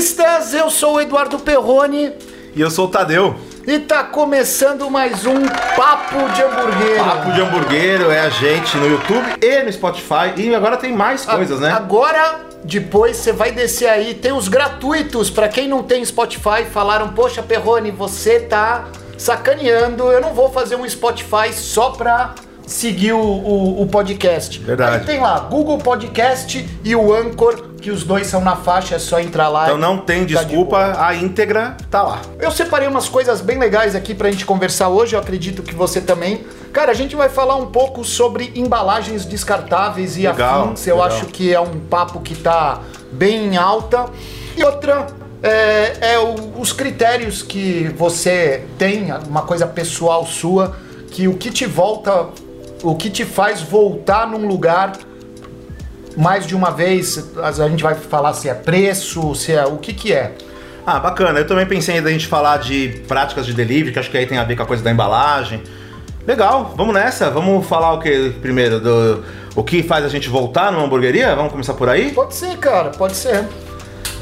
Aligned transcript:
eu 0.00 0.68
sou 0.70 0.96
o 0.96 1.00
Eduardo 1.00 1.38
Perrone 1.38 2.12
E 2.54 2.60
eu 2.60 2.70
sou 2.70 2.84
o 2.84 2.88
Tadeu. 2.90 3.34
e 3.66 3.78
tá 3.78 4.04
começando 4.04 4.90
mais 4.90 5.24
um 5.24 5.40
Papo 5.74 6.28
de 6.34 6.42
Hamburguero. 6.42 7.02
Papo 7.02 7.32
de 7.32 7.40
Hamburguero 7.40 8.10
é 8.10 8.20
a 8.20 8.28
gente 8.28 8.76
no 8.76 8.86
YouTube 8.90 9.24
e 9.42 9.62
no 9.62 9.72
Spotify. 9.72 10.34
E 10.36 10.54
agora 10.54 10.76
tem 10.76 10.92
mais 10.94 11.24
coisas, 11.24 11.60
né? 11.60 11.72
Agora, 11.72 12.40
depois 12.62 13.16
você 13.16 13.32
vai 13.32 13.50
descer 13.52 13.88
aí, 13.88 14.12
tem 14.12 14.32
os 14.32 14.48
gratuitos. 14.48 15.30
Pra 15.30 15.48
quem 15.48 15.66
não 15.66 15.82
tem 15.82 16.04
Spotify, 16.04 16.64
falaram: 16.70 17.08
Poxa, 17.14 17.42
Perrone, 17.42 17.90
você 17.90 18.38
tá 18.40 18.84
sacaneando. 19.16 20.12
Eu 20.12 20.20
não 20.20 20.34
vou 20.34 20.50
fazer 20.50 20.76
um 20.76 20.86
Spotify 20.86 21.52
só 21.54 21.90
pra 21.90 22.34
seguir 22.66 23.12
o, 23.14 23.18
o- 23.20 23.82
o 23.82 23.86
podcast. 23.86 24.58
Verdade. 24.60 24.96
Aí 24.98 25.04
tem 25.06 25.20
lá 25.20 25.38
Google 25.40 25.78
Podcast 25.78 26.68
e 26.84 26.94
o 26.96 27.14
Anchor, 27.14 27.65
que 27.80 27.90
os 27.90 28.02
dois 28.04 28.26
são 28.26 28.40
na 28.40 28.56
faixa, 28.56 28.94
é 28.96 28.98
só 28.98 29.20
entrar 29.20 29.48
lá. 29.48 29.64
Então 29.66 29.78
não 29.78 29.98
tem 29.98 30.20
Tá 30.20 30.24
de 30.26 30.34
desculpa, 30.34 30.96
a 30.98 31.14
íntegra 31.14 31.76
tá 31.90 32.02
lá. 32.02 32.20
Eu 32.40 32.50
separei 32.50 32.88
umas 32.88 33.08
coisas 33.08 33.40
bem 33.40 33.58
legais 33.58 33.94
aqui 33.94 34.14
pra 34.14 34.30
gente 34.30 34.44
conversar 34.46 34.88
hoje, 34.88 35.14
eu 35.14 35.20
acredito 35.20 35.62
que 35.62 35.74
você 35.74 36.00
também. 36.00 36.44
Cara, 36.72 36.90
a 36.90 36.94
gente 36.94 37.14
vai 37.14 37.28
falar 37.28 37.56
um 37.56 37.66
pouco 37.66 38.04
sobre 38.04 38.50
embalagens 38.54 39.24
descartáveis 39.24 40.16
e 40.16 40.22
Legal, 40.26 40.64
afins. 40.64 40.86
Eu 40.86 40.96
legal. 40.96 41.10
acho 41.10 41.26
que 41.26 41.52
é 41.54 41.60
um 41.60 41.78
papo 41.80 42.20
que 42.20 42.34
tá 42.34 42.80
bem 43.12 43.46
em 43.54 43.56
alta. 43.56 44.06
E 44.56 44.62
outra 44.64 45.06
é, 45.42 46.12
é 46.14 46.18
o- 46.18 46.58
os 46.60 46.72
critérios 46.72 47.42
que 47.42 47.94
você 47.96 48.64
tem, 48.78 49.08
uma 49.28 49.42
coisa 49.42 49.66
pessoal 49.66 50.24
sua, 50.26 50.76
que 51.10 51.28
o 51.28 51.34
que 51.36 51.50
te 51.50 51.66
volta, 51.66 52.26
o 52.82 52.94
que 52.94 53.08
te 53.10 53.24
faz 53.24 53.60
voltar 53.62 54.26
num 54.26 54.46
lugar 54.46 54.92
mais 56.16 56.46
de 56.46 56.54
uma 56.54 56.70
vez, 56.70 57.32
a 57.36 57.68
gente 57.68 57.82
vai 57.82 57.94
falar 57.94 58.32
se 58.32 58.48
é 58.48 58.54
preço, 58.54 59.34
se 59.34 59.52
é 59.52 59.64
o 59.66 59.76
que 59.76 59.92
que 59.92 60.12
é. 60.12 60.34
Ah, 60.86 61.00
bacana. 61.00 61.40
Eu 61.40 61.46
também 61.46 61.66
pensei 61.66 62.00
da 62.00 62.10
gente 62.10 62.26
falar 62.26 62.58
de 62.58 63.02
práticas 63.08 63.44
de 63.44 63.52
delivery, 63.52 63.92
que 63.92 63.98
acho 63.98 64.10
que 64.10 64.16
aí 64.16 64.24
tem 64.24 64.38
a 64.38 64.44
ver 64.44 64.56
com 64.56 64.62
a 64.62 64.66
coisa 64.66 64.82
da 64.82 64.90
embalagem. 64.90 65.62
Legal, 66.26 66.74
vamos 66.76 66.94
nessa. 66.94 67.28
Vamos 67.28 67.66
falar 67.66 67.92
o 67.92 68.00
que 68.00 68.30
primeiro? 68.40 68.80
Do, 68.80 69.24
o 69.54 69.62
que 69.62 69.82
faz 69.82 70.04
a 70.04 70.08
gente 70.08 70.28
voltar 70.28 70.70
numa 70.70 70.84
hamburgueria? 70.84 71.34
Vamos 71.34 71.50
começar 71.50 71.74
por 71.74 71.88
aí? 71.88 72.12
Pode 72.12 72.34
ser, 72.34 72.56
cara, 72.58 72.90
pode 72.90 73.16
ser. 73.16 73.44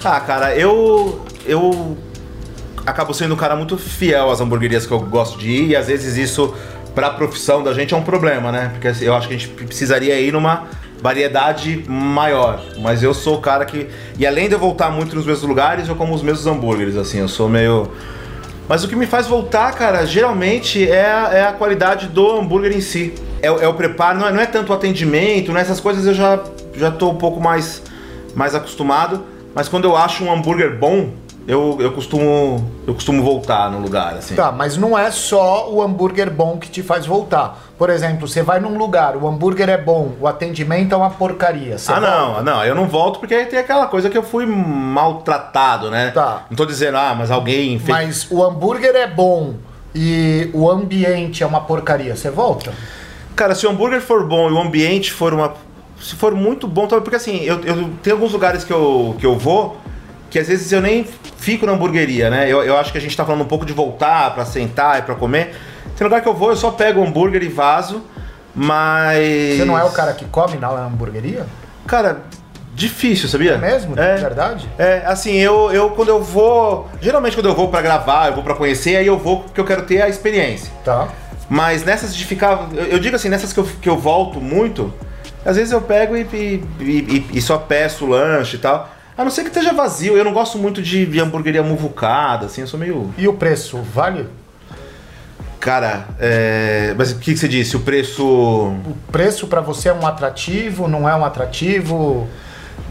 Ah, 0.02 0.20
cara, 0.20 0.56
eu. 0.56 1.24
Eu 1.46 1.96
acabo 2.86 3.12
sendo 3.12 3.34
um 3.34 3.36
cara 3.36 3.54
muito 3.54 3.76
fiel 3.76 4.30
às 4.30 4.40
hamburguerias 4.40 4.86
que 4.86 4.92
eu 4.92 5.00
gosto 5.00 5.38
de 5.38 5.50
ir, 5.50 5.68
e 5.68 5.76
às 5.76 5.86
vezes 5.86 6.16
isso, 6.16 6.54
pra 6.94 7.10
profissão 7.10 7.62
da 7.62 7.72
gente, 7.74 7.92
é 7.92 7.96
um 7.96 8.02
problema, 8.02 8.50
né? 8.50 8.70
Porque 8.72 8.88
assim, 8.88 9.04
eu 9.04 9.14
acho 9.14 9.28
que 9.28 9.34
a 9.34 9.38
gente 9.38 9.48
precisaria 9.48 10.18
ir 10.18 10.32
numa 10.32 10.64
variedade 11.08 11.84
maior. 11.86 12.62
Mas 12.78 13.02
eu 13.02 13.12
sou 13.12 13.36
o 13.36 13.40
cara 13.42 13.66
que. 13.66 13.86
E 14.18 14.26
além 14.26 14.48
de 14.48 14.54
eu 14.54 14.58
voltar 14.58 14.90
muito 14.90 15.14
nos 15.14 15.26
mesmos 15.26 15.46
lugares, 15.46 15.86
eu 15.86 15.94
como 15.94 16.14
os 16.14 16.22
mesmos 16.22 16.46
hambúrgueres, 16.46 16.96
assim, 16.96 17.18
eu 17.18 17.28
sou 17.28 17.46
meio. 17.46 17.90
Mas 18.66 18.82
o 18.82 18.88
que 18.88 18.96
me 18.96 19.04
faz 19.06 19.26
voltar, 19.26 19.70
cara, 19.74 20.06
geralmente 20.06 20.90
é 20.90 21.04
a, 21.04 21.28
é 21.30 21.44
a 21.46 21.52
qualidade 21.52 22.06
do 22.06 22.38
hambúrguer 22.38 22.72
em 22.74 22.80
si. 22.80 23.12
É, 23.42 23.50
o- 23.50 23.60
é 23.60 23.68
o 23.68 23.74
preparo, 23.74 24.18
não 24.18 24.26
é, 24.28 24.32
não 24.32 24.40
é 24.40 24.46
tanto 24.46 24.72
o 24.72 24.74
atendimento, 24.74 25.52
né? 25.52 25.60
Essas 25.60 25.78
coisas 25.78 26.06
eu 26.06 26.14
já, 26.14 26.40
já 26.74 26.90
tô 26.90 27.10
um 27.10 27.16
pouco 27.16 27.38
mais, 27.38 27.82
mais 28.34 28.54
acostumado. 28.54 29.22
Mas 29.54 29.68
quando 29.68 29.84
eu 29.84 29.94
acho 29.94 30.24
um 30.24 30.32
hambúrguer 30.32 30.78
bom, 30.78 31.10
eu, 31.46 31.76
eu, 31.80 31.92
costumo, 31.92 32.70
eu 32.86 32.94
costumo 32.94 33.22
voltar 33.22 33.70
no 33.70 33.78
lugar, 33.78 34.14
assim. 34.14 34.34
Tá, 34.34 34.50
mas 34.50 34.76
não 34.76 34.96
é 34.98 35.10
só 35.10 35.70
o 35.70 35.82
hambúrguer 35.82 36.30
bom 36.30 36.56
que 36.56 36.68
te 36.70 36.82
faz 36.82 37.04
voltar. 37.06 37.62
Por 37.76 37.90
exemplo, 37.90 38.26
você 38.26 38.42
vai 38.42 38.60
num 38.60 38.78
lugar, 38.78 39.16
o 39.16 39.28
hambúrguer 39.28 39.68
é 39.68 39.76
bom, 39.76 40.12
o 40.20 40.26
atendimento 40.26 40.94
é 40.94 40.96
uma 40.96 41.10
porcaria. 41.10 41.76
Você 41.76 41.92
Ah, 41.92 42.00
volta. 42.00 42.10
não, 42.10 42.42
não, 42.42 42.64
eu 42.64 42.74
não 42.74 42.86
volto 42.86 43.18
porque 43.20 43.34
aí 43.34 43.46
tem 43.46 43.58
aquela 43.58 43.86
coisa 43.86 44.08
que 44.08 44.16
eu 44.16 44.22
fui 44.22 44.46
maltratado, 44.46 45.90
né? 45.90 46.10
Tá. 46.12 46.44
Não 46.48 46.56
tô 46.56 46.64
dizendo, 46.64 46.96
ah, 46.96 47.14
mas 47.16 47.30
alguém 47.30 47.78
fez. 47.78 47.88
Mas 47.88 48.26
o 48.30 48.42
hambúrguer 48.42 48.94
é 48.94 49.06
bom 49.06 49.54
e 49.94 50.50
o 50.54 50.70
ambiente 50.70 51.42
é 51.42 51.46
uma 51.46 51.60
porcaria. 51.60 52.16
Você 52.16 52.30
volta? 52.30 52.72
Cara, 53.36 53.54
se 53.54 53.66
o 53.66 53.70
hambúrguer 53.70 54.00
for 54.00 54.26
bom 54.26 54.48
e 54.48 54.52
o 54.52 54.58
ambiente 54.60 55.12
for 55.12 55.34
uma. 55.34 55.52
Se 56.00 56.14
for 56.14 56.34
muito 56.34 56.66
bom. 56.66 56.86
Porque 56.86 57.16
assim, 57.16 57.38
eu, 57.42 57.60
eu 57.64 57.90
tenho 58.02 58.16
alguns 58.16 58.32
lugares 58.32 58.64
que 58.64 58.72
eu, 58.72 59.14
que 59.18 59.26
eu 59.26 59.36
vou 59.38 59.76
que 60.34 60.38
às 60.40 60.48
vezes 60.48 60.72
eu 60.72 60.80
nem 60.80 61.06
fico 61.36 61.64
na 61.64 61.70
hamburgueria, 61.70 62.28
né? 62.28 62.50
Eu, 62.50 62.60
eu 62.64 62.76
acho 62.76 62.90
que 62.90 62.98
a 62.98 63.00
gente 63.00 63.16
tá 63.16 63.24
falando 63.24 63.42
um 63.42 63.46
pouco 63.46 63.64
de 63.64 63.72
voltar 63.72 64.34
pra 64.34 64.44
sentar 64.44 64.98
e 64.98 65.02
pra 65.02 65.14
comer. 65.14 65.54
Tem 65.96 66.04
lugar 66.04 66.20
que 66.20 66.26
eu 66.28 66.34
vou, 66.34 66.50
eu 66.50 66.56
só 66.56 66.72
pego 66.72 67.00
o 67.00 67.06
hambúrguer 67.06 67.40
e 67.44 67.48
vazo, 67.48 68.02
mas. 68.52 69.58
Você 69.58 69.64
não 69.64 69.78
é 69.78 69.84
o 69.84 69.90
cara 69.90 70.12
que 70.12 70.24
come 70.24 70.56
na 70.56 70.68
hamburgueria? 70.70 71.46
Cara, 71.86 72.22
difícil, 72.74 73.28
sabia? 73.28 73.52
É 73.52 73.58
mesmo? 73.58 73.96
É. 73.96 74.16
De 74.16 74.22
verdade? 74.22 74.68
É, 74.76 75.04
assim, 75.06 75.36
eu, 75.36 75.70
eu 75.70 75.90
quando 75.90 76.08
eu 76.08 76.20
vou. 76.20 76.88
Geralmente 77.00 77.36
quando 77.36 77.46
eu 77.48 77.54
vou 77.54 77.68
pra 77.68 77.80
gravar, 77.80 78.26
eu 78.26 78.34
vou 78.34 78.42
pra 78.42 78.56
conhecer, 78.56 78.96
aí 78.96 79.06
eu 79.06 79.16
vou 79.16 79.40
porque 79.44 79.60
eu 79.60 79.64
quero 79.64 79.82
ter 79.82 80.02
a 80.02 80.08
experiência. 80.08 80.72
Tá. 80.84 81.06
Mas 81.48 81.84
nessas 81.84 82.12
de 82.12 82.24
ficar. 82.24 82.68
Eu, 82.74 82.86
eu 82.86 82.98
digo 82.98 83.14
assim, 83.14 83.28
nessas 83.28 83.52
que 83.52 83.60
eu, 83.60 83.68
que 83.80 83.88
eu 83.88 83.96
volto 83.96 84.40
muito, 84.40 84.92
às 85.46 85.54
vezes 85.54 85.70
eu 85.70 85.80
pego 85.80 86.16
e, 86.16 86.22
e, 86.32 86.64
e- 86.82 87.26
e 87.34 87.40
só 87.40 87.56
peço 87.56 88.04
lanche 88.04 88.56
e 88.56 88.58
tal. 88.58 88.88
A 89.16 89.22
não 89.22 89.30
ser 89.30 89.42
que 89.42 89.48
esteja 89.48 89.72
vazio, 89.72 90.16
eu 90.16 90.24
não 90.24 90.32
gosto 90.32 90.58
muito 90.58 90.82
de, 90.82 91.20
hamburgueria 91.20 91.62
muvucada, 91.62 92.46
assim, 92.46 92.62
eu 92.62 92.66
sou 92.66 92.78
meio. 92.78 93.14
E 93.16 93.28
o 93.28 93.34
preço, 93.34 93.78
vale? 93.78 94.26
Cara, 95.60 96.08
é... 96.18 96.94
mas 96.98 97.12
o 97.12 97.18
que, 97.18 97.32
que 97.32 97.38
você 97.38 97.48
disse? 97.48 97.76
O 97.76 97.80
preço. 97.80 98.24
O 98.24 98.96
preço 99.10 99.46
pra 99.46 99.60
você 99.60 99.88
é 99.88 99.94
um 99.94 100.06
atrativo, 100.06 100.88
não 100.88 101.08
é 101.08 101.14
um 101.14 101.24
atrativo? 101.24 102.28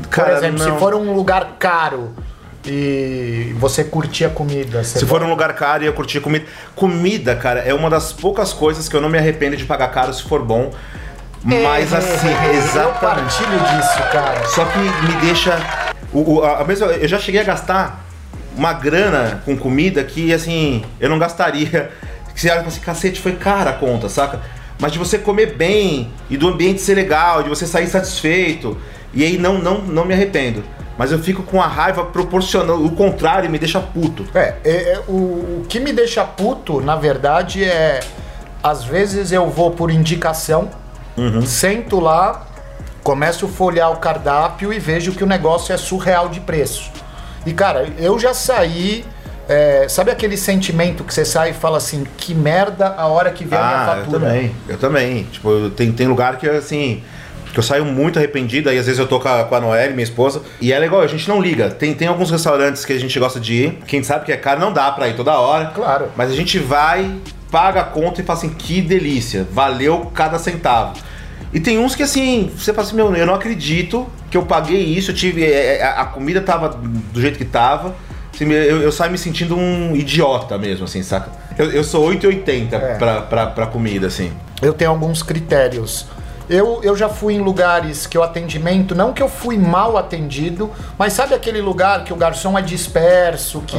Cara, 0.09 0.29
Por 0.29 0.37
exemplo, 0.37 0.59
não. 0.59 0.73
se 0.73 0.79
for 0.79 0.95
um 0.95 1.13
lugar 1.13 1.57
caro 1.59 2.11
e 2.65 3.53
você 3.59 3.83
curtir 3.83 4.25
a 4.25 4.29
comida, 4.29 4.83
Se 4.83 5.05
for 5.05 5.21
um 5.21 5.29
lugar 5.29 5.53
caro 5.53 5.83
e 5.83 5.87
eu 5.87 5.93
curtir 5.93 6.21
comida. 6.21 6.45
Comida, 6.75 7.35
cara, 7.35 7.59
é 7.59 7.73
uma 7.73 7.89
das 7.89 8.13
poucas 8.13 8.53
coisas 8.53 8.87
que 8.87 8.95
eu 8.95 9.01
não 9.01 9.09
me 9.09 9.17
arrependo 9.17 9.57
de 9.57 9.65
pagar 9.65 9.89
caro 9.89 10.13
se 10.13 10.23
for 10.23 10.41
bom. 10.41 10.71
Mas 11.43 11.93
assim, 11.93 12.29
Eu 12.47 12.53
exatamente. 12.53 12.99
partilho 12.99 13.59
disso, 13.59 14.11
cara. 14.11 14.45
Só 14.47 14.63
que 14.65 14.77
me 14.79 15.21
deixa. 15.21 15.82
O, 16.13 16.35
o- 16.35 16.43
a 16.43 16.63
mesma, 16.63 16.87
eu 16.87 17.07
já 17.07 17.17
cheguei 17.19 17.41
a 17.41 17.43
gastar 17.43 18.05
uma 18.55 18.71
grana 18.73 19.41
com 19.45 19.57
comida 19.57 20.03
que, 20.03 20.33
assim, 20.33 20.83
eu 20.99 21.09
não 21.09 21.17
gastaria. 21.19 21.91
Que 22.33 22.41
você 22.41 22.47
olha 22.49 22.55
e 22.55 22.57
fala 22.61 22.67
assim, 22.69 22.81
cacete, 22.81 23.21
foi 23.21 23.33
cara 23.33 23.69
a 23.69 23.73
conta, 23.73 24.09
saca? 24.09 24.41
Mas 24.79 24.91
de 24.91 24.97
você 24.97 25.19
comer 25.19 25.55
bem 25.55 26.09
e 26.31 26.35
do 26.35 26.47
ambiente 26.47 26.81
ser 26.81 26.95
legal, 26.95 27.43
de 27.43 27.49
você 27.49 27.67
sair 27.67 27.85
satisfeito. 27.85 28.75
E 29.13 29.23
aí 29.23 29.37
não, 29.37 29.59
não, 29.59 29.77
não 29.83 30.03
me 30.03 30.15
arrependo. 30.15 30.63
Mas 30.97 31.11
eu 31.11 31.19
fico 31.19 31.43
com 31.43 31.61
a 31.61 31.67
raiva 31.67 32.03
proporcionando. 32.05 32.83
O 32.83 32.89
contrário 32.95 33.47
me 33.51 33.59
deixa 33.59 33.79
puto. 33.79 34.25
É, 34.33 34.55
é, 34.63 34.71
é, 34.93 34.99
o, 35.07 35.11
o 35.61 35.65
que 35.69 35.79
me 35.79 35.93
deixa 35.93 36.23
puto, 36.23 36.81
na 36.81 36.95
verdade, 36.95 37.63
é. 37.63 37.99
Às 38.63 38.83
vezes 38.83 39.31
eu 39.31 39.47
vou 39.47 39.69
por 39.69 39.91
indicação, 39.91 40.69
sento 41.45 41.99
lá, 41.99 42.47
começo 43.03 43.45
a 43.45 43.49
folhear 43.49 43.91
o 43.91 43.97
cardápio 43.97 44.71
e 44.73 44.79
vejo 44.79 45.11
que 45.11 45.23
o 45.23 45.27
negócio 45.27 45.73
é 45.73 45.77
surreal 45.77 46.29
de 46.29 46.39
preço. 46.39 46.89
E 47.45 47.53
cara, 47.53 47.87
eu 47.97 48.17
já 48.19 48.33
saí. 48.33 49.05
é, 49.49 49.87
sabe 49.89 50.09
aquele 50.09 50.37
sentimento 50.37 51.03
que 51.03 51.13
você 51.13 51.25
sai 51.25 51.49
e 51.49 51.53
fala 51.53 51.77
assim, 51.77 52.05
que 52.15 52.33
merda 52.33 52.95
a 52.97 53.07
hora 53.07 53.29
que 53.29 53.43
vem 53.43 53.59
a 53.59 53.61
minha 53.61 53.77
Ah, 53.77 53.81
eu 53.97 54.05
fatura? 54.05 54.19
também. 54.21 54.55
Eu 54.69 54.77
também. 54.77 55.23
Tipo, 55.25 55.49
eu- 55.51 55.69
tem, 55.69 55.91
tem 55.91 56.07
lugar 56.07 56.37
que, 56.37 56.47
assim, 56.49 57.03
que 57.51 57.59
eu 57.59 57.63
saio 57.63 57.83
muito 57.83 58.17
arrependido, 58.17 58.69
aí 58.69 58.79
às 58.79 58.85
vezes 58.85 58.99
eu 58.99 59.05
tô 59.05 59.19
com 59.19 59.27
a, 59.27 59.43
com 59.43 59.53
a 59.53 59.59
Noelle, 59.59 59.91
minha 59.93 60.03
esposa, 60.05 60.41
e 60.61 60.71
é 60.71 60.79
legal, 60.79 61.01
a 61.01 61.07
gente 61.07 61.27
não 61.27 61.41
liga. 61.41 61.69
Tem, 61.69 61.93
tem 61.93 62.07
alguns 62.07 62.31
restaurantes 62.31 62.85
que 62.85 62.93
a 62.93 62.97
gente 62.99 63.19
gosta 63.19 63.37
de 63.37 63.53
ir, 63.53 63.79
quem 63.85 64.01
sabe 64.01 64.23
que 64.23 64.31
é 64.31 64.37
caro, 64.37 64.61
não 64.61 64.71
dá 64.71 64.89
pra 64.93 65.09
ir 65.09 65.15
toda 65.17 65.33
hora. 65.37 65.71
Claro. 65.75 66.07
Mas 66.15 66.31
a 66.31 66.35
gente 66.35 66.57
vai, 66.57 67.11
paga 67.51 67.81
a 67.81 67.83
conta 67.83 68.21
e 68.21 68.23
fala 68.23 68.39
assim, 68.39 68.49
que 68.49 68.81
delícia, 68.81 69.45
valeu 69.51 70.09
cada 70.15 70.39
centavo. 70.39 70.93
E 71.53 71.59
tem 71.59 71.77
uns 71.77 71.95
que 71.95 72.03
assim, 72.03 72.51
você 72.57 72.73
fala 72.73 72.87
assim, 72.87 72.95
meu, 72.95 73.13
eu 73.15 73.25
não 73.25 73.35
acredito 73.35 74.07
que 74.31 74.35
eu 74.37 74.43
paguei 74.43 74.81
isso, 74.81 75.11
eu 75.11 75.15
tive. 75.15 75.43
é, 75.43 75.77
é, 75.77 75.83
A 75.83 76.05
comida 76.05 76.41
tava 76.41 76.69
do 76.69 77.21
jeito 77.21 77.37
que 77.37 77.45
tava. 77.45 77.95
Assim, 78.33 78.51
eu, 78.51 78.81
eu 78.81 78.91
saio 78.91 79.11
me 79.11 79.17
sentindo 79.17 79.55
um 79.55 79.95
idiota 79.95 80.57
mesmo, 80.57 80.85
assim, 80.85 81.03
saca? 81.03 81.29
Eu, 81.57 81.69
eu 81.71 81.83
sou 81.83 82.03
880 82.05 82.75
É. 82.75 82.95
pra, 82.95 83.21
pra, 83.21 83.45
pra 83.47 83.67
comida, 83.67 84.07
assim. 84.07 84.31
eu 84.61 84.73
tenho 84.73 84.89
alguns 84.89 85.21
critérios. 85.21 86.07
Eu, 86.49 86.81
eu 86.83 86.97
já 86.97 87.07
fui 87.07 87.35
em 87.35 87.39
lugares 87.39 88.05
que 88.07 88.17
o 88.17 88.23
atendimento, 88.23 88.93
não 88.95 89.13
que 89.13 89.21
eu 89.23 89.29
fui 89.29 89.57
mal 89.57 89.95
atendido, 89.97 90.69
mas 90.97 91.13
sabe 91.13 91.33
aquele 91.33 91.61
lugar 91.61 92.03
que 92.03 92.11
o 92.11 92.15
garçom 92.17 92.57
é 92.57 92.61
disperso, 92.61 93.61
que, 93.65 93.77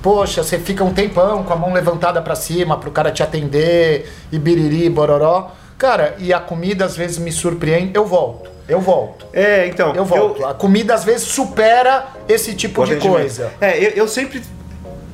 poxa, 0.00 0.42
você 0.44 0.58
fica 0.58 0.84
um 0.84 0.92
tempão 0.92 1.42
com 1.42 1.52
a 1.52 1.56
mão 1.56 1.72
levantada 1.72 2.22
pra 2.22 2.36
cima 2.36 2.76
pro 2.76 2.90
cara 2.92 3.10
te 3.10 3.22
atender, 3.22 4.12
e 4.30 4.38
biriri, 4.38 4.88
bororó. 4.90 5.50
Cara, 5.84 6.14
e 6.18 6.32
a 6.32 6.40
comida 6.40 6.86
às 6.86 6.96
vezes 6.96 7.18
me 7.18 7.30
surpreende, 7.30 7.90
eu 7.92 8.06
volto, 8.06 8.50
eu 8.66 8.80
volto. 8.80 9.26
É, 9.34 9.66
então. 9.66 9.94
Eu 9.94 10.06
volto. 10.06 10.42
A 10.46 10.54
comida 10.54 10.94
às 10.94 11.04
vezes 11.04 11.28
supera 11.28 12.06
esse 12.26 12.54
tipo 12.54 12.80
o 12.80 12.86
de 12.86 12.96
coisa. 12.96 13.52
É, 13.60 13.76
eu, 13.76 13.90
eu 13.90 14.08
sempre 14.08 14.40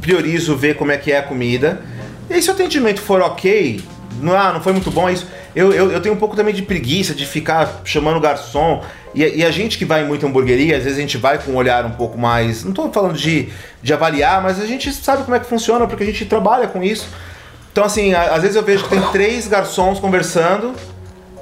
priorizo 0.00 0.56
ver 0.56 0.76
como 0.76 0.92
é 0.92 0.96
que 0.96 1.10
é 1.10 1.18
a 1.18 1.24
comida. 1.24 1.82
E 2.30 2.40
se 2.40 2.48
o 2.48 2.52
atendimento 2.52 3.00
for 3.00 3.20
ok, 3.20 3.82
não, 4.20 4.32
ah, 4.32 4.52
não 4.52 4.60
foi 4.60 4.72
muito 4.72 4.92
bom, 4.92 5.08
é 5.08 5.14
isso. 5.14 5.26
eu, 5.56 5.72
eu, 5.72 5.90
eu 5.90 6.00
tenho 6.00 6.14
um 6.14 6.18
pouco 6.18 6.36
também 6.36 6.54
de 6.54 6.62
preguiça 6.62 7.14
de 7.14 7.26
ficar 7.26 7.80
chamando 7.84 8.18
o 8.18 8.20
garçom. 8.20 8.84
E, 9.12 9.24
e 9.24 9.44
a 9.44 9.50
gente 9.50 9.76
que 9.76 9.84
vai 9.84 10.04
em 10.04 10.06
muita 10.06 10.28
hamburgueria, 10.28 10.76
às 10.76 10.84
vezes 10.84 10.98
a 10.98 11.00
gente 11.00 11.18
vai 11.18 11.36
com 11.38 11.50
um 11.50 11.56
olhar 11.56 11.84
um 11.84 11.90
pouco 11.90 12.16
mais. 12.16 12.62
Não 12.62 12.70
tô 12.70 12.88
falando 12.92 13.16
de, 13.16 13.48
de 13.82 13.92
avaliar, 13.92 14.40
mas 14.40 14.60
a 14.60 14.66
gente 14.66 14.92
sabe 14.92 15.24
como 15.24 15.34
é 15.34 15.40
que 15.40 15.46
funciona, 15.46 15.88
porque 15.88 16.04
a 16.04 16.06
gente 16.06 16.26
trabalha 16.26 16.68
com 16.68 16.80
isso. 16.80 17.08
Então, 17.72 17.84
assim, 17.84 18.12
às 18.14 18.42
vezes 18.42 18.56
eu 18.56 18.62
vejo 18.64 18.84
que 18.84 18.90
tem 18.90 19.00
três 19.12 19.46
garçons 19.46 20.00
conversando 20.00 20.72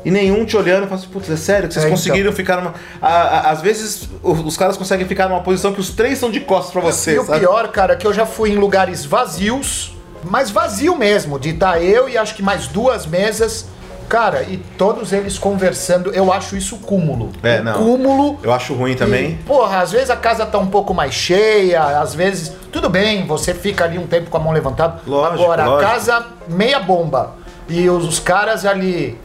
e 0.04 0.10
nenhum 0.10 0.44
te 0.44 0.56
olhando 0.56 0.84
e 0.84 0.86
fala 0.88 1.00
assim, 1.00 1.08
putz, 1.10 1.30
é 1.30 1.36
sério 1.36 1.68
que 1.68 1.74
vocês 1.74 1.84
É, 1.84 1.88
então. 1.88 1.96
conseguiram 1.98 2.32
ficar 2.32 2.56
numa. 2.58 2.74
a- 3.00 3.08
a- 3.08 3.50
às 3.50 3.60
vezes 3.62 4.08
os 4.22 4.56
caras 4.56 4.76
conseguem 4.76 5.06
ficar 5.06 5.28
numa 5.28 5.40
posição 5.40 5.72
que 5.72 5.80
os 5.80 5.90
três 5.90 6.18
são 6.18 6.30
de 6.30 6.40
costas 6.40 6.72
pra 6.72 6.82
você, 6.82 7.14
e 7.14 7.18
o 7.18 7.24
pior, 7.24 7.68
cara, 7.68 7.94
é 7.94 7.96
que 7.96 8.06
eu 8.06 8.12
já 8.12 8.26
fui 8.26 8.50
em 8.50 8.56
lugares 8.56 9.04
vazios, 9.04 9.96
mas 10.24 10.50
vazio 10.50 10.94
mesmo, 10.96 11.38
de 11.38 11.50
estar 11.50 11.82
eu 11.82 12.08
e 12.08 12.16
acho 12.18 12.34
que 12.34 12.42
mais 12.42 12.66
duas 12.68 13.06
mesas, 13.06 13.66
cara, 14.08 14.42
e 14.42 14.56
todos 14.76 15.12
eles 15.12 15.38
conversando, 15.38 16.12
eu 16.12 16.32
acho 16.32 16.56
isso 16.56 16.78
cúmulo. 16.78 17.30
É, 17.42 17.60
não. 17.60 17.74
Cúmulo. 17.74 18.38
Eu 18.42 18.52
acho 18.52 18.74
ruim 18.74 18.94
também. 18.94 19.32
E, 19.32 19.34
porra, 19.44 19.80
às 19.80 19.92
vezes 19.92 20.10
a 20.10 20.16
casa 20.16 20.46
tá 20.46 20.58
um 20.58 20.68
pouco 20.68 20.94
mais 20.94 21.12
cheia, 21.14 21.82
às 22.00 22.14
vezes. 22.14 22.52
Tudo 22.72 22.88
bem, 22.88 23.26
você 23.26 23.54
fica 23.54 23.84
ali 23.84 23.98
um 23.98 24.06
tempo 24.06 24.30
com 24.30 24.36
a 24.36 24.40
mão 24.40 24.52
levantada. 24.52 25.02
Lógico, 25.06 25.42
Agora, 25.42 25.64
lógico. 25.66 25.86
a 25.86 25.92
casa 25.92 26.26
meia 26.48 26.80
bomba. 26.80 27.34
E 27.68 27.88
os, 27.88 28.04
os 28.04 28.18
caras 28.18 28.64
ali. 28.64 29.18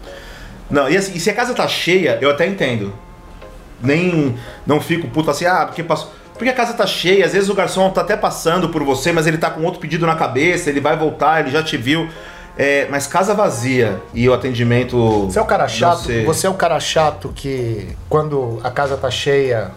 Não, 0.70 0.90
e, 0.90 0.98
assim, 0.98 1.14
e 1.16 1.20
se 1.20 1.30
a 1.30 1.34
casa 1.34 1.54
tá 1.54 1.68
cheia, 1.68 2.18
eu 2.22 2.30
até 2.30 2.46
entendo. 2.46 2.94
Nem. 3.82 4.36
Não 4.66 4.80
fico 4.82 5.08
puto 5.08 5.32
assim, 5.32 5.46
ah, 5.46 5.66
porque 5.66 5.84
passou. 5.84 6.12
Porque 6.34 6.50
a 6.50 6.54
casa 6.54 6.74
tá 6.74 6.88
cheia, 6.88 7.26
às 7.26 7.34
vezes 7.34 7.48
o 7.48 7.54
garçom 7.54 7.90
tá 7.92 8.02
até 8.02 8.18
passando 8.18 8.70
por 8.70 8.84
você, 8.84 9.12
mas 9.12 9.28
ele 9.28 9.38
tá 9.38 9.52
com 9.52 9.62
outro 9.64 9.80
pedido 9.80 10.06
na 10.06 10.16
cabeça, 10.16 10.70
ele 10.70 10.82
vai 10.82 10.98
voltar, 10.98 11.42
ele 11.42 11.52
já 11.52 11.62
te 11.62 11.78
viu. 11.78 12.10
É, 12.58 12.88
mas 12.90 13.08
casa 13.08 13.34
vazia 13.34 14.02
e 14.14 14.28
o 14.30 14.34
atendimento. 14.34 15.26
Você 15.26 15.40
é 15.40 15.42
o 15.42 15.46
cara 15.46 15.68
chato, 15.68 16.04
Você... 16.04 16.24
você 16.24 16.48
é 16.48 16.50
o 16.50 16.54
cara 16.54 16.80
chato 16.80 17.32
que 17.34 17.90
quando 18.08 18.60
a 18.64 18.70
casa 18.70 18.96
tá 18.96 19.10
cheia, 19.10 19.72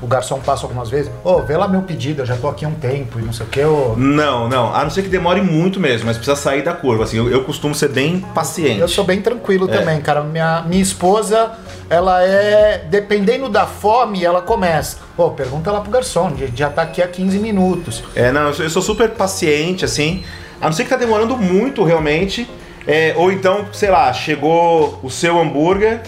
o 0.00 0.06
garçom 0.06 0.38
passa 0.40 0.64
algumas 0.64 0.88
vezes, 0.90 1.10
ô, 1.22 1.40
vê 1.42 1.56
lá 1.56 1.66
meu 1.68 1.82
pedido, 1.82 2.22
eu 2.22 2.26
já 2.26 2.36
tô 2.36 2.48
aqui 2.48 2.64
há 2.64 2.68
um 2.68 2.74
tempo 2.74 3.18
e 3.18 3.22
não 3.22 3.32
sei 3.32 3.46
o 3.46 3.48
que. 3.48 3.60
Não, 3.62 4.48
não. 4.48 4.74
A 4.74 4.82
não 4.82 4.90
ser 4.90 5.02
que 5.02 5.08
demore 5.08 5.40
muito 5.40 5.78
mesmo, 5.78 6.06
mas 6.06 6.16
precisa 6.16 6.36
sair 6.36 6.62
da 6.62 6.72
curva. 6.72 7.04
Assim, 7.04 7.18
eu, 7.18 7.30
eu 7.30 7.44
costumo 7.44 7.74
ser 7.74 7.88
bem 7.88 8.20
paciente. 8.34 8.80
Eu 8.80 8.88
sou 8.88 9.04
bem 9.04 9.20
tranquilo 9.20 9.68
É. 9.70 9.78
também, 9.78 10.00
cara. 10.00 10.22
Minha, 10.22 10.62
minha 10.66 10.82
esposa, 10.82 11.52
ela 11.88 12.22
é. 12.22 12.84
Dependendo 12.90 13.48
da 13.48 13.66
fome, 13.66 14.24
ela 14.24 14.40
começa. 14.42 14.98
Pô, 15.16 15.30
pergunta 15.30 15.70
lá 15.70 15.80
pro 15.80 15.90
garçom, 15.90 16.32
já, 16.36 16.46
já 16.54 16.70
tá 16.70 16.82
aqui 16.82 17.02
há 17.02 17.08
15 17.08 17.38
minutos. 17.38 18.02
É, 18.14 18.32
não, 18.32 18.48
eu 18.48 18.54
sou, 18.54 18.64
eu 18.64 18.70
sou 18.70 18.82
super 18.82 19.10
paciente, 19.10 19.84
assim. 19.84 20.22
A 20.60 20.66
não 20.66 20.72
ser 20.72 20.84
que 20.84 20.90
tá 20.90 20.96
demorando 20.96 21.36
muito 21.36 21.84
realmente. 21.84 22.48
É, 22.86 23.14
ou 23.16 23.32
então, 23.32 23.66
sei 23.72 23.90
lá, 23.90 24.12
chegou 24.12 24.98
o 25.02 25.10
seu 25.10 25.40
hambúrguer 25.40 26.02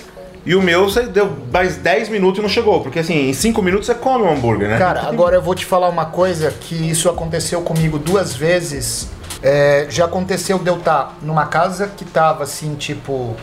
e 0.44 0.54
o 0.54 0.62
meu 0.62 0.84
você 0.88 1.02
deu 1.02 1.36
mais 1.52 1.76
10 1.76 2.08
minutos 2.08 2.38
e 2.38 2.42
não 2.42 2.48
chegou. 2.48 2.80
Porque 2.80 2.98
assim, 2.98 3.28
em 3.28 3.32
5 3.32 3.60
minutos 3.62 3.86
você 3.86 3.94
come 3.94 4.24
o 4.24 4.30
hambúrguer, 4.30 4.68
né? 4.68 4.78
Cara, 4.78 5.02
agora 5.02 5.36
eu 5.36 5.42
vou 5.42 5.54
te 5.54 5.64
falar 5.64 5.88
uma 5.88 6.06
coisa 6.06 6.50
que 6.52 6.74
isso 6.74 7.08
aconteceu 7.08 7.62
comigo 7.62 7.98
duas 7.98 8.34
vezes. 8.34 9.08
É, 9.42 9.86
já 9.88 10.04
aconteceu 10.04 10.58
de 10.58 10.68
eu 10.68 10.76
estar 10.78 11.16
numa 11.22 11.46
casa 11.46 11.88
que 11.88 12.04
tava 12.04 12.44
assim, 12.44 12.74
tipo, 12.74 13.34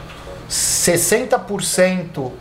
60% 0.49 2.31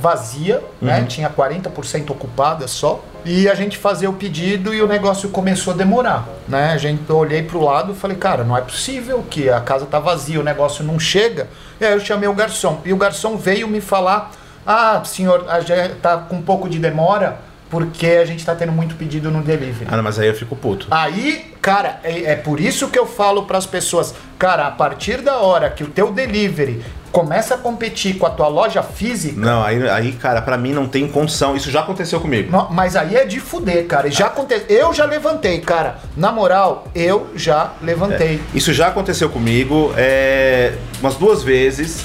vazia, 0.00 0.62
né? 0.80 1.04
Tinha 1.08 1.30
40% 1.30 2.10
ocupada 2.10 2.68
só. 2.68 3.02
E 3.24 3.48
a 3.48 3.54
gente 3.54 3.76
fazia 3.76 4.08
o 4.08 4.12
pedido 4.12 4.72
e 4.72 4.80
o 4.80 4.86
negócio 4.86 5.28
começou 5.30 5.72
a 5.72 5.76
demorar, 5.76 6.28
né? 6.46 6.72
A 6.72 6.76
gente 6.76 7.02
eu 7.08 7.16
olhei 7.16 7.42
pro 7.42 7.60
lado 7.60 7.92
e 7.92 7.94
falei, 7.94 8.16
cara, 8.16 8.44
não 8.44 8.56
é 8.56 8.60
possível 8.60 9.24
que 9.28 9.48
a 9.48 9.60
casa 9.60 9.84
tá 9.86 9.98
vazia, 9.98 10.38
o 10.38 10.44
negócio 10.44 10.84
não 10.84 10.98
chega. 10.98 11.48
E 11.80 11.84
aí 11.84 11.92
eu 11.92 12.00
chamei 12.00 12.28
o 12.28 12.34
garçom. 12.34 12.80
E 12.84 12.92
o 12.92 12.96
garçom 12.96 13.36
veio 13.36 13.66
me 13.66 13.80
falar: 13.80 14.30
"Ah, 14.66 15.02
senhor, 15.04 15.44
a 15.48 15.60
gente 15.60 15.96
tá 15.96 16.18
com 16.18 16.36
um 16.36 16.42
pouco 16.42 16.68
de 16.68 16.78
demora 16.78 17.38
porque 17.70 18.06
a 18.06 18.24
gente 18.24 18.44
tá 18.44 18.54
tendo 18.54 18.72
muito 18.72 18.94
pedido 18.94 19.30
no 19.30 19.42
delivery". 19.42 19.86
Ah, 19.90 19.96
não, 19.96 20.02
mas 20.04 20.18
aí 20.18 20.28
eu 20.28 20.34
fico 20.34 20.54
puto. 20.56 20.86
Aí, 20.90 21.52
cara, 21.60 22.00
é, 22.04 22.32
é 22.32 22.36
por 22.36 22.60
isso 22.60 22.88
que 22.88 22.98
eu 22.98 23.06
falo 23.06 23.44
para 23.44 23.58
as 23.58 23.66
pessoas, 23.66 24.14
cara, 24.38 24.66
a 24.66 24.70
partir 24.70 25.22
da 25.22 25.38
hora 25.38 25.70
que 25.70 25.82
o 25.84 25.88
teu 25.88 26.12
delivery 26.12 26.82
começa 27.12 27.54
a 27.54 27.58
competir 27.58 28.18
com 28.18 28.26
a 28.26 28.30
tua 28.30 28.46
loja 28.48 28.82
física, 28.82 29.40
Não, 29.40 29.62
aí, 29.64 29.88
aí, 29.88 30.12
cara, 30.12 30.42
pra 30.42 30.58
mim 30.58 30.74
não 30.74 30.86
tem 30.86 31.08
condição. 31.08 31.56
Isso 31.56 31.70
já 31.70 31.80
aconteceu 31.80 32.20
comigo. 32.20 32.50
no- 32.52 32.68
mas 32.70 32.94
aí 32.94 33.16
é 33.16 33.24
de 33.24 33.40
fuder, 33.40 33.86
cara. 33.86 34.10
Já 34.10 34.26
aconte... 34.26 34.54
Eu 34.68 34.92
já 34.92 35.06
levantei, 35.06 35.60
cara. 35.60 35.98
Na 36.14 36.30
moral, 36.30 36.86
eu 36.94 37.28
já 37.34 37.72
levantei. 37.80 38.42
Isso 38.52 38.70
já 38.74 38.88
aconteceu 38.88 39.30
comigo 39.30 39.94
é, 39.96 40.74
umas 41.00 41.14
duas 41.14 41.42
vezes. 41.42 42.04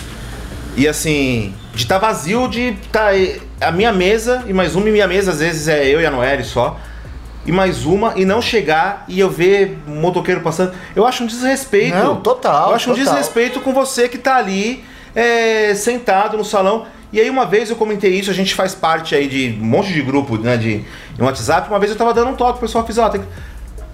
E 0.77 0.87
assim, 0.87 1.53
de 1.73 1.83
estar 1.83 1.97
vazio, 1.97 2.47
de 2.47 2.75
tá 2.91 3.09
a 3.59 3.71
minha 3.71 3.93
mesa 3.93 4.43
e 4.47 4.53
mais 4.53 4.75
uma, 4.75 4.89
e 4.89 4.91
minha 4.91 5.07
mesa 5.07 5.31
às 5.31 5.39
vezes 5.39 5.67
é 5.67 5.87
eu 5.87 6.01
e 6.01 6.05
a 6.05 6.11
Noelle 6.11 6.43
só. 6.43 6.79
E 7.45 7.51
mais 7.51 7.85
uma, 7.85 8.13
e 8.15 8.23
não 8.23 8.39
chegar 8.39 9.03
e 9.07 9.19
eu 9.19 9.29
ver 9.29 9.79
um 9.87 9.99
motoqueiro 9.99 10.41
passando. 10.41 10.73
Eu 10.95 11.07
acho 11.07 11.23
um 11.23 11.27
desrespeito. 11.27 11.97
Não, 11.97 12.17
total, 12.17 12.69
Eu 12.69 12.75
acho 12.75 12.91
um 12.91 12.93
total. 12.93 13.13
desrespeito 13.13 13.59
com 13.61 13.73
você 13.73 14.07
que 14.07 14.17
tá 14.17 14.35
ali 14.35 14.83
é, 15.15 15.73
sentado 15.73 16.37
no 16.37 16.45
salão. 16.45 16.85
E 17.11 17.19
aí 17.19 17.29
uma 17.29 17.45
vez 17.45 17.69
eu 17.69 17.75
comentei 17.75 18.13
isso, 18.13 18.29
a 18.29 18.33
gente 18.33 18.53
faz 18.53 18.73
parte 18.73 19.15
aí 19.15 19.27
de 19.27 19.57
um 19.59 19.65
monte 19.65 19.91
de 19.91 20.01
grupo, 20.01 20.37
né, 20.37 20.55
de, 20.55 20.85
de 21.15 21.21
WhatsApp. 21.21 21.67
Uma 21.67 21.79
vez 21.79 21.91
eu 21.91 21.97
tava 21.97 22.13
dando 22.13 22.29
um 22.29 22.35
toque, 22.35 22.59
o 22.59 22.61
pessoal 22.61 22.85
fez, 22.85 22.97
ó, 22.97 23.09
tem 23.09 23.21
que... 23.21 23.27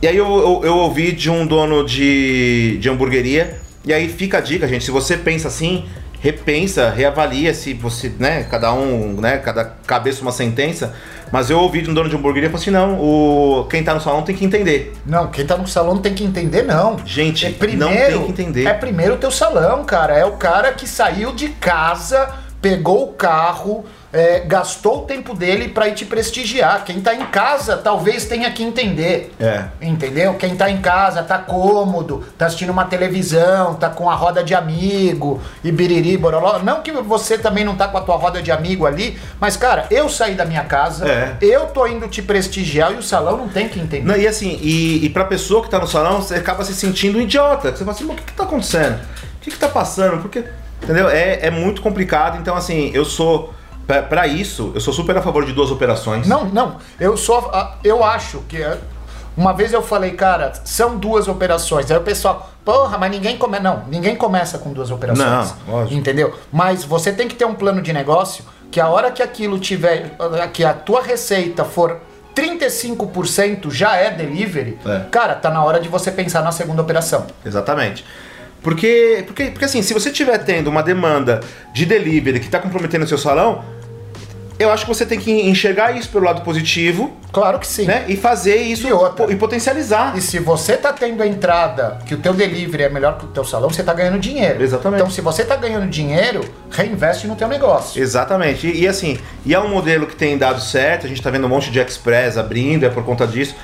E 0.01 0.07
aí 0.07 0.15
eu, 0.15 0.27
eu, 0.27 0.61
eu 0.63 0.77
ouvi 0.77 1.11
de 1.11 1.29
um 1.29 1.47
dono 1.47 1.83
de, 1.83 2.77
de 2.79 2.87
hamburgueria, 2.87 3.59
e 3.83 3.91
aí 3.91 4.07
fica 4.07 4.37
a 4.37 4.41
dica, 4.41 4.67
gente, 4.67 4.85
se 4.85 4.91
você 4.91 5.17
pensa 5.17 5.47
assim, 5.47 5.85
repensa, 6.19 6.89
reavalia 6.89 7.53
se 7.53 7.73
você, 7.73 8.11
né, 8.19 8.43
cada 8.43 8.73
um, 8.73 9.19
né, 9.21 9.37
cada 9.37 9.65
cabeça 9.85 10.21
uma 10.21 10.31
sentença, 10.31 10.93
mas 11.31 11.49
eu 11.49 11.59
ouvi 11.59 11.81
de 11.81 11.89
um 11.89 11.93
dono 11.93 12.09
de 12.09 12.15
hamburgueria 12.15 12.47
e 12.47 12.51
falei 12.51 12.63
assim, 12.63 12.71
não, 12.71 12.99
o, 12.99 13.67
quem 13.69 13.83
tá 13.83 13.93
no 13.93 14.01
salão 14.01 14.23
tem 14.23 14.35
que 14.35 14.45
entender. 14.45 14.93
Não, 15.05 15.27
quem 15.27 15.45
tá 15.45 15.57
no 15.57 15.67
salão 15.67 15.97
tem 15.97 16.13
que 16.13 16.23
entender, 16.23 16.63
não. 16.63 16.97
Gente, 17.05 17.45
É 17.45 17.51
primeiro, 17.51 17.81
não 17.81 17.93
tem 17.93 18.23
que 18.23 18.41
entender. 18.41 18.65
É 18.65 18.73
primeiro 18.73 19.15
o 19.15 19.17
teu 19.17 19.31
salão, 19.31 19.83
cara. 19.83 20.17
É 20.17 20.25
o 20.25 20.33
cara 20.33 20.71
que 20.71 20.87
saiu 20.87 21.33
de 21.33 21.49
casa, 21.49 22.29
pegou 22.61 23.09
o 23.09 23.13
carro, 23.13 23.85
é, 24.11 24.39
gastou 24.39 24.99
o 24.99 25.01
tempo 25.05 25.33
dele 25.35 25.69
pra 25.69 25.87
ir 25.87 25.93
te 25.93 26.05
prestigiar. 26.05 26.83
Quem 26.85 27.01
tá 27.01 27.13
em 27.13 27.25
casa 27.25 27.77
talvez 27.77 28.25
tenha 28.25 28.49
que 28.51 28.63
entender. 28.63 29.33
É. 29.39 29.65
Entendeu? 29.81 30.33
Quem 30.35 30.55
tá 30.55 30.69
em 30.69 30.77
casa 30.77 31.21
tá 31.23 31.37
cômodo, 31.37 32.25
tá 32.37 32.45
assistindo 32.45 32.69
uma 32.71 32.85
televisão, 32.85 33.75
tá 33.75 33.89
com 33.89 34.09
a 34.09 34.15
roda 34.15 34.43
de 34.43 34.55
amigo 34.55 35.41
e 35.63 35.71
biriri, 35.71 36.17
boroló. 36.17 36.59
Não 36.59 36.81
que 36.81 36.91
você 36.91 37.37
também 37.37 37.63
não 37.65 37.75
tá 37.75 37.87
com 37.87 37.97
a 37.97 38.01
tua 38.01 38.15
roda 38.15 38.41
de 38.41 38.51
amigo 38.51 38.85
ali, 38.85 39.17
mas 39.39 39.57
cara, 39.57 39.85
eu 39.91 40.07
saí 40.09 40.35
da 40.35 40.45
minha 40.45 40.63
casa, 40.63 41.07
É. 41.07 41.35
eu 41.41 41.67
tô 41.67 41.85
indo 41.87 42.07
te 42.07 42.21
prestigiar 42.21 42.91
e 42.93 42.95
o 42.95 43.03
salão 43.03 43.37
não 43.37 43.49
tem 43.49 43.67
que 43.67 43.79
entender. 43.79 44.05
Não, 44.05 44.15
e 44.15 44.27
assim, 44.27 44.57
e, 44.61 45.05
e 45.05 45.09
pra 45.09 45.25
pessoa 45.25 45.61
que 45.63 45.69
tá 45.69 45.79
no 45.79 45.87
salão, 45.87 46.21
você 46.21 46.35
acaba 46.35 46.63
se 46.63 46.73
sentindo 46.73 47.17
um 47.17 47.21
idiota. 47.21 47.71
Você 47.71 47.79
fala 47.79 47.91
assim, 47.91 48.03
mas 48.05 48.13
o 48.15 48.19
que, 48.19 48.25
que 48.25 48.33
tá 48.33 48.43
acontecendo? 48.43 48.95
O 48.95 49.39
que, 49.41 49.51
que 49.51 49.57
tá 49.57 49.67
passando? 49.69 50.21
Porque, 50.21 50.43
entendeu? 50.81 51.09
É, 51.09 51.39
é 51.47 51.51
muito 51.51 51.81
complicado. 51.81 52.37
Então, 52.39 52.55
assim, 52.55 52.91
eu 52.93 53.05
sou. 53.05 53.53
Pra- 53.87 54.03
Pra 54.03 54.27
isso, 54.27 54.71
eu 54.75 54.81
sou 54.81 54.93
super 54.93 55.15
a 55.17 55.21
favor 55.21 55.45
de 55.45 55.53
duas 55.53 55.71
operações. 55.71 56.27
Não, 56.27 56.45
não. 56.45 56.75
Eu 56.99 57.15
só. 57.17 57.49
ah, 57.53 57.75
Eu 57.83 58.03
acho 58.03 58.39
que. 58.49 58.61
é- 58.61 58.77
Uma 59.35 59.53
vez 59.53 59.71
eu 59.71 59.83
falei, 59.83 60.11
cara, 60.11 60.51
são 60.65 60.97
duas 60.97 61.27
operações. 61.27 61.89
Aí 61.91 61.95
o 61.97 62.01
pessoal, 62.01 62.49
porra, 62.65 62.97
mas 62.97 63.11
ninguém 63.11 63.37
começa. 63.37 63.61
Não, 63.63 63.83
ninguém 63.87 64.15
começa 64.15 64.57
com 64.57 64.73
duas 64.73 64.89
operações. 64.89 65.53
Não, 65.67 65.73
lógico. 65.75 65.93
Entendeu? 65.93 66.33
Mas 66.51 66.83
você 66.83 67.11
tem 67.13 67.27
que 67.27 67.35
ter 67.35 67.45
um 67.45 67.53
plano 67.53 67.79
de 67.79 67.93
negócio 67.93 68.43
que 68.71 68.79
a 68.81 68.87
hora 68.89 69.11
que 69.11 69.21
aquilo 69.21 69.59
tiver. 69.59 70.15
que 70.51 70.65
a 70.65 70.73
tua 70.73 71.03
receita 71.03 71.63
for 71.63 71.97
35% 72.33 73.69
já 73.71 73.95
é 73.95 74.11
delivery, 74.11 74.77
É. 74.85 75.01
cara, 75.11 75.35
tá 75.35 75.49
na 75.49 75.63
hora 75.63 75.79
de 75.79 75.87
você 75.89 76.11
pensar 76.11 76.41
na 76.41 76.51
segunda 76.51 76.81
operação. 76.81 77.25
Exatamente. 77.45 78.03
Porque, 78.61 79.23
porque, 79.27 79.45
porque 79.51 79.65
assim, 79.65 79.81
se 79.81 79.93
você 79.93 80.09
estiver 80.09 80.37
tendo 80.39 80.67
uma 80.69 80.81
demanda 80.83 81.41
de 81.73 81.85
delivery 81.85 82.39
que 82.39 82.47
está 82.47 82.59
comprometendo 82.59 83.03
o 83.03 83.07
seu 83.07 83.17
salão, 83.17 83.63
eu 84.59 84.71
acho 84.71 84.85
que 84.85 84.89
você 84.89 85.05
tem 85.05 85.19
que 85.19 85.31
enxergar 85.31 85.91
isso 85.95 86.09
pelo 86.09 86.25
lado 86.25 86.41
positivo, 86.41 87.15
Claro 87.31 87.59
que 87.59 87.67
sim. 87.67 87.85
né? 87.85 88.05
E 88.07 88.15
fazer 88.17 88.55
isso 88.57 88.87
E 88.87 88.91
outra. 88.93 89.31
e 89.31 89.35
potencializar. 89.35 90.17
E 90.17 90.21
se 90.21 90.39
você 90.39 90.75
tá 90.77 90.91
tendo 90.91 91.21
a 91.21 91.27
entrada, 91.27 91.99
que 92.05 92.13
o 92.15 92.17
teu 92.17 92.33
delivery 92.33 92.83
é 92.83 92.89
melhor 92.89 93.17
que 93.17 93.25
o 93.25 93.27
teu 93.27 93.43
salão, 93.43 93.69
você 93.69 93.83
tá 93.83 93.93
ganhando 93.93 94.17
dinheiro. 94.17 94.63
Exatamente. 94.63 95.01
Então, 95.01 95.11
se 95.11 95.21
você 95.21 95.43
tá 95.45 95.55
ganhando 95.55 95.87
dinheiro, 95.87 96.41
reinveste 96.71 97.27
no 97.27 97.35
teu 97.35 97.47
negócio. 97.47 98.01
Exatamente. 98.01 98.65
E, 98.67 98.81
e 98.81 98.87
assim, 98.87 99.19
e 99.45 99.53
é 99.53 99.59
um 99.59 99.69
modelo 99.69 100.07
que 100.07 100.15
tem 100.15 100.37
dado 100.37 100.59
certo, 100.61 101.05
a 101.05 101.09
gente 101.09 101.21
tá 101.21 101.29
vendo 101.29 101.45
um 101.45 101.49
monte 101.49 101.69
de 101.69 101.79
express 101.79 102.37
abrindo, 102.37 102.85
é 102.85 102.89
por 102.89 103.03
conta 103.03 103.27
disso. 103.27 103.55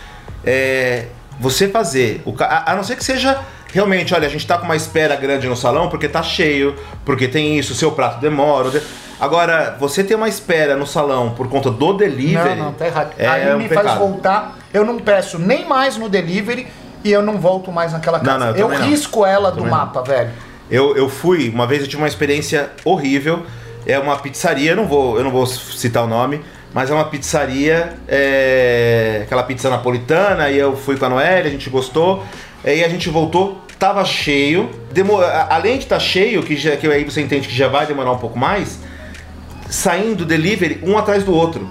É, 0.46 1.06
você 1.40 1.68
fazer, 1.68 2.22
o, 2.26 2.36
a, 2.40 2.72
a 2.72 2.76
não 2.76 2.84
ser 2.84 2.96
que 2.96 3.04
seja 3.04 3.40
realmente, 3.74 4.14
olha, 4.14 4.28
a 4.28 4.30
gente 4.30 4.46
tá 4.46 4.58
com 4.58 4.66
uma 4.66 4.76
espera 4.76 5.16
grande 5.16 5.48
no 5.48 5.56
salão 5.56 5.90
porque 5.90 6.08
tá 6.08 6.22
cheio, 6.22 6.76
porque 7.04 7.28
tem 7.28 7.58
isso, 7.58 7.74
o 7.74 7.76
seu 7.76 7.92
prato 7.92 8.20
demora. 8.22 8.70
Agora, 9.20 9.78
você 9.80 10.04
ter 10.04 10.16
uma 10.16 10.28
espera 10.28 10.76
no 10.76 10.86
salão 10.86 11.32
por 11.32 11.48
conta 11.48 11.72
do 11.72 11.94
delivery. 11.94 12.56
Não, 12.56 12.66
não, 12.66 12.74
tá 12.74 12.88
errado. 12.88 13.14
É 13.18 13.28
Aí 13.28 13.54
um 13.54 13.58
me 13.58 13.70
faz 13.70 13.82
pecado. 13.82 14.00
voltar, 14.00 14.58
eu 14.74 14.84
não 14.84 14.98
peço 15.00 15.40
nem 15.40 15.66
mais 15.66 15.98
no 15.98 16.10
delivery 16.10 16.68
e 17.04 17.12
eu 17.12 17.22
não 17.22 17.38
volto 17.38 17.72
mais 17.72 17.94
naquela 17.94 18.20
casa. 18.20 18.38
não, 18.38 18.48
eu 18.52 18.72
eu 18.72 18.80
não. 18.80 18.88
risco 18.88 19.26
ela 19.26 19.52
do 19.52 19.62
não. 19.62 19.70
mapa, 19.70 20.02
velho. 20.02 20.32
Eu, 20.70 20.96
eu 20.96 21.10
fui, 21.10 21.50
uma 21.50 21.68
vez 21.68 21.82
eu 21.82 21.88
tive 21.88 22.02
uma 22.02 22.08
experiência 22.08 22.72
horrível. 22.84 23.46
É 23.86 24.00
uma 24.00 24.16
pizzaria, 24.18 24.72
eu 24.72 24.76
não 24.78 24.88
vou, 24.88 25.18
eu 25.18 25.24
não 25.24 25.32
vou 25.32 25.46
citar 25.46 26.04
o 26.04 26.08
nome, 26.08 26.42
mas 26.74 26.90
é 26.90 26.94
uma 26.94 27.04
pizzaria, 27.06 27.94
é, 28.08 29.22
aquela 29.24 29.44
pizza 29.44 29.70
napolitana, 29.70 30.50
e 30.50 30.58
eu 30.58 30.76
fui 30.76 30.98
com 30.98 31.06
a 31.06 31.10
Noelle, 31.10 31.50
a 31.50 31.52
gente 31.52 31.70
gostou, 31.70 32.24
aí 32.64 32.84
a 32.84 32.88
gente 32.88 33.10
voltou, 33.10 33.62
tava 33.78 34.06
cheio, 34.06 34.70
demor... 34.92 35.24
além 35.50 35.78
de 35.78 35.84
estar 35.84 35.98
tá 35.98 36.02
cheio, 36.02 36.42
que, 36.44 36.56
já, 36.56 36.78
que 36.78 36.88
aí 36.88 37.04
você 37.04 37.22
entende 37.22 37.48
que 37.48 37.54
já 37.54 37.68
vai 37.68 37.86
demorar 37.86 38.14
um 38.14 38.18
pouco 38.18 38.40
mais, 38.40 38.80
saindo 39.70 40.26
delivery 40.26 40.80
um 40.84 40.98
atrás 40.98 41.24
do 41.24 41.34
outro, 41.34 41.70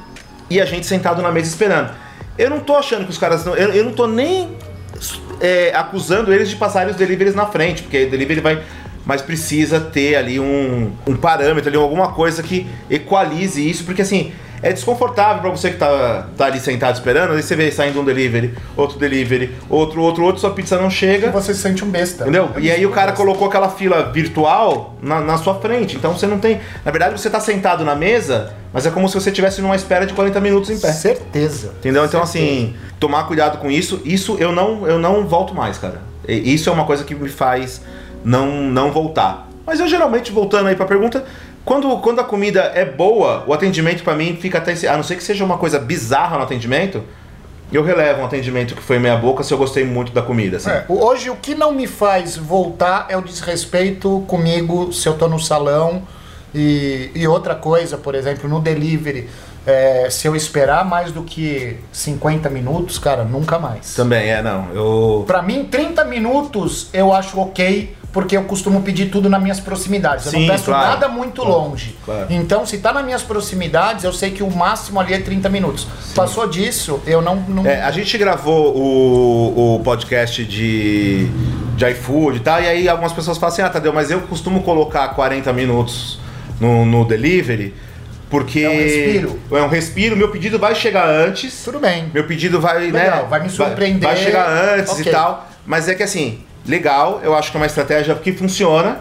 e 0.48 0.60
a 0.60 0.64
gente 0.64 0.86
sentado 0.86 1.22
na 1.22 1.32
mesa 1.32 1.48
esperando. 1.48 1.90
Eu 2.36 2.50
não 2.50 2.60
tô 2.60 2.76
achando 2.76 3.04
que 3.04 3.10
os 3.10 3.18
caras 3.18 3.44
não. 3.44 3.54
Eu, 3.54 3.70
eu 3.72 3.84
não 3.84 3.92
tô 3.92 4.06
nem 4.06 4.56
é, 5.40 5.72
acusando 5.74 6.32
eles 6.32 6.48
de 6.48 6.56
passarem 6.56 6.90
os 6.90 6.96
deliveries 6.96 7.34
na 7.34 7.46
frente, 7.46 7.82
porque 7.82 8.04
o 8.04 8.10
delivery 8.10 8.40
vai. 8.40 8.62
Mas 9.04 9.20
precisa 9.20 9.80
ter 9.80 10.14
ali 10.14 10.38
um, 10.38 10.92
um 11.06 11.16
parâmetro, 11.16 11.68
ali, 11.68 11.76
alguma 11.76 12.12
coisa 12.12 12.40
que 12.42 12.68
equalize 12.88 13.68
isso, 13.68 13.84
porque 13.84 14.02
assim, 14.02 14.32
é 14.62 14.72
desconfortável 14.72 15.42
para 15.42 15.50
você 15.50 15.70
que 15.70 15.76
tá, 15.76 16.28
tá 16.36 16.46
ali 16.46 16.60
sentado 16.60 16.94
esperando, 16.94 17.32
aí 17.32 17.42
você 17.42 17.56
vê 17.56 17.70
saindo 17.70 18.00
um 18.00 18.04
delivery, 18.04 18.54
outro 18.76 18.98
delivery, 18.98 19.54
outro, 19.68 20.00
outro, 20.00 20.22
outro, 20.22 20.40
sua 20.40 20.52
pizza 20.52 20.80
não 20.80 20.88
chega. 20.88 21.26
E 21.26 21.30
você 21.30 21.52
se 21.52 21.60
sente 21.60 21.84
um 21.84 21.90
besta. 21.90 22.22
Entendeu? 22.22 22.50
É 22.54 22.60
e 22.60 22.70
aí 22.70 22.86
o 22.86 22.90
cara 22.90 23.12
colocou 23.12 23.48
aquela 23.48 23.68
fila 23.68 24.10
virtual 24.12 24.96
na, 25.02 25.20
na 25.20 25.36
sua 25.36 25.56
frente. 25.56 25.96
Então 25.96 26.16
você 26.16 26.26
não 26.26 26.38
tem. 26.38 26.60
Na 26.84 26.90
verdade, 26.92 27.20
você 27.20 27.28
tá 27.28 27.40
sentado 27.40 27.84
na 27.84 27.96
mesa, 27.96 28.54
mas 28.72 28.86
é 28.86 28.90
como 28.90 29.08
se 29.08 29.14
você 29.14 29.30
estivesse 29.30 29.60
numa 29.60 29.74
espera 29.74 30.06
de 30.06 30.14
40 30.14 30.40
minutos 30.40 30.70
em 30.70 30.78
pé. 30.78 30.92
Certeza. 30.92 31.74
Entendeu? 31.78 32.04
Então, 32.04 32.24
Certeza. 32.24 32.44
assim, 32.44 32.76
tomar 33.00 33.24
cuidado 33.24 33.58
com 33.58 33.68
isso, 33.68 34.00
isso 34.04 34.36
eu 34.38 34.52
não, 34.52 34.86
eu 34.86 34.98
não 34.98 35.26
volto 35.26 35.54
mais, 35.54 35.76
cara. 35.76 36.00
Isso 36.28 36.70
é 36.70 36.72
uma 36.72 36.84
coisa 36.84 37.02
que 37.02 37.16
me 37.16 37.28
faz 37.28 37.82
não, 38.24 38.62
não 38.62 38.92
voltar. 38.92 39.48
Mas 39.66 39.80
eu 39.80 39.88
geralmente, 39.88 40.32
voltando 40.32 40.68
aí 40.68 40.76
pra 40.76 40.86
pergunta, 40.86 41.24
quando, 41.64 41.96
quando 41.98 42.20
a 42.20 42.24
comida 42.24 42.72
é 42.74 42.84
boa, 42.84 43.44
o 43.46 43.52
atendimento 43.52 44.02
para 44.02 44.14
mim 44.14 44.36
fica 44.36 44.58
até. 44.58 44.72
A 44.88 44.96
não 44.96 45.02
ser 45.02 45.16
que 45.16 45.22
seja 45.22 45.44
uma 45.44 45.58
coisa 45.58 45.78
bizarra 45.78 46.36
no 46.36 46.42
atendimento, 46.42 47.02
eu 47.72 47.82
relevo 47.82 48.22
um 48.22 48.24
atendimento 48.24 48.74
que 48.74 48.82
foi 48.82 48.98
meia 48.98 49.16
boca 49.16 49.42
se 49.42 49.54
eu 49.54 49.58
gostei 49.58 49.84
muito 49.84 50.12
da 50.12 50.22
comida. 50.22 50.56
Assim. 50.56 50.70
É, 50.70 50.84
hoje 50.88 51.30
o 51.30 51.36
que 51.36 51.54
não 51.54 51.72
me 51.72 51.86
faz 51.86 52.36
voltar 52.36 53.06
é 53.08 53.16
o 53.16 53.22
desrespeito 53.22 54.24
comigo 54.26 54.92
se 54.92 55.08
eu 55.08 55.16
tô 55.16 55.28
no 55.28 55.38
salão. 55.38 56.02
E, 56.54 57.10
e 57.14 57.26
outra 57.26 57.54
coisa, 57.54 57.96
por 57.96 58.14
exemplo, 58.14 58.46
no 58.46 58.60
delivery, 58.60 59.26
é, 59.66 60.08
se 60.10 60.28
eu 60.28 60.36
esperar 60.36 60.84
mais 60.84 61.10
do 61.10 61.22
que 61.22 61.78
50 61.90 62.50
minutos, 62.50 62.98
cara, 62.98 63.24
nunca 63.24 63.58
mais. 63.58 63.94
Também, 63.94 64.30
é, 64.30 64.42
não. 64.42 64.68
Eu... 64.74 65.24
Pra 65.26 65.40
mim, 65.40 65.64
30 65.64 66.04
minutos 66.04 66.90
eu 66.92 67.10
acho 67.10 67.40
ok 67.40 67.96
porque 68.12 68.36
eu 68.36 68.44
costumo 68.44 68.82
pedir 68.82 69.06
tudo 69.06 69.30
nas 69.30 69.42
minhas 69.42 69.58
proximidades. 69.58 70.26
Eu 70.26 70.32
Sim, 70.32 70.40
não 70.40 70.54
peço 70.54 70.66
claro. 70.66 70.88
nada 70.88 71.08
muito 71.08 71.42
longe. 71.42 71.96
Claro. 72.04 72.26
Então, 72.28 72.66
se 72.66 72.76
está 72.76 72.92
nas 72.92 73.04
minhas 73.04 73.22
proximidades, 73.22 74.04
eu 74.04 74.12
sei 74.12 74.30
que 74.30 74.42
o 74.42 74.50
máximo 74.50 75.00
ali 75.00 75.14
é 75.14 75.18
30 75.18 75.48
minutos. 75.48 75.88
Sim. 76.02 76.14
Passou 76.14 76.46
disso, 76.46 77.00
eu 77.06 77.22
não. 77.22 77.36
não... 77.36 77.66
É, 77.66 77.82
a 77.82 77.90
gente 77.90 78.16
gravou 78.18 78.76
o, 78.76 79.76
o 79.76 79.80
podcast 79.80 80.44
de, 80.44 81.26
de 81.74 81.90
iFood 81.90 82.36
e 82.36 82.40
tal, 82.40 82.62
e 82.62 82.68
aí 82.68 82.88
algumas 82.88 83.12
pessoas 83.12 83.38
falam 83.38 83.52
assim: 83.52 83.62
ah, 83.62 83.70
Tadeu, 83.70 83.92
mas 83.94 84.10
eu 84.10 84.20
costumo 84.22 84.62
colocar 84.62 85.08
40 85.08 85.50
minutos 85.54 86.18
no, 86.60 86.84
no 86.84 87.04
delivery. 87.06 87.74
Porque 88.28 88.60
é 88.60 88.70
um 88.70 88.76
respiro. 88.76 89.40
É 89.50 89.62
um 89.62 89.68
respiro, 89.68 90.16
meu 90.16 90.30
pedido 90.30 90.58
vai 90.58 90.74
chegar 90.74 91.06
antes. 91.06 91.64
Tudo 91.64 91.78
bem. 91.78 92.10
Meu 92.14 92.26
pedido 92.26 92.62
vai, 92.62 92.90
né, 92.90 93.04
Legal, 93.04 93.22
né? 93.24 93.28
Vai 93.28 93.42
me 93.42 93.50
surpreender. 93.50 94.08
Vai, 94.08 94.14
vai 94.14 94.24
chegar 94.24 94.48
antes 94.48 94.92
okay. 94.92 95.06
e 95.06 95.10
tal. 95.10 95.48
Mas 95.66 95.86
é 95.86 95.94
que 95.94 96.02
assim, 96.02 96.42
legal, 96.66 97.20
eu 97.22 97.34
acho 97.34 97.50
que 97.50 97.56
é 97.56 97.60
uma 97.60 97.66
estratégia 97.66 98.14
que 98.14 98.32
funciona. 98.32 99.00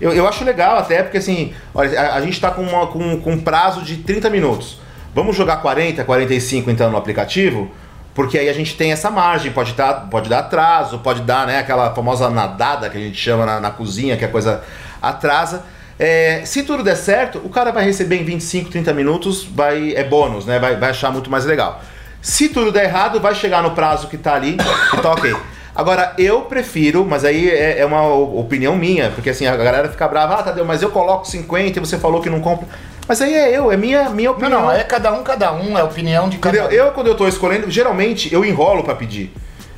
Eu, 0.00 0.12
eu 0.12 0.26
acho 0.26 0.44
legal 0.44 0.78
até, 0.78 1.02
porque 1.02 1.18
assim, 1.18 1.52
olha, 1.74 2.00
a, 2.00 2.14
a 2.16 2.20
gente 2.20 2.34
está 2.34 2.50
com, 2.50 2.66
com, 2.86 3.20
com 3.20 3.32
um 3.32 3.40
prazo 3.40 3.82
de 3.82 3.98
30 3.98 4.30
minutos. 4.30 4.78
Vamos 5.14 5.36
jogar 5.36 5.56
40, 5.58 6.04
45 6.04 6.70
então 6.70 6.90
no 6.90 6.96
aplicativo? 6.96 7.70
Porque 8.14 8.38
aí 8.38 8.48
a 8.48 8.52
gente 8.52 8.76
tem 8.76 8.92
essa 8.92 9.10
margem, 9.10 9.52
pode, 9.52 9.72
dar, 9.74 10.08
pode 10.10 10.28
dar 10.28 10.40
atraso, 10.40 10.98
pode 10.98 11.22
dar 11.22 11.46
né, 11.46 11.58
aquela 11.58 11.94
famosa 11.94 12.28
nadada 12.28 12.88
que 12.88 12.96
a 12.96 13.00
gente 13.00 13.18
chama 13.18 13.46
na, 13.46 13.60
na 13.60 13.70
cozinha, 13.70 14.16
que 14.16 14.24
a 14.24 14.28
coisa 14.28 14.62
atrasa. 15.00 15.64
É, 15.98 16.42
se 16.44 16.62
tudo 16.62 16.82
der 16.82 16.96
certo, 16.96 17.40
o 17.44 17.48
cara 17.48 17.70
vai 17.70 17.84
receber 17.84 18.16
em 18.16 18.24
25, 18.24 18.70
30 18.70 18.92
minutos, 18.94 19.44
vai, 19.44 19.94
é 19.94 20.02
bônus, 20.02 20.46
né? 20.46 20.58
Vai, 20.58 20.76
vai 20.76 20.90
achar 20.90 21.12
muito 21.12 21.30
mais 21.30 21.44
legal. 21.44 21.82
Se 22.22 22.48
tudo 22.48 22.72
der 22.72 22.84
errado, 22.84 23.20
vai 23.20 23.34
chegar 23.34 23.62
no 23.62 23.72
prazo 23.72 24.08
que 24.08 24.16
tá 24.16 24.34
ali 24.34 24.56
e 24.94 24.96
tá 25.00 25.12
ok. 25.12 25.34
Agora, 25.74 26.14
eu 26.18 26.42
prefiro, 26.42 27.06
mas 27.08 27.24
aí 27.24 27.48
é, 27.48 27.78
é, 27.78 27.86
uma 27.86 28.06
opinião 28.12 28.76
minha, 28.76 29.10
porque 29.10 29.30
assim, 29.30 29.46
a 29.46 29.56
galera 29.56 29.88
fica 29.88 30.06
brava, 30.08 30.34
ah, 30.34 30.42
Tadeu, 30.42 30.64
mas 30.64 30.82
eu 30.82 30.90
coloco 30.90 31.26
50 31.26 31.78
e 31.78 31.80
você 31.80 31.96
falou 31.98 32.20
que 32.20 32.28
não 32.28 32.40
compra. 32.40 32.66
Mas 33.06 33.20
aí 33.22 33.34
é 33.34 33.56
eu, 33.56 33.72
é 33.72 33.76
minha, 33.76 34.10
minha 34.10 34.30
opinião. 34.30 34.60
Não, 34.60 34.66
não, 34.66 34.72
é 34.72 34.84
cada 34.84 35.12
um, 35.12 35.22
cada 35.22 35.52
um, 35.52 35.76
é 35.76 35.80
a 35.80 35.84
opinião 35.84 36.28
de 36.28 36.38
cada 36.38 36.58
Entendeu? 36.58 36.84
um. 36.84 36.86
Eu, 36.86 36.92
quando 36.92 37.06
eu 37.06 37.16
tô 37.16 37.26
escolhendo, 37.26 37.70
geralmente 37.70 38.32
eu 38.32 38.44
enrolo 38.44 38.84
para 38.84 38.94
pedir. 38.94 39.32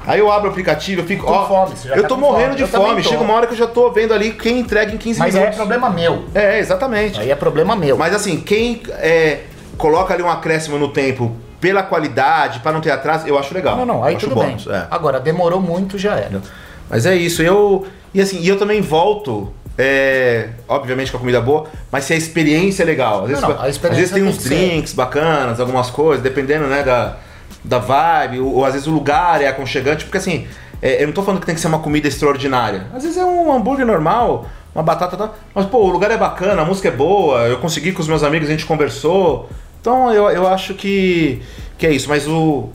Aí 0.07 0.19
eu 0.19 0.31
abro 0.33 0.49
o 0.49 0.51
aplicativo, 0.51 1.03
eu 1.03 1.07
fico, 1.07 1.31
ó, 1.31 1.47
fome, 1.47 1.75
eu 1.95 2.03
tá 2.03 2.09
tô 2.09 2.17
morrendo 2.17 2.47
fome. 2.47 2.57
de 2.57 2.63
eu 2.63 2.69
fome. 2.69 3.03
Chega 3.05 3.23
uma 3.23 3.35
hora 3.35 3.47
que 3.47 3.53
eu 3.53 3.59
já 3.59 3.69
tô 3.69 3.91
vendo 3.91 4.13
ali 4.13 4.33
quem 4.33 4.59
entrega 4.59 4.93
em 4.93 4.99
15 4.99 5.19
Mas 5.19 5.35
minutos. 5.35 5.51
Mas 5.51 5.55
é 5.55 5.57
problema 5.57 5.91
meu. 5.91 6.25
É, 6.35 6.59
exatamente. 6.59 7.21
Aí 7.21 7.31
é 7.31 7.37
problema 7.37 7.77
meu. 7.77 7.97
Mas 7.97 8.13
assim, 8.15 8.41
quem 8.41 8.83
é, 8.99 9.43
coloca 9.79 10.13
ali 10.13 10.23
um 10.23 10.29
acréscimo 10.29 10.77
no 10.77 10.89
tempo 10.89 11.37
pela 11.63 11.85
qualidade, 11.85 12.59
para 12.59 12.73
não 12.73 12.81
ter 12.81 12.91
atraso, 12.91 13.25
eu 13.27 13.39
acho 13.39 13.55
legal. 13.55 13.77
Não, 13.77 13.87
não, 13.87 14.05
aí 14.05 14.17
tudo 14.17 14.35
bônus, 14.35 14.65
bem. 14.65 14.75
É. 14.75 14.87
Agora, 14.91 15.21
demorou 15.21 15.61
muito, 15.61 15.97
já 15.97 16.17
era. 16.17 16.43
Mas 16.91 17.07
é 17.07 17.15
isso, 17.15 17.41
eu. 17.41 17.87
E 18.13 18.21
assim, 18.21 18.41
e 18.41 18.49
eu 18.49 18.59
também 18.59 18.83
volto. 18.83 19.55
É, 19.79 20.51
obviamente 20.69 21.11
com 21.11 21.17
a 21.17 21.21
comida 21.21 21.41
boa, 21.41 21.67
mas 21.91 22.05
se 22.05 22.13
a 22.13 22.17
experiência 22.17 22.83
é 22.83 22.87
legal. 22.87 23.23
Às 23.23 23.29
vezes, 23.29 23.43
não, 23.43 23.49
não, 23.49 23.63
às 23.63 23.79
vezes 23.79 24.11
tem 24.11 24.23
uns 24.23 24.37
drinks 24.37 24.91
ser. 24.91 24.97
bacanas, 24.97 25.61
algumas 25.61 25.89
coisas, 25.89 26.23
dependendo 26.23 26.67
né, 26.67 26.83
da, 26.83 27.17
da 27.65 27.79
vibe, 27.79 28.41
ou, 28.41 28.57
ou 28.57 28.65
às 28.67 28.75
vezes 28.75 28.87
o 28.87 28.91
lugar 28.91 29.41
é 29.41 29.47
aconchegante, 29.47 30.05
porque 30.05 30.19
assim, 30.19 30.47
é, 30.83 31.03
eu 31.03 31.07
não 31.07 31.15
tô 31.15 31.23
falando 31.23 31.41
que 31.41 31.47
tem 31.47 31.55
que 31.55 31.61
ser 31.61 31.69
uma 31.69 31.79
comida 31.79 32.07
extraordinária. 32.07 32.87
Às 32.93 33.03
vezes 33.03 33.17
é 33.17 33.25
um 33.25 33.51
hambúrguer 33.51 33.87
normal, 33.87 34.47
uma 34.75 34.85
batata 34.85 35.17
tal, 35.17 35.35
mas 35.55 35.65
pô, 35.65 35.79
o 35.79 35.89
lugar 35.89 36.11
é 36.11 36.19
bacana, 36.19 36.61
a 36.61 36.65
música 36.67 36.89
é 36.89 36.93
boa, 36.93 37.49
eu 37.49 37.59
consegui 37.59 37.93
com 37.93 38.03
os 38.03 38.09
meus 38.09 38.23
amigos, 38.23 38.49
a 38.49 38.53
gente 38.53 38.67
conversou. 38.67 39.49
Então 39.83 40.11
eu, 40.11 40.31
eu 40.31 40.47
acho 40.47 40.73
que, 40.73 41.43
que 41.77 41.87
é 41.87 41.93
isso, 41.93 42.09
mas 42.09 42.27
o, 42.27 42.71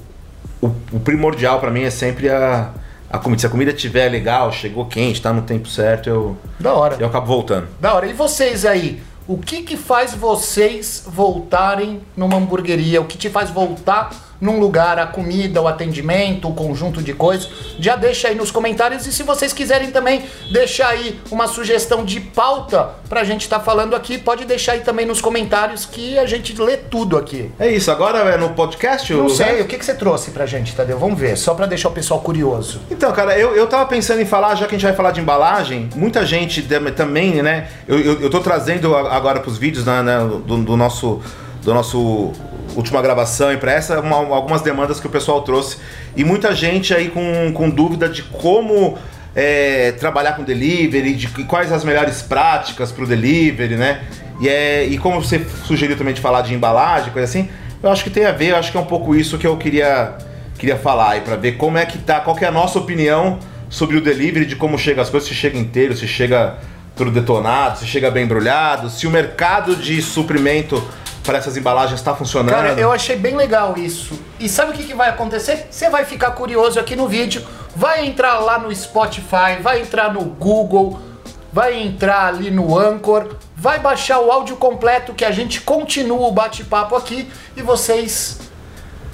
o, 0.61 0.67
o 0.91 0.99
primordial 0.99 1.59
para 1.59 1.71
mim 1.71 1.81
é 1.81 1.89
sempre 1.89 2.29
a 2.29 2.71
a 3.09 3.17
comida. 3.17 3.41
Se 3.41 3.47
a 3.47 3.49
comida 3.49 3.71
estiver 3.71 4.09
legal, 4.09 4.51
chegou 4.51 4.85
quente, 4.85 5.21
tá 5.21 5.31
no 5.31 5.41
tempo 5.41 5.67
certo, 5.67 6.09
eu. 6.09 6.37
Da 6.59 6.73
hora. 6.73 6.97
Eu 6.99 7.07
acabo 7.07 7.25
voltando. 7.25 7.67
Da 7.79 7.93
hora. 7.93 8.07
E 8.07 8.13
vocês 8.13 8.65
aí? 8.65 9.01
O 9.27 9.37
que 9.37 9.63
que 9.63 9.75
faz 9.75 10.13
vocês 10.13 11.03
voltarem 11.07 12.01
numa 12.15 12.37
hamburgueria? 12.37 13.01
O 13.01 13.05
que 13.05 13.17
te 13.17 13.29
faz 13.29 13.49
voltar 13.49 14.11
num 14.39 14.59
lugar, 14.59 14.99
a 14.99 15.07
comida, 15.07 15.61
o 15.61 15.67
atendimento, 15.67 16.47
o 16.47 16.53
conjunto 16.53 17.01
de 17.01 17.13
coisas. 17.13 17.49
Já 17.79 17.95
deixa 17.95 18.27
aí 18.27 18.35
nos 18.35 18.51
comentários 18.51 19.05
e 19.05 19.13
se 19.13 19.23
vocês 19.23 19.53
quiserem 19.53 19.91
também 19.91 20.23
deixar 20.51 20.89
aí 20.89 21.19
uma 21.31 21.47
sugestão 21.47 22.05
de 22.05 22.19
pauta 22.19 22.89
pra 23.09 23.23
gente 23.23 23.41
estar 23.41 23.59
tá 23.59 23.65
falando 23.65 23.95
aqui, 23.95 24.17
pode 24.17 24.45
deixar 24.45 24.73
aí 24.73 24.81
também 24.81 25.05
nos 25.05 25.21
comentários 25.21 25.85
que 25.85 26.17
a 26.17 26.25
gente 26.25 26.59
lê 26.61 26.77
tudo 26.77 27.17
aqui. 27.17 27.51
É 27.59 27.69
isso, 27.69 27.91
agora 27.91 28.19
é 28.19 28.37
no 28.37 28.49
podcast? 28.49 29.11
Não 29.13 29.29
sei, 29.29 29.61
o 29.61 29.65
que, 29.65 29.77
que 29.77 29.85
você 29.85 29.95
trouxe 29.95 30.31
pra 30.31 30.45
gente, 30.45 30.75
Tadeu? 30.75 30.99
Vamos 30.99 31.19
ver, 31.19 31.37
só 31.37 31.53
pra 31.53 31.65
deixar 31.65 31.89
o 31.89 31.91
pessoal 31.91 32.19
curioso. 32.19 32.81
Então, 32.89 33.11
cara, 33.11 33.37
eu, 33.37 33.55
eu 33.55 33.67
tava 33.67 33.85
pensando 33.85 34.21
em 34.21 34.25
falar, 34.25 34.55
já 34.55 34.67
que 34.67 34.75
a 34.75 34.77
gente 34.77 34.87
vai 34.87 34.95
falar 34.95 35.11
de 35.11 35.21
embalagem, 35.21 35.89
muita 35.95 36.25
gente 36.25 36.67
também, 36.95 37.41
né? 37.41 37.67
Eu, 37.87 37.99
eu, 37.99 38.21
eu 38.21 38.29
tô 38.29 38.39
trazendo 38.39 38.95
agora 38.95 39.39
pros 39.39 39.57
vídeos 39.57 39.85
né, 39.85 40.01
né 40.01 40.19
do, 40.19 40.57
do 40.57 40.77
nosso 40.77 41.21
do 41.67 41.73
nosso 41.73 42.31
última 42.77 43.01
gravação 43.01 43.51
e 43.51 43.57
para 43.57 43.73
essa, 43.73 43.99
uma, 43.99 44.15
algumas 44.15 44.61
demandas 44.61 45.01
que 45.01 45.07
o 45.07 45.09
pessoal 45.09 45.41
trouxe. 45.41 45.75
E 46.15 46.23
muita 46.23 46.55
gente 46.55 46.93
aí 46.93 47.09
com, 47.09 47.51
com 47.53 47.69
dúvida 47.69 48.07
de 48.07 48.23
como 48.23 48.97
é, 49.35 49.91
trabalhar 49.99 50.37
com 50.37 50.43
delivery, 50.43 51.13
de 51.13 51.27
quais 51.43 51.69
as 51.73 51.83
melhores 51.83 52.21
práticas 52.21 52.89
para 52.89 53.03
o 53.03 53.07
delivery, 53.07 53.75
né? 53.75 54.01
E, 54.39 54.47
é, 54.47 54.85
e 54.85 54.97
como 54.97 55.21
você 55.21 55.45
sugeriu 55.65 55.97
também 55.97 56.13
de 56.13 56.21
falar 56.21 56.39
de 56.39 56.53
embalagem, 56.53 57.11
coisa 57.11 57.27
assim, 57.27 57.49
eu 57.83 57.91
acho 57.91 58.01
que 58.01 58.09
tem 58.09 58.25
a 58.25 58.31
ver, 58.31 58.51
eu 58.51 58.55
acho 58.55 58.71
que 58.71 58.77
é 58.77 58.79
um 58.79 58.85
pouco 58.85 59.13
isso 59.13 59.37
que 59.37 59.45
eu 59.45 59.57
queria, 59.57 60.13
queria 60.57 60.77
falar 60.77 61.11
aí, 61.11 61.21
para 61.21 61.35
ver 61.35 61.57
como 61.57 61.77
é 61.77 61.85
que 61.85 61.97
tá, 61.97 62.21
qual 62.21 62.33
que 62.33 62.45
é 62.45 62.47
a 62.47 62.51
nossa 62.51 62.79
opinião 62.79 63.39
sobre 63.69 63.97
o 63.97 64.01
delivery, 64.01 64.45
de 64.45 64.55
como 64.55 64.79
chega 64.79 65.01
as 65.01 65.09
coisas, 65.09 65.27
se 65.27 65.35
chega 65.35 65.57
inteiro, 65.57 65.97
se 65.97 66.07
chega 66.07 66.59
tudo 66.95 67.11
detonado, 67.11 67.77
se 67.77 67.85
chega 67.85 68.09
bem 68.09 68.23
embrulhado, 68.23 68.89
se 68.89 69.05
o 69.05 69.11
mercado 69.11 69.75
de 69.75 70.01
suprimento 70.01 70.81
para 71.27 71.37
essas 71.39 71.57
embalagens 71.57 71.99
está 71.99 72.15
funcionando. 72.15 72.55
Cara, 72.55 72.71
eu 72.79 72.89
achei 72.89 73.17
bem 73.17 73.35
legal 73.35 73.77
isso. 73.77 74.17
E 74.39 74.47
sabe 74.47 74.71
o 74.71 74.73
que, 74.73 74.85
que 74.85 74.93
vai 74.93 75.09
acontecer? 75.09 75.67
Você 75.69 75.89
vai 75.89 76.05
ficar 76.05 76.31
curioso 76.31 76.79
aqui 76.79 76.95
no 76.95 77.05
vídeo, 77.05 77.45
vai 77.75 78.05
entrar 78.05 78.39
lá 78.39 78.57
no 78.57 78.73
Spotify, 78.73 79.61
vai 79.61 79.81
entrar 79.81 80.13
no 80.13 80.21
Google, 80.21 81.01
vai 81.51 81.77
entrar 81.77 82.27
ali 82.27 82.49
no 82.49 82.79
Anchor, 82.79 83.35
vai 83.57 83.77
baixar 83.77 84.21
o 84.21 84.31
áudio 84.31 84.55
completo 84.55 85.13
que 85.13 85.25
a 85.25 85.31
gente 85.31 85.59
continua 85.59 86.27
o 86.27 86.31
bate-papo 86.31 86.95
aqui 86.95 87.29
e 87.57 87.61
vocês 87.61 88.39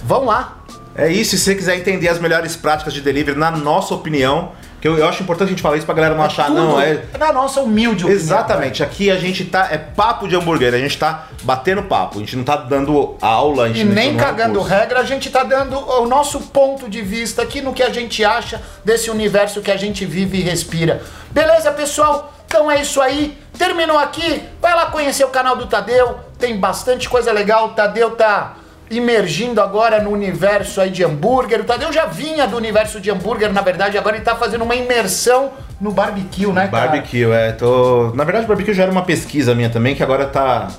vão 0.03 0.25
lá. 0.25 0.60
É 0.96 1.12
isso, 1.12 1.32
se 1.32 1.39
você 1.39 1.55
quiser 1.55 1.75
entender 1.75 2.10
as 2.10 2.20
melhores 2.20 2.55
práticas 2.55 2.93
de 2.93 3.01
delivery, 3.01 3.36
na 3.36 3.50
nossa 3.50 3.96
opinião, 3.96 4.51
Que 4.84 4.90
eu, 4.90 4.98
eu 4.98 5.08
acho 5.08 5.24
importante 5.24 5.48
a 5.48 5.52
gente 5.52 5.62
falar 5.62 5.78
isso 5.78 5.86
pra 5.86 5.96
galera 5.96 6.13
não 6.13 6.25
achar, 6.25 6.48
Tudo 6.48 6.58
não, 6.58 6.78
é. 6.78 7.04
Na 7.18 7.32
nossa 7.32 7.62
humilde 7.62 8.04
opinião. 8.04 8.22
Exatamente, 8.22 8.84
aqui 8.84 9.10
a 9.10 9.16
gente 9.16 9.46
tá. 9.46 9.70
É 9.72 9.78
papo 9.78 10.28
de 10.28 10.36
hambúrguer, 10.36 10.74
a 10.74 10.78
gente 10.78 10.98
tá 10.98 11.30
batendo 11.42 11.84
papo, 11.84 12.18
a 12.18 12.20
gente 12.20 12.36
não 12.36 12.44
tá 12.44 12.58
dando 12.58 13.16
aula, 13.22 13.63
a 13.63 13.68
gente 13.70 13.80
E 13.80 13.84
não 13.86 13.94
nem 13.94 14.18
é 14.18 14.20
cagando 14.20 14.60
curso. 14.60 14.68
regra, 14.68 15.00
a 15.00 15.06
gente 15.06 15.30
tá 15.30 15.42
dando 15.46 15.80
o 15.80 16.06
nosso 16.06 16.38
ponto 16.42 16.90
de 16.90 17.02
vista 17.02 17.42
aqui 17.42 17.62
no 17.62 17.72
que 17.72 17.82
a 17.82 17.92
gente 17.92 18.25
acha 18.25 18.62
desse 18.84 19.10
universo 19.10 19.62
que 19.62 19.72
a 19.72 19.78
gente 19.78 20.04
vive 20.06 20.40
e 20.40 20.42
respira. 20.42 21.02
Beleza, 21.32 21.72
pessoal? 21.72 22.34
Então 22.46 22.70
é 22.70 22.82
isso 22.82 23.00
aí. 23.00 23.38
Terminou 23.58 23.98
aqui. 23.98 24.44
Vai 24.62 24.75
lá 24.75 24.88
conhecer 24.88 25.24
o 25.24 25.30
canal 25.30 25.56
do 25.56 25.66
Tadeu. 25.66 26.20
Tem 26.38 26.58
bastante 26.58 27.08
coisa 27.08 27.32
legal. 27.32 27.68
O 27.68 27.70
Tadeu 27.70 28.12
tá 28.18 28.58
imergindo 28.93 29.62
agora 29.62 30.01
no 30.01 30.09
universo 30.12 30.79
aí 30.81 30.89
de 30.89 31.03
hambúrguer. 31.03 31.62
O 31.62 31.63
Tadeu 31.63 31.91
já 31.91 32.05
vinha 32.05 32.47
do 32.47 32.55
universo 32.57 33.00
de 33.00 33.09
hambúrguer, 33.12 33.51
na 33.51 33.62
verdade, 33.62 33.97
agora 33.97 34.15
ele 34.15 34.25
tá 34.25 34.35
fazendo 34.35 34.63
uma 34.63 34.75
imersão 34.75 35.51
no 35.79 35.91
barbecue, 35.91 36.47
né, 36.47 36.67
cara? 36.67 36.88
Barbecue, 36.88 37.31
é. 37.31 37.51
Tô... 37.51 38.12
Na 38.15 38.23
verdade, 38.23 38.47
barbecue 38.47 38.73
já 38.73 38.83
era 38.83 38.91
uma 38.91 39.03
pesquisa 39.03 39.53
minha 39.53 39.69
também, 39.69 39.95
que 39.95 40.03
agora 40.03 40.25
tá. 40.25 40.69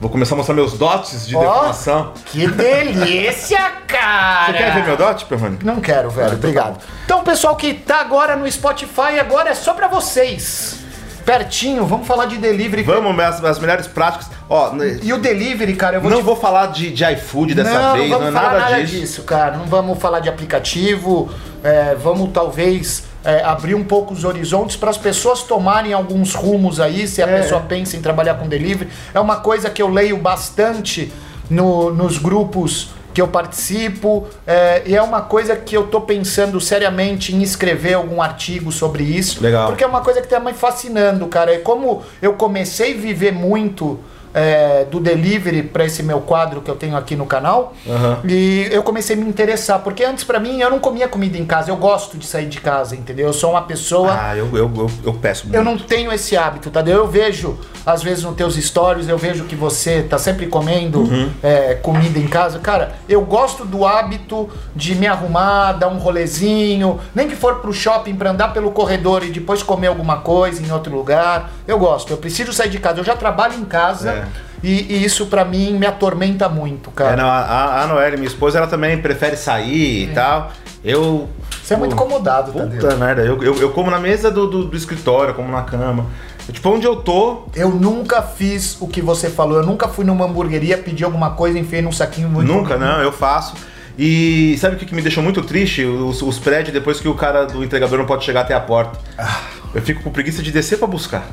Vou 0.00 0.10
começar 0.10 0.34
a 0.34 0.38
mostrar 0.38 0.54
meus 0.54 0.76
dotes 0.76 1.26
de 1.26 1.36
Ó, 1.36 1.40
defumação. 1.40 2.12
Que 2.26 2.46
delícia, 2.46 3.58
cara! 3.86 4.52
Você 4.52 4.58
quer 4.58 4.74
ver 4.74 4.84
meu 4.84 4.96
dote, 4.96 5.24
Perrone? 5.24 5.58
Não 5.62 5.80
quero, 5.80 6.10
velho. 6.10 6.34
Obrigado. 6.34 6.78
Então, 7.04 7.22
pessoal 7.22 7.56
que 7.56 7.72
tá 7.72 8.00
agora 8.00 8.36
no 8.36 8.50
Spotify, 8.50 9.18
agora 9.20 9.50
é 9.50 9.54
só 9.54 9.72
pra 9.72 9.88
vocês. 9.88 10.83
Pertinho, 11.24 11.86
vamos 11.86 12.06
falar 12.06 12.26
de 12.26 12.36
delivery. 12.38 12.82
Vamos, 12.82 13.18
as, 13.18 13.42
as 13.42 13.58
melhores 13.58 13.86
práticas. 13.86 14.28
Ó, 14.48 14.72
E 15.02 15.12
o 15.12 15.18
delivery, 15.18 15.74
cara, 15.74 15.96
eu 15.96 16.00
vou 16.00 16.10
não 16.10 16.18
te... 16.18 16.22
vou 16.24 16.36
falar 16.36 16.66
de, 16.66 16.90
de 16.90 17.04
iFood 17.12 17.54
dessa 17.54 17.70
não, 17.72 17.92
vez, 17.94 18.10
não 18.10 18.20
não, 18.20 18.26
é 18.28 18.30
vamos 18.30 18.40
falar 18.40 18.52
nada, 18.58 18.70
nada 18.70 18.84
disso. 18.84 19.00
disso, 19.00 19.22
cara. 19.22 19.56
Não 19.56 19.64
vamos 19.66 19.98
falar 19.98 20.20
de 20.20 20.28
aplicativo. 20.28 21.30
é, 21.62 21.94
vamos 21.94 22.30
talvez 22.30 23.04
é, 23.24 23.42
abrir 23.42 23.74
um 23.74 23.84
pouco 23.84 24.12
os 24.12 24.22
horizontes 24.24 24.76
para 24.76 24.90
as 24.90 24.98
pessoas 24.98 25.42
tomarem 25.42 25.94
alguns 25.94 26.34
rumos 26.34 26.78
aí, 26.78 27.08
se 27.08 27.22
a 27.22 27.26
É. 27.26 27.40
pessoa 27.40 27.62
pensa 27.62 27.96
em 27.96 28.02
trabalhar 28.02 28.34
com 28.34 28.46
delivery. 28.46 28.90
É 29.14 29.18
uma 29.18 29.36
coisa 29.36 29.70
que 29.70 29.80
eu 29.80 29.88
leio 29.88 30.18
bastante 30.18 31.10
no- 31.48 31.90
nos 31.90 32.18
grupos 32.18 32.90
que 33.14 33.22
eu 33.22 33.28
participo 33.28 34.26
é, 34.44 34.82
e 34.84 34.96
é 34.96 35.00
uma 35.00 35.22
coisa 35.22 35.54
que 35.54 35.76
eu 35.76 35.86
tô 35.86 36.00
pensando 36.00 36.60
seriamente 36.60 37.34
em 37.34 37.40
escrever 37.42 37.94
algum 37.94 38.20
artigo 38.20 38.72
sobre 38.72 39.04
isso. 39.04 39.40
Legal. 39.40 39.68
Porque 39.68 39.84
é 39.84 39.86
uma 39.86 40.00
coisa 40.00 40.20
que 40.20 40.26
tá 40.26 40.40
me 40.40 40.52
fascinando, 40.52 41.28
cara. 41.28 41.54
É 41.54 41.58
como 41.58 42.02
eu 42.20 42.32
comecei 42.34 42.92
a 42.92 42.96
viver 42.96 43.32
muito 43.32 44.00
é, 44.34 44.84
do 44.90 44.98
delivery 45.00 45.62
para 45.62 45.84
esse 45.84 46.02
meu 46.02 46.20
quadro 46.20 46.60
que 46.60 46.70
eu 46.70 46.74
tenho 46.74 46.96
aqui 46.96 47.14
no 47.16 47.24
canal. 47.24 47.72
Aham. 47.88 48.18
E 48.28 48.68
eu 48.72 48.82
comecei 48.82 49.14
a 49.16 49.18
me 49.18 49.26
interessar, 49.28 49.78
porque 49.80 50.02
antes 50.04 50.24
pra 50.24 50.40
mim 50.40 50.60
eu 50.60 50.68
não 50.70 50.80
comia 50.80 51.06
comida 51.08 51.38
em 51.38 51.44
casa, 51.44 51.70
eu 51.70 51.76
gosto 51.76 52.18
de 52.18 52.26
sair 52.26 52.46
de 52.48 52.60
casa, 52.60 52.96
entendeu? 52.96 53.28
Eu 53.28 53.32
sou 53.32 53.50
uma 53.52 53.62
pessoa. 53.62 54.12
Ah, 54.20 54.36
eu, 54.36 54.46
eu, 54.56 54.70
eu, 54.76 54.90
eu 55.04 55.14
peço 55.14 55.44
muito. 55.44 55.54
Eu 55.56 55.62
não 55.64 55.78
tenho 55.78 56.12
esse 56.12 56.36
hábito, 56.36 56.70
tá? 56.70 56.80
Eu 56.80 57.06
vejo, 57.06 57.56
às 57.86 58.02
vezes, 58.02 58.24
nos 58.24 58.34
teus 58.34 58.56
stories, 58.56 59.08
eu 59.08 59.16
vejo 59.16 59.44
que 59.44 59.54
você 59.54 60.02
tá 60.02 60.18
sempre 60.18 60.46
comendo 60.46 61.00
Uhum. 61.04 61.30
é, 61.42 61.74
comida 61.74 62.18
em 62.18 62.26
casa. 62.26 62.58
Cara, 62.58 62.92
eu 63.08 63.20
gosto 63.22 63.64
do 63.64 63.84
hábito 63.86 64.48
de 64.74 64.94
me 64.94 65.06
arrumar, 65.06 65.72
dar 65.72 65.88
um 65.88 65.98
rolezinho, 65.98 66.98
nem 67.14 67.28
que 67.28 67.36
for 67.36 67.56
pro 67.60 67.72
shopping 67.72 68.14
pra 68.16 68.30
andar 68.30 68.52
pelo 68.52 68.70
corredor 68.70 69.22
e 69.24 69.30
depois 69.30 69.62
comer 69.62 69.88
alguma 69.88 70.18
coisa 70.18 70.62
em 70.62 70.70
outro 70.72 70.94
lugar. 70.94 71.50
Eu 71.66 71.78
gosto, 71.78 72.12
eu 72.12 72.16
preciso 72.16 72.52
sair 72.52 72.70
de 72.70 72.78
casa. 72.78 72.98
Eu 73.00 73.04
já 73.04 73.14
trabalho 73.16 73.54
em 73.54 73.64
casa 73.64 74.10
É. 74.10 74.23
e, 74.64 74.94
e 74.94 75.04
isso 75.04 75.26
pra 75.26 75.44
mim 75.44 75.74
me 75.78 75.86
atormenta 75.86 76.48
muito, 76.48 76.90
É, 76.90 76.92
cara. 76.94 77.16
não, 77.16 77.28
a, 77.28 77.82
a 77.82 77.86
Noelle, 77.86 78.16
minha 78.16 78.28
esposa, 78.28 78.58
ela 78.58 78.66
também 78.66 78.96
prefere 79.00 79.36
sair 79.36 80.10
e 80.10 80.14
tal. 80.14 80.50
Eu. 80.82 81.28
Você 81.62 81.74
é 81.74 81.76
muito 81.76 81.94
incomodado, 81.94 82.52
Tadeu. 82.52 82.80
Puta 82.80 82.96
merda, 82.96 83.22
eu, 83.22 83.42
eu, 83.42 83.54
eu 83.56 83.70
como 83.70 83.90
na 83.90 83.98
mesa 83.98 84.30
do, 84.30 84.46
do, 84.46 84.64
do 84.64 84.76
escritório, 84.76 85.34
como 85.34 85.50
na 85.50 85.62
cama. 85.62 86.06
Eu, 86.46 86.52
tipo, 86.52 86.68
onde 86.70 86.86
eu 86.86 86.96
tô, 86.96 87.44
Eu 87.54 87.70
nunca 87.70 88.20
fiz 88.22 88.76
o 88.80 88.86
que 88.86 89.00
você 89.00 89.30
falou. 89.30 89.58
Eu 89.58 89.66
nunca 89.66 89.88
fui 89.88 90.04
numa 90.04 90.26
hamburgueria, 90.26 90.76
pedi 90.76 91.02
alguma 91.04 91.30
coisa, 91.30 91.58
enfiei 91.58 91.80
num 91.80 91.92
saquinho 91.92 92.28
muito. 92.28 92.50
nunca, 92.52 92.76
não, 92.76 93.00
eu 93.00 93.12
faço. 93.12 93.54
E 93.98 94.56
sabe 94.58 94.76
o 94.76 94.78
que, 94.78 94.94
me 94.94 95.00
deixou 95.00 95.22
muito 95.22 95.40
triste? 95.42 95.84
Os, 95.84 96.20
os 96.20 96.38
prédios 96.38 96.72
depois 96.72 97.00
que 97.00 97.08
o 97.08 97.14
cara 97.14 97.44
do 97.46 97.62
entregador 97.62 97.98
não 97.98 98.06
pode 98.06 98.24
chegar 98.24 98.40
até 98.40 98.52
a 98.52 98.60
porta. 98.60 98.98
Ah. 99.16 99.40
Eu 99.74 99.80
fico 99.82 100.02
com 100.02 100.10
preguiça 100.10 100.42
de 100.42 100.50
descer 100.52 100.78
pra 100.78 100.86
buscar. 100.86 101.26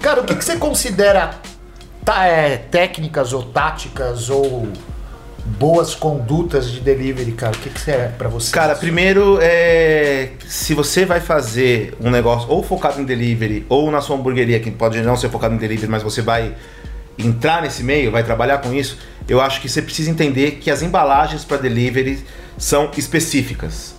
Cara, 0.00 0.20
o 0.20 0.24
que, 0.24 0.34
que 0.34 0.44
você 0.44 0.56
considera 0.56 1.30
tá, 2.04 2.24
é, 2.24 2.56
técnicas 2.56 3.32
ou 3.32 3.42
táticas 3.42 4.30
ou 4.30 4.68
boas 5.58 5.94
condutas 5.94 6.70
de 6.70 6.80
delivery, 6.80 7.32
cara? 7.32 7.56
O 7.56 7.58
que, 7.58 7.70
que 7.70 7.90
é 7.90 8.08
pra 8.16 8.28
você? 8.28 8.52
Cara, 8.52 8.74
primeiro, 8.74 9.38
é, 9.40 10.30
se 10.46 10.74
você 10.74 11.04
vai 11.04 11.20
fazer 11.20 11.94
um 12.00 12.10
negócio 12.10 12.48
ou 12.50 12.62
focado 12.62 13.00
em 13.00 13.04
delivery 13.04 13.64
ou 13.68 13.90
na 13.90 14.00
sua 14.00 14.16
hamburgueria, 14.16 14.60
que 14.60 14.70
pode 14.70 15.00
não 15.02 15.16
ser 15.16 15.30
focado 15.30 15.54
em 15.54 15.58
delivery, 15.58 15.90
mas 15.90 16.02
você 16.02 16.22
vai 16.22 16.54
entrar 17.18 17.62
nesse 17.62 17.82
meio, 17.82 18.10
vai 18.10 18.22
trabalhar 18.22 18.58
com 18.58 18.72
isso, 18.72 18.98
eu 19.28 19.40
acho 19.40 19.60
que 19.60 19.68
você 19.68 19.82
precisa 19.82 20.10
entender 20.10 20.52
que 20.52 20.70
as 20.70 20.82
embalagens 20.82 21.44
para 21.44 21.58
delivery 21.58 22.24
são 22.56 22.90
específicas. 22.96 23.94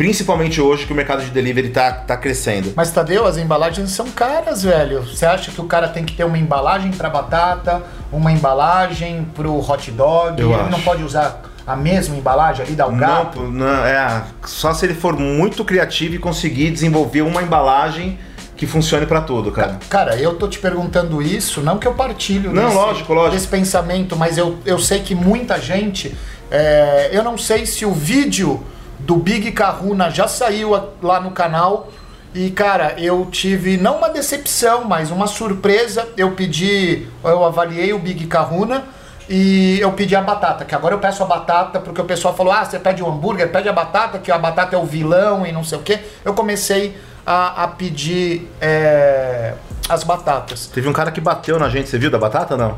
Principalmente 0.00 0.62
hoje 0.62 0.86
que 0.86 0.94
o 0.94 0.96
mercado 0.96 1.22
de 1.22 1.28
delivery 1.30 1.68
tá, 1.68 1.92
tá 1.92 2.16
crescendo. 2.16 2.72
Mas 2.74 2.90
Tadeu, 2.90 3.26
as 3.26 3.36
embalagens 3.36 3.90
são 3.90 4.10
caras, 4.10 4.62
velho. 4.62 5.02
Você 5.02 5.26
acha 5.26 5.50
que 5.50 5.60
o 5.60 5.64
cara 5.64 5.88
tem 5.88 6.06
que 6.06 6.14
ter 6.14 6.24
uma 6.24 6.38
embalagem 6.38 6.90
pra 6.90 7.10
batata, 7.10 7.82
uma 8.10 8.32
embalagem 8.32 9.26
pro 9.34 9.54
hot 9.58 9.90
dog? 9.90 10.40
Eu 10.40 10.52
ele 10.52 10.60
acho. 10.62 10.70
não 10.70 10.80
pode 10.80 11.04
usar 11.04 11.42
a 11.66 11.76
mesma 11.76 12.16
embalagem 12.16 12.64
ali 12.64 12.74
da 12.74 12.88
Não, 12.88 12.96
gato? 12.96 13.42
não, 13.42 13.84
é, 13.84 14.22
só 14.46 14.72
se 14.72 14.86
ele 14.86 14.94
for 14.94 15.18
muito 15.18 15.66
criativo 15.66 16.14
e 16.14 16.18
conseguir 16.18 16.70
desenvolver 16.70 17.20
uma 17.20 17.42
embalagem 17.42 18.18
que 18.56 18.66
funcione 18.66 19.04
para 19.04 19.20
tudo, 19.20 19.52
cara. 19.52 19.78
Cara, 19.90 20.16
eu 20.16 20.34
tô 20.34 20.48
te 20.48 20.58
perguntando 20.58 21.20
isso, 21.20 21.60
não 21.60 21.76
que 21.76 21.86
eu 21.86 21.92
partilho 21.92 22.54
Não, 22.54 22.62
desse, 22.64 22.74
lógico, 22.74 23.12
lógico. 23.12 23.34
desse 23.34 23.48
pensamento, 23.48 24.16
mas 24.16 24.38
eu, 24.38 24.56
eu 24.64 24.78
sei 24.78 25.00
que 25.00 25.14
muita 25.14 25.60
gente. 25.60 26.16
é, 26.50 27.10
eu 27.12 27.22
não 27.22 27.36
sei 27.36 27.66
se 27.66 27.84
o 27.84 27.92
vídeo 27.92 28.64
do 29.04 29.16
Big 29.16 29.52
Kahuna 29.52 30.10
já 30.10 30.28
saiu 30.28 30.70
lá 31.02 31.20
no 31.20 31.30
canal. 31.30 31.88
E, 32.34 32.50
cara, 32.50 32.94
eu 32.96 33.26
tive 33.30 33.76
não 33.76 33.98
uma 33.98 34.08
decepção, 34.08 34.84
mas 34.84 35.10
uma 35.10 35.26
surpresa. 35.26 36.08
Eu 36.16 36.32
pedi, 36.32 37.08
eu 37.24 37.44
avaliei 37.44 37.92
o 37.92 37.98
Big 37.98 38.26
Kahuna 38.26 38.84
e 39.28 39.78
eu 39.80 39.92
pedi 39.92 40.16
a 40.16 40.20
batata, 40.20 40.64
que 40.64 40.74
agora 40.74 40.94
eu 40.94 40.98
peço 40.98 41.22
a 41.22 41.26
batata, 41.26 41.78
porque 41.78 42.00
o 42.00 42.04
pessoal 42.04 42.34
falou: 42.34 42.52
ah, 42.52 42.64
você 42.64 42.78
pede 42.78 43.02
o 43.02 43.08
hambúrguer, 43.08 43.50
pede 43.50 43.68
a 43.68 43.72
batata, 43.72 44.18
que 44.18 44.30
a 44.30 44.38
batata 44.38 44.74
é 44.74 44.78
o 44.78 44.84
vilão 44.84 45.46
e 45.46 45.52
não 45.52 45.62
sei 45.62 45.78
o 45.78 45.82
quê. 45.82 46.00
Eu 46.24 46.34
comecei 46.34 46.96
a, 47.24 47.64
a 47.64 47.68
pedir 47.68 48.48
é, 48.60 49.54
as 49.88 50.02
batatas. 50.02 50.66
Teve 50.66 50.88
um 50.88 50.92
cara 50.92 51.12
que 51.12 51.20
bateu 51.20 51.58
na 51.58 51.68
gente, 51.68 51.88
você 51.88 51.98
viu 51.98 52.10
da 52.10 52.18
batata 52.18 52.56
não? 52.56 52.76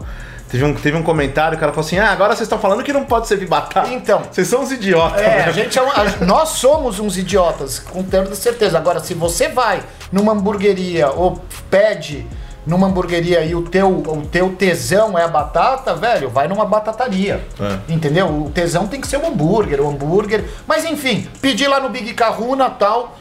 Teve 0.52 0.64
um, 0.64 0.74
teve 0.74 0.96
um 0.98 1.02
comentário, 1.02 1.56
o 1.56 1.60
cara 1.60 1.72
falou 1.72 1.84
assim: 1.86 1.98
Ah, 1.98 2.12
agora 2.12 2.36
vocês 2.36 2.42
estão 2.46 2.58
falando 2.58 2.84
que 2.84 2.92
não 2.92 3.04
pode 3.04 3.26
servir 3.26 3.46
batata. 3.48 3.88
Então. 3.88 4.22
Vocês 4.30 4.46
são 4.46 4.60
uns 4.60 4.70
idiotas. 4.70 5.20
É, 5.22 5.28
né? 5.38 5.44
a 5.46 5.50
gente 5.50 5.78
é 5.78 5.82
um- 5.82 5.88
a- 5.90 6.24
nós 6.26 6.50
somos 6.50 7.00
uns 7.00 7.16
idiotas, 7.16 7.78
com 7.78 8.02
toda 8.02 8.34
certeza. 8.34 8.76
Agora, 8.76 9.00
se 9.00 9.14
você 9.14 9.48
vai 9.48 9.82
numa 10.12 10.32
hamburgueria 10.32 11.08
ou 11.10 11.40
pede 11.70 12.26
numa 12.66 12.86
hamburgueria 12.86 13.40
e 13.44 13.54
o 13.54 13.62
teu, 13.62 13.88
o 13.88 14.26
teu 14.30 14.50
tesão 14.54 15.18
é 15.18 15.22
a 15.24 15.28
batata, 15.28 15.94
velho, 15.94 16.28
vai 16.28 16.46
numa 16.46 16.66
batataria. 16.66 17.44
É. 17.58 17.92
Entendeu? 17.92 18.26
O 18.26 18.50
tesão 18.50 18.86
tem 18.86 19.00
que 19.00 19.06
ser 19.08 19.16
o 19.16 19.26
hambúrguer, 19.26 19.80
o 19.80 19.88
hambúrguer. 19.88 20.44
Mas 20.66 20.84
enfim, 20.84 21.26
pedi 21.40 21.66
lá 21.66 21.80
no 21.80 21.88
Big 21.88 22.12
Kahuna 22.12 22.68
tal. 22.68 23.16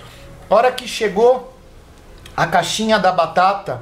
Hora 0.50 0.70
que 0.72 0.86
chegou 0.86 1.58
a 2.36 2.46
caixinha 2.46 3.00
da 3.00 3.12
batata, 3.14 3.82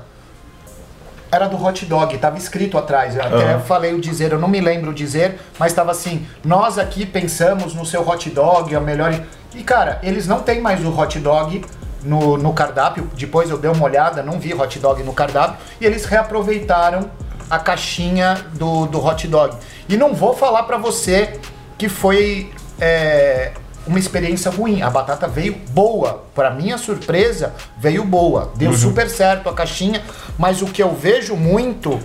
era 1.32 1.48
do 1.48 1.64
hot 1.64 1.86
dog, 1.86 2.18
tava 2.18 2.38
escrito 2.38 2.78
atrás. 2.78 3.16
Eu 3.16 3.22
até 3.22 3.54
Aham. 3.54 3.60
falei 3.62 3.94
o 3.94 4.02
dizer, 4.02 4.32
eu 4.32 4.40
não 4.40 4.48
me 4.48 4.60
lembro 4.60 4.92
o 4.92 4.94
dizer, 4.94 5.40
mas 5.58 5.74
tava 5.74 5.92
assim: 5.92 6.26
nós 6.44 6.78
aqui 6.78 7.06
pensamos 7.06 7.74
no 7.74 7.86
seu 7.86 8.08
hot 8.08 8.30
dog, 8.30 8.74
é 8.74 8.78
o 8.78 8.82
melhor. 8.82 9.20
E 9.54 9.64
cara, 9.64 10.00
eles 10.04 10.28
não 10.28 10.40
têm 10.42 10.62
mais 10.62 10.84
o 10.84 10.98
hot 10.98 11.20
dog 11.20 11.64
no, 12.04 12.38
no 12.38 12.54
cardápio. 12.54 13.10
Depois 13.16 13.50
eu 13.50 13.58
dei 13.58 13.70
uma 13.70 13.84
olhada, 13.84 14.24
não 14.24 14.40
vi 14.40 14.54
hot 14.54 14.80
dog 14.80 15.04
no 15.04 15.14
cardápio. 15.14 15.58
E 15.80 15.86
eles 15.86 16.06
reaproveitaram 16.06 17.10
a 17.50 17.58
caixinha 17.58 18.46
do, 18.54 18.86
do 18.86 19.04
hot 19.04 19.28
dog. 19.28 19.56
E 19.88 19.98
não 19.98 20.14
vou 20.14 20.34
falar 20.34 20.64
pra 20.64 20.78
você 20.78 21.40
que 21.78 21.90
foi 21.90 22.52
é, 22.80 23.52
uma 23.90 24.00
experiência 24.00 24.50
ruim. 24.52 24.82
A 24.82 24.90
batata 24.90 25.28
veio 25.28 25.56
boa. 25.72 26.24
Pra 26.34 26.52
minha 26.52 26.78
surpresa, 26.78 27.54
veio 27.78 28.06
boa. 28.06 28.52
Deu 28.56 28.72
super 28.74 29.10
certo 29.10 29.50
a 29.50 29.54
caixinha. 29.54 30.02
Mas 30.38 30.62
o 30.62 30.66
que 30.68 30.82
eu 30.82 30.94
vejo 30.94 31.36
muito 31.36 32.00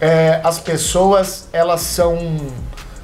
é 0.00 0.40
as 0.44 0.58
pessoas, 0.58 1.48
elas 1.52 1.80
são. 1.80 2.18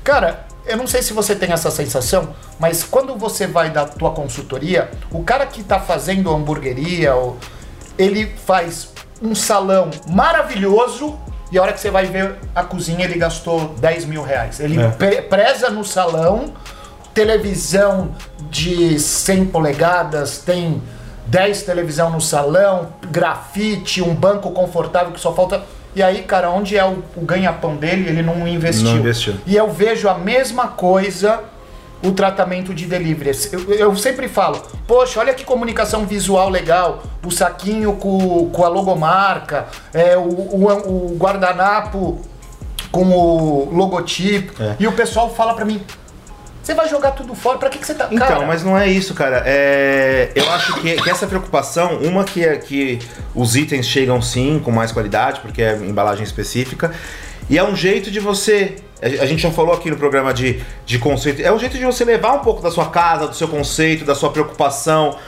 Cara, 0.03 0.45
eu 0.67 0.77
não 0.77 0.87
sei 0.87 1.03
se 1.03 1.13
você 1.13 1.35
tem 1.35 1.53
essa 1.53 1.71
sensação, 1.71 2.35
mas 2.59 2.83
quando 2.83 3.17
você 3.17 3.47
vai 3.47 3.71
da 3.71 3.85
tua 3.87 4.11
consultoria, 4.11 4.91
o 5.11 5.23
cara 5.23 5.47
que 5.47 5.63
tá 5.63 5.79
fazendo 5.81 6.31
hamburgueria, 6.35 7.13
ele 7.97 8.27
faz 8.47 8.89
um 9.23 9.35
salão 9.35 9.91
maravilhoso 10.09 11.19
e 11.53 11.59
a 11.59 11.63
hora 11.63 11.73
que 11.73 11.81
você 11.81 11.91
vai 11.91 12.07
ver 12.07 12.37
a 12.55 12.65
cozinha, 12.65 13.05
ele 13.05 13.17
gastou 13.19 13.69
10 13.79 14.05
mil 14.07 14.23
reais. 14.23 14.59
Ele 14.61 14.81
É. 14.81 14.89
pre- 14.89 15.23
preza 15.23 15.71
no 15.71 15.85
salão, 15.85 16.53
televisão 17.15 18.11
de 18.51 18.99
100 18.99 19.47
polegadas, 19.47 20.39
tem 20.39 20.83
10 21.27 21.63
televisão 21.63 22.11
no 22.11 22.21
salão, 22.21 22.89
grafite, 23.11 24.03
um 24.03 24.15
banco 24.15 24.51
confortável 24.51 25.13
que 25.13 25.21
só 25.21 25.33
falta. 25.33 25.63
E 25.97 26.03
aí, 26.03 26.23
cara, 26.23 26.51
onde 26.51 26.77
é 26.77 26.85
o, 26.85 27.03
o 27.17 27.21
ganha-pão 27.21 27.77
dele? 27.77 28.09
Ele 28.09 28.23
não 28.23 28.47
investiu. 28.47 28.85
Não 28.85 28.97
investiu. 28.97 29.35
E 29.47 29.55
eu 29.55 29.71
vejo 29.71 30.09
a 30.09 30.19
mesma 30.19 30.69
coisa 30.69 31.41
o 32.03 32.13
tratamento 32.13 32.75
de 32.75 32.85
delivery. 32.85 33.31
Eu, 33.51 33.73
eu 33.73 33.97
sempre 33.97 34.29
falo, 34.29 34.61
poxa, 34.87 35.21
olha 35.21 35.33
que 35.33 35.45
comunicação 35.45 36.05
visual 36.05 36.51
legal, 36.51 37.03
o 37.25 37.31
saquinho 37.31 37.95
com, 37.95 38.51
com 38.51 38.65
a 38.65 38.69
logomarca, 38.69 39.67
é, 39.93 40.17
o, 40.17 40.21
o, 40.21 41.13
o 41.13 41.17
guardanapo 41.17 42.21
com 42.93 43.11
o 43.11 43.75
logotipo. 43.75 44.63
É. 44.63 44.77
E 44.79 44.87
o 44.87 44.93
pessoal 44.93 45.35
fala 45.35 45.55
pra 45.55 45.65
mim, 45.65 45.81
você 46.65 46.73
vai 46.73 46.89
jogar 46.89 47.11
tudo 47.11 47.35
fora, 47.35 47.59
pra 47.59 47.69
que, 47.69 47.79
que 47.79 47.87
você 47.87 47.95
tá. 47.95 48.09
Então, 48.11 48.27
Cara, 48.27 48.47
mas 48.47 48.65
não 48.65 48.77
é 48.77 48.89
isso, 48.89 49.13
cara. 49.13 49.43
É, 49.45 50.31
eu 50.35 50.51
acho 50.51 50.81
que, 50.81 50.97
que 50.97 51.11
essa 51.11 51.27
preocupação, 51.27 51.99
uma 51.99 52.25
que 52.25 52.43
é 52.43 52.57
que 52.57 52.99
os 53.35 53.55
itens 53.55 53.87
chegam 53.87 54.23
sim 54.23 54.59
com 54.65 54.71
mais 54.71 54.91
qualidade, 54.91 55.41
porque 55.41 55.63
é 55.63 55.77
embalagem 55.77 56.25
específica, 56.25 56.91
e 57.51 57.59
é 57.59 57.63
um 57.63 57.77
jeito 57.77 58.11
de 58.11 58.19
você. 58.19 58.77
A 59.03 59.27
gente 59.27 59.43
já 59.43 59.51
falou 59.51 59.75
aqui 59.75 59.91
no 59.91 59.99
programa 59.99 60.33
de, 60.33 60.63
de 60.87 60.99
conceito. 60.99 61.43
É 61.43 61.53
um 61.53 61.59
jeito 61.59 61.77
de 61.77 61.85
você 61.85 62.03
levar 62.03 62.33
um 62.33 62.39
pouco 62.39 62.63
da 62.63 62.71
sua 62.71 62.89
casa, 62.89 63.29
do 63.29 63.37
seu 63.37 63.47
conceito, 63.47 64.03
da 64.03 64.15
sua 64.15 64.31
preocupação, 64.31 65.19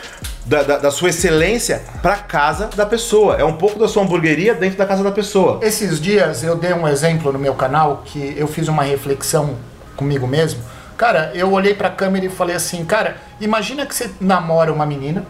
da, 0.46 0.62
da, 0.62 0.78
da 0.78 0.90
sua 0.90 1.10
excelência 1.10 1.82
pra 2.00 2.16
casa 2.16 2.70
da 2.74 2.86
pessoa. 2.86 3.36
É 3.36 3.44
um 3.44 3.52
pouco 3.52 3.78
da 3.78 3.86
sua 3.86 4.02
hamburgueria 4.02 4.54
dentro 4.54 4.78
da 4.78 4.86
casa 4.86 5.04
da 5.04 5.10
pessoa. 5.10 5.58
Esses 5.60 6.00
dias 6.00 6.42
eu 6.42 6.56
dei 6.56 6.72
um 6.72 6.88
exemplo 6.88 7.30
no 7.30 7.38
meu 7.38 7.52
canal 7.52 8.02
que 8.06 8.34
eu 8.38 8.46
fiz 8.46 8.66
uma 8.68 8.82
reflexão 8.82 9.56
comigo 9.94 10.26
mesmo. 10.26 10.62
Cara, 10.96 11.30
eu 11.34 11.52
olhei 11.52 11.74
pra 11.74 11.90
câmera 11.90 12.24
e 12.24 12.30
falei 12.30 12.56
assim, 12.56 12.84
cara, 12.84 13.18
imagina 13.40 13.84
que 13.84 13.94
você 13.94 14.10
namora 14.20 14.72
uma 14.72 14.86
menina 14.86 15.24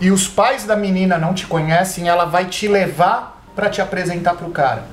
e 0.00 0.10
os 0.10 0.26
pais 0.26 0.64
da 0.64 0.74
menina 0.76 1.16
não 1.16 1.32
te 1.32 1.46
conhecem, 1.46 2.08
ela 2.08 2.24
vai 2.24 2.46
te 2.46 2.66
levar 2.66 3.40
pra 3.54 3.68
te 3.68 3.80
apresentar 3.80 4.34
pro 4.34 4.50
cara. 4.50 4.84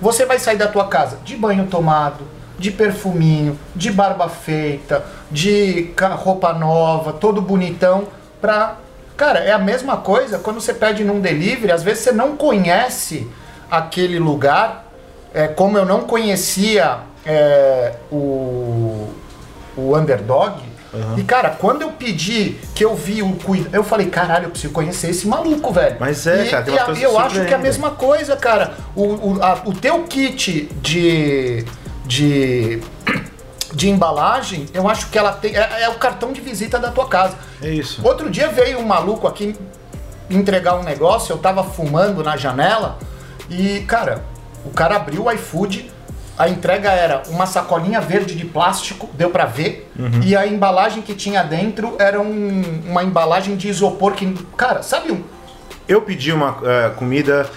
Você 0.00 0.24
vai 0.26 0.38
sair 0.38 0.56
da 0.56 0.66
tua 0.66 0.86
casa 0.88 1.18
de 1.24 1.36
banho 1.36 1.66
tomado, 1.66 2.26
de 2.58 2.70
perfuminho, 2.70 3.58
de 3.74 3.90
barba 3.90 4.28
feita, 4.28 5.04
de 5.30 5.92
roupa 6.16 6.52
nova, 6.52 7.12
todo 7.12 7.40
bonitão, 7.40 8.08
pra. 8.40 8.76
Cara, 9.16 9.40
é 9.40 9.52
a 9.52 9.58
mesma 9.58 9.98
coisa 9.98 10.38
quando 10.38 10.60
você 10.60 10.72
pede 10.72 11.04
num 11.04 11.20
delivery, 11.20 11.70
às 11.70 11.82
vezes 11.82 12.02
você 12.02 12.12
não 12.12 12.34
conhece 12.36 13.28
aquele 13.70 14.18
lugar, 14.18 14.86
é, 15.32 15.48
como 15.48 15.78
eu 15.78 15.84
não 15.84 16.00
conhecia 16.02 16.98
é, 17.24 17.94
o, 18.10 19.08
o 19.76 19.96
underdog. 19.96 20.60
E 21.16 21.22
cara, 21.24 21.48
quando 21.50 21.80
eu 21.80 21.92
pedi 21.92 22.58
que 22.74 22.84
eu 22.84 22.94
vi 22.94 23.22
o 23.22 23.32
cuidado, 23.36 23.74
eu 23.74 23.82
falei, 23.82 24.08
caralho, 24.10 24.44
eu 24.46 24.50
preciso 24.50 24.74
conhecer 24.74 25.08
esse 25.08 25.26
maluco, 25.26 25.72
velho. 25.72 25.96
Mas 25.98 26.26
é, 26.26 26.44
e, 26.44 26.50
cara, 26.50 26.62
tem 26.64 26.74
e 26.74 26.76
umas 26.76 26.84
coisas 26.84 27.02
eu 27.02 27.18
acho 27.18 27.44
que 27.46 27.52
é 27.52 27.56
a 27.56 27.58
mesma 27.58 27.90
coisa, 27.92 28.36
cara. 28.36 28.74
O, 28.94 29.02
o, 29.04 29.38
a- 29.42 29.62
o 29.64 29.72
teu 29.72 30.02
kit 30.04 30.68
de. 30.82 31.64
de. 32.04 32.82
de 33.72 33.88
embalagem, 33.88 34.66
eu 34.74 34.86
acho 34.86 35.08
que 35.08 35.16
ela 35.18 35.32
tem. 35.32 35.56
É, 35.56 35.84
é 35.84 35.88
o 35.88 35.94
cartão 35.94 36.30
de 36.30 36.42
visita 36.42 36.78
da 36.78 36.90
tua 36.90 37.08
casa. 37.08 37.36
É 37.62 37.70
isso. 37.70 38.06
Outro 38.06 38.28
dia 38.28 38.48
veio 38.48 38.78
um 38.78 38.84
maluco 38.84 39.26
aqui 39.26 39.56
entregar 40.28 40.74
um 40.76 40.82
negócio, 40.82 41.32
eu 41.32 41.38
tava 41.38 41.64
fumando 41.64 42.22
na 42.22 42.36
janela 42.36 42.98
e, 43.50 43.80
cara, 43.88 44.22
o 44.64 44.70
cara 44.70 44.96
abriu 44.96 45.24
o 45.24 45.30
iFood, 45.32 45.90
a 46.42 46.48
entrega 46.48 46.90
era 46.90 47.22
uma 47.28 47.46
sacolinha 47.46 48.00
verde 48.00 48.34
de 48.34 48.44
plástico, 48.44 49.08
deu 49.14 49.30
pra 49.30 49.44
ver, 49.44 49.90
e 50.24 50.34
a 50.36 50.46
embalagem 50.46 51.02
que 51.02 51.14
tinha 51.14 51.42
dentro 51.42 51.96
era 51.98 52.20
um- 52.20 52.82
uma 52.88 53.02
embalagem 53.04 53.56
de 53.56 53.68
isopor 53.68 54.12
que, 54.12 54.32
cara, 54.56 54.82
sabe 54.82 55.12
um 55.12 55.20
Eu 55.88 56.00
pedi 56.02 56.32
uma 56.32 56.56
é, 56.64 56.90
comida 56.90 57.48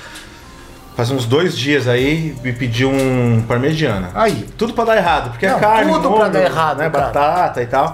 faz 0.96 1.12
uns 1.12 1.26
dois 1.26 1.58
dias 1.58 1.88
aí 1.88 2.36
e 2.44 2.52
pedi 2.54 2.86
um 2.86 3.44
parmegiana. 3.48 4.12
Aí. 4.16 4.48
Tudo 4.58 4.74
pra 4.74 4.84
dar 4.86 4.98
errado, 4.98 5.30
porque 5.32 5.48
Não, 5.48 5.58
é 5.58 5.60
carne, 5.60 5.92
tudo 5.92 6.10
molho, 6.10 6.22
pra 6.22 6.30
dar 6.30 6.42
errado, 6.44 6.78
né, 6.80 6.90
cara. 6.90 7.06
batata 7.06 7.62
e 7.62 7.66
tal. 7.68 7.94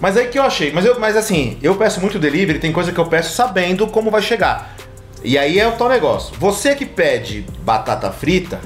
Mas 0.00 0.16
aí 0.16 0.26
que 0.28 0.38
eu 0.38 0.42
achei, 0.42 0.72
mas, 0.72 0.84
eu, 0.84 0.98
mas 0.98 1.16
assim, 1.16 1.58
eu 1.62 1.74
peço 1.74 2.00
muito 2.00 2.18
delivery, 2.18 2.58
tem 2.58 2.72
coisa 2.72 2.92
que 2.92 2.98
eu 2.98 3.06
peço 3.06 3.34
sabendo 3.34 3.86
como 3.86 4.10
vai 4.10 4.22
chegar. 4.22 4.74
E 5.22 5.36
aí 5.38 5.58
é 5.60 5.68
o 5.68 5.72
tal 5.72 5.88
negócio. 5.88 6.34
Você 6.38 6.74
que 6.74 6.84
pede 6.86 7.44
batata 7.62 8.10
frita, 8.10 8.58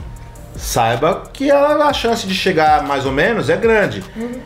saiba 0.57 1.25
que 1.33 1.51
a, 1.51 1.67
a 1.87 1.93
chance 1.93 2.27
de 2.27 2.35
chegar 2.35 2.83
mais 2.85 3.05
ou 3.07 3.13
menos 3.13 3.49
é 3.51 3.57
grande. 3.57 4.03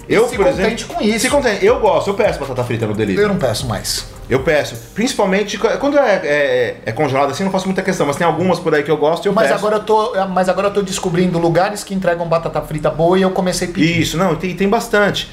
Eu, 0.08 0.22
Uhum. 0.24 0.28
se 0.28 0.36
por 0.36 0.46
contente 0.46 0.84
exemplo, 0.84 0.94
com 0.96 1.02
isso. 1.02 1.18
Se 1.20 1.30
contente. 1.30 1.64
Eu 1.64 1.78
gosto, 1.80 2.08
eu 2.10 2.14
peço 2.14 2.38
batata 2.38 2.64
frita 2.64 2.86
no 2.86 2.94
delivery. 2.94 3.22
Eu 3.22 3.28
não 3.28 3.38
peço 3.38 3.66
mais. 3.66 4.06
Eu 4.28 4.40
peço. 4.44 4.76
Principalmente 4.94 5.58
quando 5.58 5.98
é, 5.98 6.20
é, 6.22 6.76
é 6.86 6.92
congelado 6.92 7.30
assim, 7.30 7.42
eu 7.42 7.46
não 7.46 7.52
faço 7.52 7.66
muita 7.66 7.82
questão, 7.82 8.06
mas 8.06 8.16
tem 8.16 8.26
algumas 8.26 8.58
por 8.60 8.74
aí 8.74 8.82
que 8.82 8.90
eu 8.90 8.96
gosto 8.96 9.24
e 9.24 9.28
eu 9.28 9.32
Mas 9.32 9.48
peço. 9.48 9.58
agora, 9.58 9.76
eu 9.76 9.82
tô, 9.84 10.12
mas 10.28 10.48
agora 10.48 10.68
eu 10.68 10.72
tô 10.72 10.82
descobrindo 10.82 11.38
lugares 11.38 11.82
que 11.82 11.94
entregam 11.94 12.28
batata 12.28 12.60
frita 12.62 12.90
boa 12.90 13.18
e 13.18 13.22
eu 13.22 13.30
comecei 13.32 13.68
a 13.68 13.70
pedir. 13.72 14.00
Isso, 14.00 14.16
não, 14.16 14.36
tem, 14.36 14.54
tem 14.54 14.68
bastante. 14.68 15.28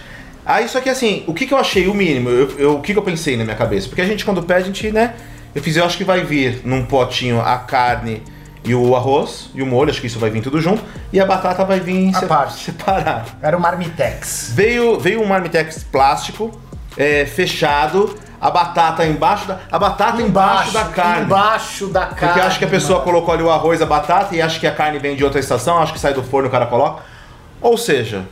Aí, 0.46 0.68
só 0.70 0.80
que 0.80 0.90
assim, 0.90 1.24
o 1.28 1.34
que, 1.34 1.46
que 1.46 1.54
eu 1.54 1.58
achei 1.58 1.88
o 1.88 1.94
mínimo? 1.94 2.30
Eu, 2.30 2.50
eu- 2.58 2.76
o 2.78 2.82
que, 2.82 2.94
que 2.94 2.98
eu 3.00 3.04
pensei 3.04 3.36
na 3.38 3.44
minha 3.44 3.56
cabeça? 3.56 3.88
Porque 3.90 4.02
a 4.02 4.06
gente, 4.06 4.24
quando 4.26 4.42
pede, 4.42 4.62
a 4.62 4.66
gente, 4.66 4.92
né? 4.92 5.14
Eu 5.54 5.62
fiz, 5.62 5.76
eu 5.76 5.84
acho 5.86 5.98
que 5.98 6.04
vai 6.04 6.24
vir 6.24 6.62
num 6.64 6.86
potinho 6.86 7.42
a 7.42 7.58
carne 7.58 8.24
e 8.64 8.74
o 8.76 8.96
arroz 8.96 9.50
e 9.56 9.62
o 9.62 9.66
molho, 9.66 9.90
acho 9.90 10.02
que 10.02 10.08
isso 10.08 10.20
vai 10.20 10.30
vir 10.30 10.42
tudo 10.42 10.60
junto. 10.60 10.84
E 11.14 11.20
a 11.20 11.26
batata 11.26 11.64
vai 11.64 11.80
vir 11.80 12.14
À 12.16 12.20
se- 12.20 12.26
parte. 12.26 12.64
separado. 12.66 13.30
Era 13.42 13.56
o 13.58 13.60
Marmitex. 13.62 14.52
Veio, 14.54 15.00
veio 15.00 15.22
um 15.22 15.26
marmitex 15.28 15.84
plástico, 15.84 16.52
é, 16.98 17.26
fechado, 17.26 18.16
a 18.42 18.52
batata 18.52 19.06
embaixo 19.06 19.48
da. 19.48 19.60
A 19.72 19.80
batata 19.80 20.22
embaixo, 20.22 20.72
da 20.74 20.86
carne. 20.86 21.26
Embaixo 21.26 21.88
da 21.88 22.06
carne. 22.08 22.18
Porque 22.34 22.40
acho 22.42 22.60
que 22.60 22.66
a 22.66 22.68
pessoa 22.68 23.00
mano. 23.00 23.12
colocou 23.12 23.34
ali 23.34 23.44
o 23.44 23.50
arroz, 23.52 23.82
a 23.82 23.86
batata 23.86 24.36
e 24.36 24.42
acha 24.42 24.60
que 24.60 24.68
a 24.68 24.72
carne 24.74 25.00
vem 25.00 25.16
de 25.16 25.24
outra 25.24 25.40
estação, 25.40 25.80
acho 25.80 25.94
que 25.94 26.00
sai 26.00 26.14
do 26.14 26.22
forno 26.24 26.48
e 26.48 26.50
o 26.50 26.52
cara 26.52 26.66
coloca. 26.66 27.02
Ou 27.62 27.78
seja, 27.78 28.26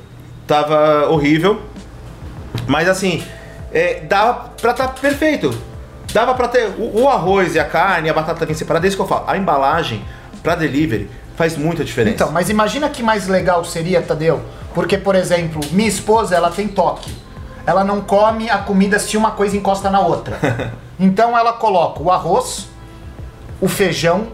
tava 0.46 1.08
horrível. 1.10 1.62
Mas 2.68 2.88
assim, 2.88 3.24
é, 3.74 4.02
dava 4.02 4.50
pra 4.62 4.72
estar 4.72 4.88
perfeito. 4.90 5.54
Dava 6.16 6.34
pra 6.34 6.48
ter 6.48 6.68
o, 6.78 7.02
o 7.02 7.10
arroz 7.10 7.56
e 7.56 7.60
a 7.60 7.66
carne, 7.66 8.10
a 8.10 8.14
batata 8.14 8.46
vem 8.46 8.56
separada. 8.56 8.86
É 8.86 8.88
isso 8.88 8.96
que 8.96 9.04
eu 9.04 9.08
falo. 9.08 9.26
A 9.28 9.36
embalagem 9.36 10.02
pra 10.42 10.56
delivery 10.56 11.10
faz 11.36 11.58
muita 11.58 11.84
diferença. 11.84 12.16
Então, 12.16 12.32
mas 12.32 12.50
imagina 12.50 12.88
que 12.88 13.04
mais 13.04 13.28
legal 13.28 13.66
seria, 13.66 14.02
Tadeu. 14.02 14.42
Porque, 14.74 14.98
por 14.98 15.14
exemplo, 15.14 15.60
minha 15.74 15.90
esposa, 15.90 16.34
ela 16.34 16.50
tem 16.50 16.70
toque. 16.70 17.14
Ela 17.66 17.84
não 17.84 18.00
come 18.00 18.50
a 18.50 18.60
comida 18.60 18.98
se 18.98 19.18
uma 19.18 19.32
coisa 19.32 19.58
encosta 19.58 19.90
na 19.90 20.00
outra. 20.00 20.40
Então 20.98 21.38
ela 21.38 21.52
coloca 21.52 22.02
o 22.02 22.10
arroz, 22.10 22.70
o 23.60 23.68
feijão, 23.68 24.28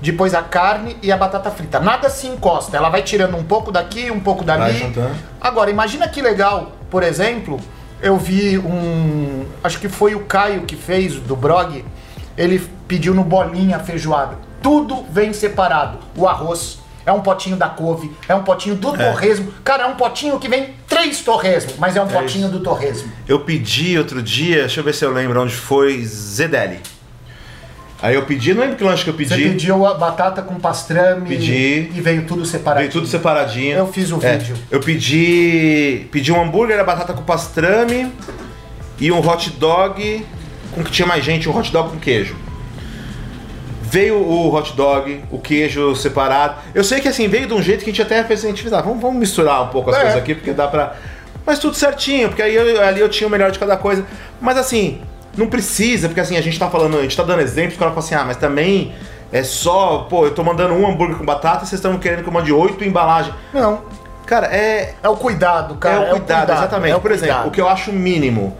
depois 0.00 0.32
a 0.32 0.40
carne 0.40 0.96
e 1.02 1.12
a 1.12 1.16
batata 1.18 1.50
frita. 1.50 1.78
Nada 1.78 2.08
se 2.08 2.26
encosta. 2.26 2.74
Ela 2.74 2.88
vai 2.88 3.02
tirando 3.02 3.36
um 3.36 3.44
pouco 3.44 3.70
daqui, 3.70 4.10
um 4.10 4.20
pouco 4.20 4.42
dali. 4.42 4.94
Agora, 5.38 5.70
imagina 5.70 6.08
que 6.08 6.22
legal, 6.22 6.72
por 6.88 7.02
exemplo, 7.02 7.60
eu 8.02 8.16
vi 8.16 8.58
um. 8.58 9.44
Acho 9.62 9.78
que 9.80 9.88
foi 9.88 10.14
o 10.14 10.20
Caio 10.20 10.62
que 10.62 10.76
fez, 10.76 11.14
do 11.14 11.36
Brog. 11.36 11.84
Ele 12.36 12.58
pediu 12.86 13.14
no 13.14 13.24
bolinha 13.24 13.78
feijoada. 13.78 14.38
Tudo 14.62 15.04
vem 15.10 15.32
separado. 15.32 15.98
O 16.16 16.26
arroz 16.26 16.78
é 17.06 17.12
um 17.12 17.20
potinho 17.20 17.56
da 17.56 17.68
couve, 17.68 18.10
é 18.28 18.34
um 18.34 18.42
potinho 18.42 18.74
do 18.74 18.92
torresmo. 18.92 19.54
Cara, 19.62 19.84
é 19.84 19.86
um 19.86 19.94
potinho 19.94 20.38
que 20.40 20.48
vem 20.48 20.74
três 20.88 21.20
torresmo, 21.20 21.74
mas 21.78 21.96
é 21.96 22.02
um 22.02 22.08
potinho 22.08 22.48
do 22.48 22.60
torresmo. 22.60 23.10
Eu 23.28 23.40
pedi 23.40 23.96
outro 23.96 24.20
dia, 24.20 24.62
deixa 24.62 24.80
eu 24.80 24.84
ver 24.84 24.92
se 24.92 25.04
eu 25.04 25.12
lembro 25.12 25.40
onde 25.40 25.54
foi, 25.54 26.04
Zedeli. 26.04 26.80
Aí 28.02 28.14
eu 28.14 28.22
pedi, 28.22 28.52
não 28.52 28.60
lembro 28.60 28.76
que 28.76 28.84
lanche 28.84 29.02
que 29.04 29.10
eu 29.10 29.14
Você 29.14 29.24
pedi. 29.36 29.48
pediu 29.50 29.86
a 29.86 29.94
batata 29.94 30.42
com 30.42 30.56
pastrame 30.60 31.28
Pedi. 31.28 31.90
e 31.94 32.00
veio 32.02 32.26
tudo 32.26 32.44
separado. 32.44 32.80
Veio 32.80 32.92
tudo 32.92 33.06
separadinho. 33.06 33.76
Eu 33.76 33.86
fiz 33.90 34.12
o 34.12 34.18
É, 34.22 34.36
vídeo. 34.36 34.56
Eu 34.70 34.80
pedi. 34.80 36.06
Pedi 36.12 36.30
um 36.30 36.40
hambúrguer, 36.42 36.78
a 36.78 36.84
batata 36.84 37.14
com 37.14 37.22
pastrame 37.22 38.12
e 39.00 39.10
um 39.10 39.26
hot 39.26 39.48
dog 39.50 40.26
com 40.74 40.84
que 40.84 40.90
tinha 40.90 41.08
mais 41.08 41.24
gente, 41.24 41.48
um 41.48 41.56
hot 41.56 41.72
dog 41.72 41.88
com 41.90 41.96
queijo. 41.98 42.36
Veio 43.82 44.16
o 44.16 44.52
hot 44.54 44.74
dog, 44.76 45.22
o 45.30 45.38
queijo 45.38 45.94
separado. 45.96 46.56
Eu 46.74 46.84
sei 46.84 47.00
que 47.00 47.08
assim, 47.08 47.28
veio 47.28 47.46
de 47.46 47.54
um 47.54 47.62
jeito 47.62 47.82
que 47.84 47.90
a 47.90 47.92
gente 47.92 48.02
até 48.02 48.22
fez 48.24 48.44
a 48.44 48.48
gente 48.48 48.60
fez, 48.60 48.74
ah, 48.74 48.82
vamos, 48.82 49.00
vamos 49.00 49.16
misturar 49.18 49.62
um 49.62 49.68
pouco 49.68 49.90
as 49.90 49.96
É. 49.96 50.00
coisas 50.00 50.18
aqui, 50.18 50.34
porque 50.34 50.52
dá 50.52 50.66
pra. 50.66 50.94
Mas 51.46 51.58
tudo 51.60 51.76
certinho, 51.76 52.28
porque 52.28 52.42
aí 52.42 52.54
eu- 52.54 52.82
ali 52.82 53.00
eu 53.00 53.08
tinha 53.08 53.26
o 53.28 53.30
melhor 53.30 53.50
de 53.52 53.58
cada 53.58 53.76
coisa. 53.76 54.04
Mas 54.40 54.58
assim, 54.58 55.00
não 55.36 55.46
precisa, 55.48 56.08
porque 56.08 56.20
assim, 56.20 56.36
a 56.36 56.40
gente 56.40 56.58
tá 56.58 56.68
falando, 56.70 56.98
a 56.98 57.02
gente 57.02 57.16
tá 57.16 57.22
dando 57.22 57.40
exemplos, 57.42 57.76
o 57.76 57.78
cara 57.78 57.90
fala 57.90 58.04
assim, 58.04 58.14
ah, 58.14 58.24
mas 58.24 58.36
também 58.36 58.94
é 59.32 59.42
só, 59.42 60.06
pô, 60.08 60.24
eu 60.26 60.34
tô 60.34 60.42
mandando 60.42 60.74
um 60.74 60.88
hambúrguer 60.88 61.16
com 61.16 61.24
batata 61.24 61.64
e 61.64 61.68
vocês 61.68 61.78
estão 61.78 61.98
querendo 61.98 62.22
que 62.22 62.28
eu 62.28 62.32
mande 62.32 62.52
oito 62.52 62.84
embalagens. 62.84 63.34
Não, 63.52 63.82
Cara, 64.26 64.48
é, 64.48 64.94
é 65.02 65.08
o 65.08 65.16
cuidado, 65.16 65.76
cara. 65.76 66.06
é 66.06 66.12
o 66.12 66.16
cuidado, 66.16 66.52
exatamente. 66.52 66.92
é 66.92 66.96
o 66.96 67.00
Por 67.00 67.12
exemplo, 67.12 67.28
cuidado. 67.28 67.48
o 67.48 67.50
que 67.52 67.60
eu 67.60 67.68
acho 67.68 67.92
mínimo 67.92 68.56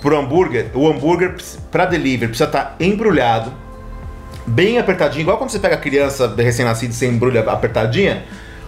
pro 0.00 0.18
hambúrguer, 0.18 0.70
o 0.74 0.88
hambúrguer 0.88 1.36
para 1.70 1.84
delivery 1.84 2.28
precisa 2.28 2.46
estar 2.46 2.74
embrulhado, 2.80 3.52
bem 4.46 4.78
apertadinho, 4.78 5.20
igual 5.20 5.36
quando 5.36 5.50
você 5.50 5.58
pega 5.58 5.74
a 5.74 5.78
criança 5.78 6.34
recém-nascida 6.36 6.92
e 6.92 6.96
você 6.96 7.06
embrulha 7.06 7.40
apertadinha. 7.40 8.24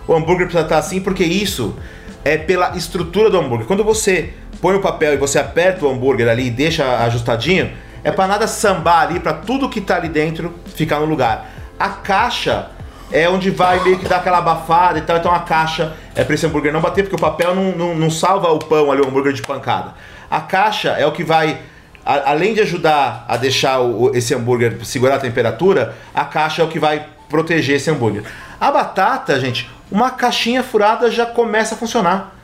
O 0.07 0.14
hambúrguer 0.14 0.46
precisa 0.46 0.62
estar 0.64 0.77
assim 0.77 1.01
porque 1.01 1.25
isso 1.25 1.75
é 2.24 2.37
pela 2.37 2.76
estrutura 2.76 3.28
do 3.30 3.38
hambúrguer. 3.38 3.66
Quando 3.66 3.85
você 3.85 4.32
põe 4.61 4.74
o 4.76 4.80
papel 4.80 5.14
e 5.14 5.16
você 5.16 5.38
aperta 5.38 5.85
o 5.85 5.90
hambúrguer 5.90 6.28
ali 6.28 6.46
e 6.46 6.50
deixa 6.50 6.85
ajustadinho, 7.04 7.70
É 8.04 8.11
pra 8.11 8.26
nada 8.26 8.48
sambar 8.48 9.02
ali, 9.02 9.20
pra 9.20 9.32
tudo 9.32 9.68
que 9.68 9.80
tá 9.80 9.94
ali 9.94 10.08
dentro 10.08 10.52
ficar 10.74 10.98
no 10.98 11.06
lugar. 11.06 11.48
A 11.78 11.88
caixa 11.88 12.66
é 13.12 13.28
onde 13.28 13.48
vai 13.48 13.78
meio 13.85 13.96
que 13.96 14.08
dar 14.08 14.16
aquela 14.16 14.38
abafada 14.38 14.98
e 14.98 15.02
tal. 15.02 15.16
Então 15.18 15.32
a 15.32 15.38
caixa 15.38 15.92
é 16.16 16.24
pra 16.24 16.35
esse 16.35 16.44
hambúrguer 16.44 16.72
não 16.72 16.80
bater, 16.80 17.04
porque 17.04 17.14
o 17.14 17.18
papel 17.20 17.54
não, 17.54 17.70
não, 17.70 17.94
não 17.94 18.11
salva 18.11 18.50
o 18.50 18.58
pão 18.58 18.90
ali, 18.90 19.00
o 19.00 19.06
hambúrguer 19.06 19.32
de 19.32 19.42
pancada. 19.42 19.94
A 20.28 20.40
caixa 20.40 20.88
é 20.98 21.06
o 21.06 21.12
que 21.12 21.22
vai, 21.22 21.58
a- 22.04 22.30
além 22.32 22.54
de 22.54 22.61
ajudar 22.62 23.24
a 23.28 23.37
deixar 23.37 23.78
o- 23.78 24.11
esse 24.16 24.35
hambúrguer 24.35 24.85
segurar 24.85 25.14
a 25.14 25.20
temperatura, 25.20 25.94
a 26.12 26.24
caixa 26.24 26.61
é 26.61 26.64
o 26.64 26.68
que 26.68 26.80
vai 26.80 27.06
proteger 27.28 27.76
esse 27.76 27.88
hambúrguer. 27.88 28.24
A 28.61 28.72
batata, 28.72 29.38
gente, 29.38 29.70
uma 29.92 30.11
caixinha 30.11 30.62
furada 30.62 31.11
já 31.11 31.26
começa 31.26 31.74
a 31.74 31.78
funcionar. 31.78 32.35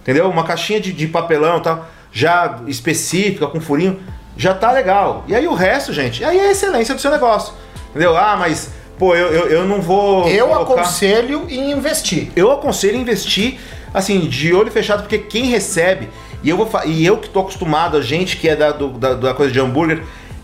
Entendeu? 0.00 0.28
Uma 0.30 0.44
caixinha 0.44 0.80
de, 0.80 0.92
de 0.92 1.06
papelão 1.06 1.58
e 1.58 1.62
tal, 1.62 1.86
já 2.12 2.60
específica, 2.66 3.46
com 3.46 3.60
furinho, 3.60 4.00
já 4.36 4.54
tá 4.54 4.72
legal. 4.72 5.24
E 5.28 5.34
aí 5.34 5.46
o 5.46 5.54
resto, 5.54 5.92
gente, 5.92 6.24
aí 6.24 6.38
é 6.38 6.48
a 6.48 6.50
excelência 6.50 6.94
do 6.94 7.00
seu 7.00 7.10
negócio. 7.10 7.52
Entendeu? 7.90 8.16
Ah, 8.16 8.36
mas, 8.38 8.70
pô, 8.98 9.14
eu, 9.14 9.28
eu, 9.28 9.46
eu 9.48 9.64
não 9.66 9.80
vou. 9.80 10.28
Eu 10.28 10.48
colocar- 10.48 10.80
aconselho 10.80 11.46
em 11.48 11.70
investir. 11.70 12.30
eu 12.34 12.50
aconselho 12.50 12.96
investir 12.96 13.58
assim 13.94 14.20
de 14.20 14.54
olho 14.54 14.70
fechado 14.70 15.02
porque 15.02 15.18
quem 15.18 15.44
recebe 15.46 16.08
e 16.42 16.48
eu 16.48 16.56
vou 16.56 16.68
e 16.86 17.04
eu 17.04 17.18
que 17.18 17.28
tô 17.28 17.40
acostumado 17.40 17.96
a 17.96 18.00
gente 18.00 18.38
que 18.38 18.48
é 18.48 18.56
da, 18.56 18.70
do- 18.72 18.88
da, 18.98 19.12
da 19.14 19.34
coisa 19.34 19.52
de 19.52 19.60
hambúrguer 19.60 20.02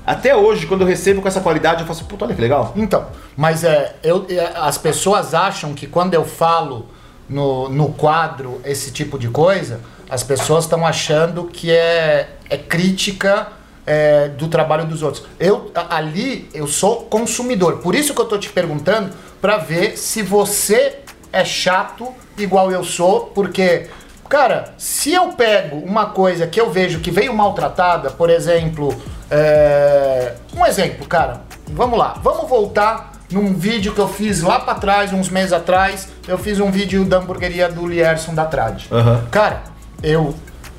até 0.09 0.35
hoje 0.35 0.67
quando 0.67 0.81
eu 0.83 0.87
recebo 0.87 1.21
com 1.21 1.29
essa 1.29 1.41
qualidade 1.41 1.83
eu 1.83 1.87
faço 1.87 2.05
puta 2.05 2.25
olha 2.25 2.35
que 2.35 2.41
legal 2.41 2.73
Então, 2.75 3.07
mas 3.37 3.65
é, 3.65 3.95
eu, 4.03 4.27
é, 4.29 4.53
as 4.57 4.79
pessoas 4.79 5.35
acham 5.35 5.75
que 5.75 5.87
quando 5.87 6.15
eu 6.15 6.25
falo 6.25 6.87
no, 7.29 7.69
no 7.69 7.91
quadro 7.93 8.61
esse 8.65 8.91
tipo 8.91 9.19
de 9.19 9.29
coisa, 9.29 9.81
as 10.09 10.23
pessoas 10.23 10.65
estão 10.65 10.87
achando 10.87 11.45
que 11.45 11.71
é, 11.71 12.31
é 12.49 12.57
crítica 12.57 13.49
é, 13.87 14.29
do 14.29 14.49
trabalho 14.49 14.87
dos 14.87 15.03
outros. 15.03 15.25
Eu 15.39 15.71
ali 15.91 16.49
eu 16.55 16.67
sou 16.67 17.03
consumidor, 17.03 17.79
por 17.79 17.95
isso 17.95 18.15
que 18.15 18.21
eu 18.21 18.27
tô 18.27 18.39
te 18.39 18.49
perguntando 18.49 19.11
para 19.41 19.59
ver 19.59 19.99
se 19.99 20.23
você 20.23 21.01
é 21.31 21.45
chato 21.45 22.09
igual 22.39 22.73
eu 22.73 22.83
sou, 22.83 23.27
porque 23.35 23.89
Cara, 24.29 24.75
se 24.77 25.15
eu 25.15 25.29
pego 25.29 25.79
uma 25.79 26.07
coisa 26.07 26.47
que 26.47 26.61
eu 26.61 26.71
vejo 26.71 27.01
que 27.01 27.11
veio 27.11 27.33
maltratada, 27.33 28.11
por 28.11 28.29
exemplo, 28.29 28.95
é, 29.31 30.35
um 30.57 30.65
exemplo, 30.65 31.07
cara, 31.07 31.43
vamos 31.69 31.99
lá, 31.99 32.19
vamos 32.23 32.49
voltar 32.49 33.13
num 33.31 33.55
vídeo 33.55 33.95
que 33.95 34.01
eu 34.01 34.09
fiz 34.09 34.41
lá 34.41 34.59
pra 34.59 34.75
trás, 34.75 35.13
uns 35.13 35.29
meses 35.29 35.53
atrás, 35.53 36.09
eu 36.27 36.39
fiz 36.39 36.61
um 36.61 36.71
vídeo 36.71 37.05
da 37.05 37.19
hamburgueria 37.19 37.69
do 37.69 37.87
Lierson 37.87 38.35
da 38.35 38.47
Trad. 38.47 38.85
Aham. 38.91 39.27
Cara, 39.31 39.63
eu 40.03 40.35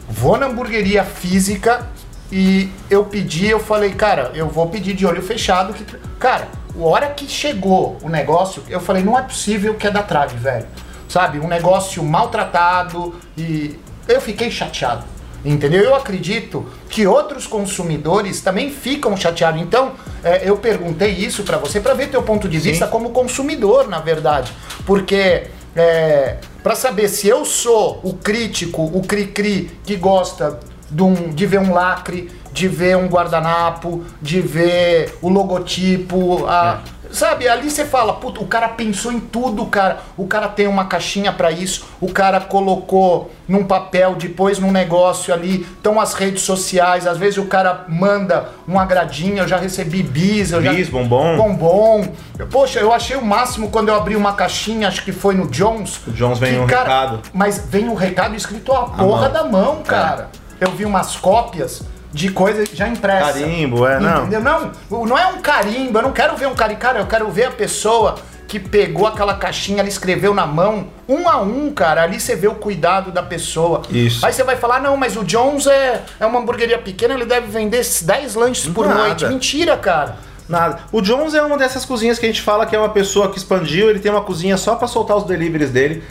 vou 0.07 0.37
na 0.37 0.47
hamburgueria 0.47 1.03
física 1.03 1.87
e 2.31 2.71
eu 2.89 3.05
pedi, 3.05 3.47
eu 3.47 3.59
falei, 3.59 3.93
cara, 3.93 4.31
eu 4.33 4.47
vou 4.47 4.67
pedir 4.67 4.95
de 4.95 5.05
olho 5.05 5.21
fechado. 5.21 5.73
Que... 5.73 5.85
Cara, 6.19 6.47
a 6.75 6.83
hora 6.83 7.07
que 7.09 7.27
chegou 7.27 7.97
o 8.01 8.09
negócio, 8.09 8.63
eu 8.67 8.79
falei, 8.79 9.03
não 9.03 9.17
é 9.17 9.21
possível 9.21 9.75
que 9.75 9.85
é 9.85 9.91
da 9.91 10.01
Trad, 10.01 10.31
velho. 10.33 10.65
Sabe, 11.07 11.39
um 11.39 11.47
negócio 11.47 12.03
maltratado 12.03 13.15
e 13.35 13.79
eu 14.07 14.21
fiquei 14.21 14.49
chateado. 14.51 15.03
Entendeu? 15.45 15.81
Eu 15.83 15.95
acredito 15.95 16.65
que 16.89 17.07
outros 17.07 17.47
consumidores 17.47 18.41
também 18.41 18.69
ficam 18.69 19.15
chateados. 19.15 19.61
Então, 19.61 19.93
é, 20.23 20.41
eu 20.43 20.57
perguntei 20.57 21.11
isso 21.11 21.43
pra 21.43 21.57
você 21.57 21.79
pra 21.79 21.93
ver 21.93 22.09
teu 22.09 22.21
ponto 22.23 22.47
de 22.49 22.59
vista 22.59 22.85
como 22.87 23.11
consumidor, 23.11 23.87
na 23.87 23.99
verdade. 23.99 24.51
Porque 24.85 25.43
é, 25.75 26.37
para 26.61 26.75
saber 26.75 27.07
se 27.07 27.27
eu 27.27 27.45
sou 27.45 28.01
o 28.03 28.13
crítico, 28.13 28.83
o 28.83 29.01
cri-cri 29.01 29.71
que 29.85 29.95
gosta 29.95 30.59
de, 30.91 31.03
um- 31.03 31.29
de 31.29 31.45
ver 31.45 31.59
um 31.59 31.73
lacre, 31.73 32.29
de 32.51 32.67
ver 32.67 32.97
um 32.97 33.07
guardanapo, 33.07 34.03
de 34.21 34.41
ver 34.41 35.13
o 35.21 35.29
logotipo, 35.29 36.45
a- 36.47 36.81
sabe? 37.11 37.47
Ali 37.47 37.69
você 37.69 37.85
fala, 37.85 38.13
puta, 38.13 38.39
o 38.41 38.47
cara 38.47 38.69
pensou 38.69 39.11
em 39.11 39.19
tudo, 39.19 39.65
cara. 39.65 39.99
O 40.17 40.27
cara 40.27 40.47
tem 40.47 40.67
uma 40.67 40.85
caixinha 40.85 41.31
pra 41.31 41.51
isso, 41.51 41.85
o 41.99 42.11
cara 42.11 42.39
colocou 42.39 43.31
num 43.47 43.63
papel, 43.63 44.15
depois 44.15 44.59
num 44.59 44.71
negócio 44.71 45.33
ali. 45.33 45.61
Estão 45.61 45.99
as 45.99 46.13
redes 46.13 46.43
sociais, 46.43 47.07
às 47.07 47.17
vezes 47.17 47.37
o 47.37 47.45
cara 47.45 47.85
manda 47.87 48.49
um 48.67 48.79
agradinho, 48.79 49.39
eu 49.39 49.47
já 49.47 49.57
recebi 49.57 50.03
bis, 50.03 50.51
eu 50.51 50.61
já 50.61 50.71
Bis, 50.73 50.89
bombom. 50.89 51.35
bombom. 51.37 52.07
Poxa, 52.51 52.79
eu 52.79 52.93
achei 52.93 53.17
o 53.17 53.25
máximo 53.25 53.69
quando 53.69 53.89
eu 53.89 53.95
abri 53.95 54.15
uma 54.15 54.33
caixinha, 54.33 54.87
acho 54.87 55.03
que 55.03 55.11
foi 55.11 55.35
no 55.35 55.47
Jones. 55.47 55.99
O 56.07 56.11
Jones 56.11 56.39
vem 56.39 56.53
que, 56.53 56.59
um 56.59 56.67
cara, 56.67 56.83
recado. 56.83 57.19
Mas 57.33 57.65
vem 57.69 57.89
um 57.89 57.95
recado 57.95 58.35
escrito 58.35 58.71
a 58.71 58.83
porra 58.83 59.23
mão. 59.23 59.31
da 59.31 59.43
mão, 59.43 59.83
cara. 59.83 60.29
Eu 60.59 60.71
vi 60.71 60.83
umas 60.85 61.15
cópias 61.15 61.83
de 62.11 62.31
coisa 62.31 62.63
já 62.73 62.87
impressa. 62.87 63.39
Carimbo, 63.39 63.85
é, 63.85 63.99
não. 63.99 64.21
Entendeu? 64.21 64.41
Não, 64.41 65.05
não 65.05 65.17
é 65.17 65.27
um 65.27 65.41
carimbo, 65.41 65.97
eu 65.99 66.03
não 66.03 66.11
quero 66.11 66.35
ver 66.35 66.47
um 66.47 66.55
carimbo, 66.55 66.79
cara, 66.79 66.99
eu 66.99 67.07
quero 67.07 67.29
ver 67.29 67.45
a 67.45 67.51
pessoa 67.51 68.15
que 68.47 68.59
pegou 68.59 69.05
aquela 69.05 69.35
caixinha, 69.35 69.79
ela 69.79 69.87
escreveu 69.87 70.33
na 70.33 70.45
mão, 70.47 70.87
um 71.07 71.29
a 71.29 71.39
um, 71.39 71.71
cara, 71.71 72.01
ali 72.01 72.19
você 72.19 72.35
vê 72.35 72.47
o 72.47 72.55
cuidado 72.55 73.11
da 73.11 73.21
pessoa. 73.21 73.83
Isso. 73.91 74.25
Aí 74.25 74.33
você 74.33 74.43
vai 74.43 74.55
falar, 74.55 74.81
não, 74.81 74.97
mas 74.97 75.15
o 75.15 75.23
Jones 75.23 75.67
é, 75.67 76.01
é 76.19 76.25
uma 76.25 76.39
hamburgueria 76.39 76.79
pequena, 76.79 77.13
ele 77.13 77.25
deve 77.25 77.45
vender 77.45 77.85
10 78.01 78.35
lanches 78.35 78.65
por 78.65 78.87
Nada. 78.87 78.99
noite. 78.99 79.25
Mentira, 79.27 79.77
cara. 79.77 80.17
Nada. 80.47 80.79
O 80.91 80.99
Jones 80.99 81.35
é 81.35 81.43
uma 81.43 81.59
dessas 81.59 81.85
cozinhas 81.85 82.17
que 82.17 82.25
a 82.25 82.29
gente 82.29 82.41
fala 82.41 82.65
que 82.65 82.75
é 82.75 82.79
uma 82.79 82.89
pessoa 82.89 83.29
que 83.29 83.37
expandiu, 83.37 83.87
ele 83.87 83.99
tem 83.99 84.11
uma 84.11 84.23
cozinha 84.23 84.57
só 84.57 84.73
pra 84.73 84.87
soltar 84.87 85.15
os 85.15 85.25
deliveries 85.25 85.69
dele. 85.69 86.03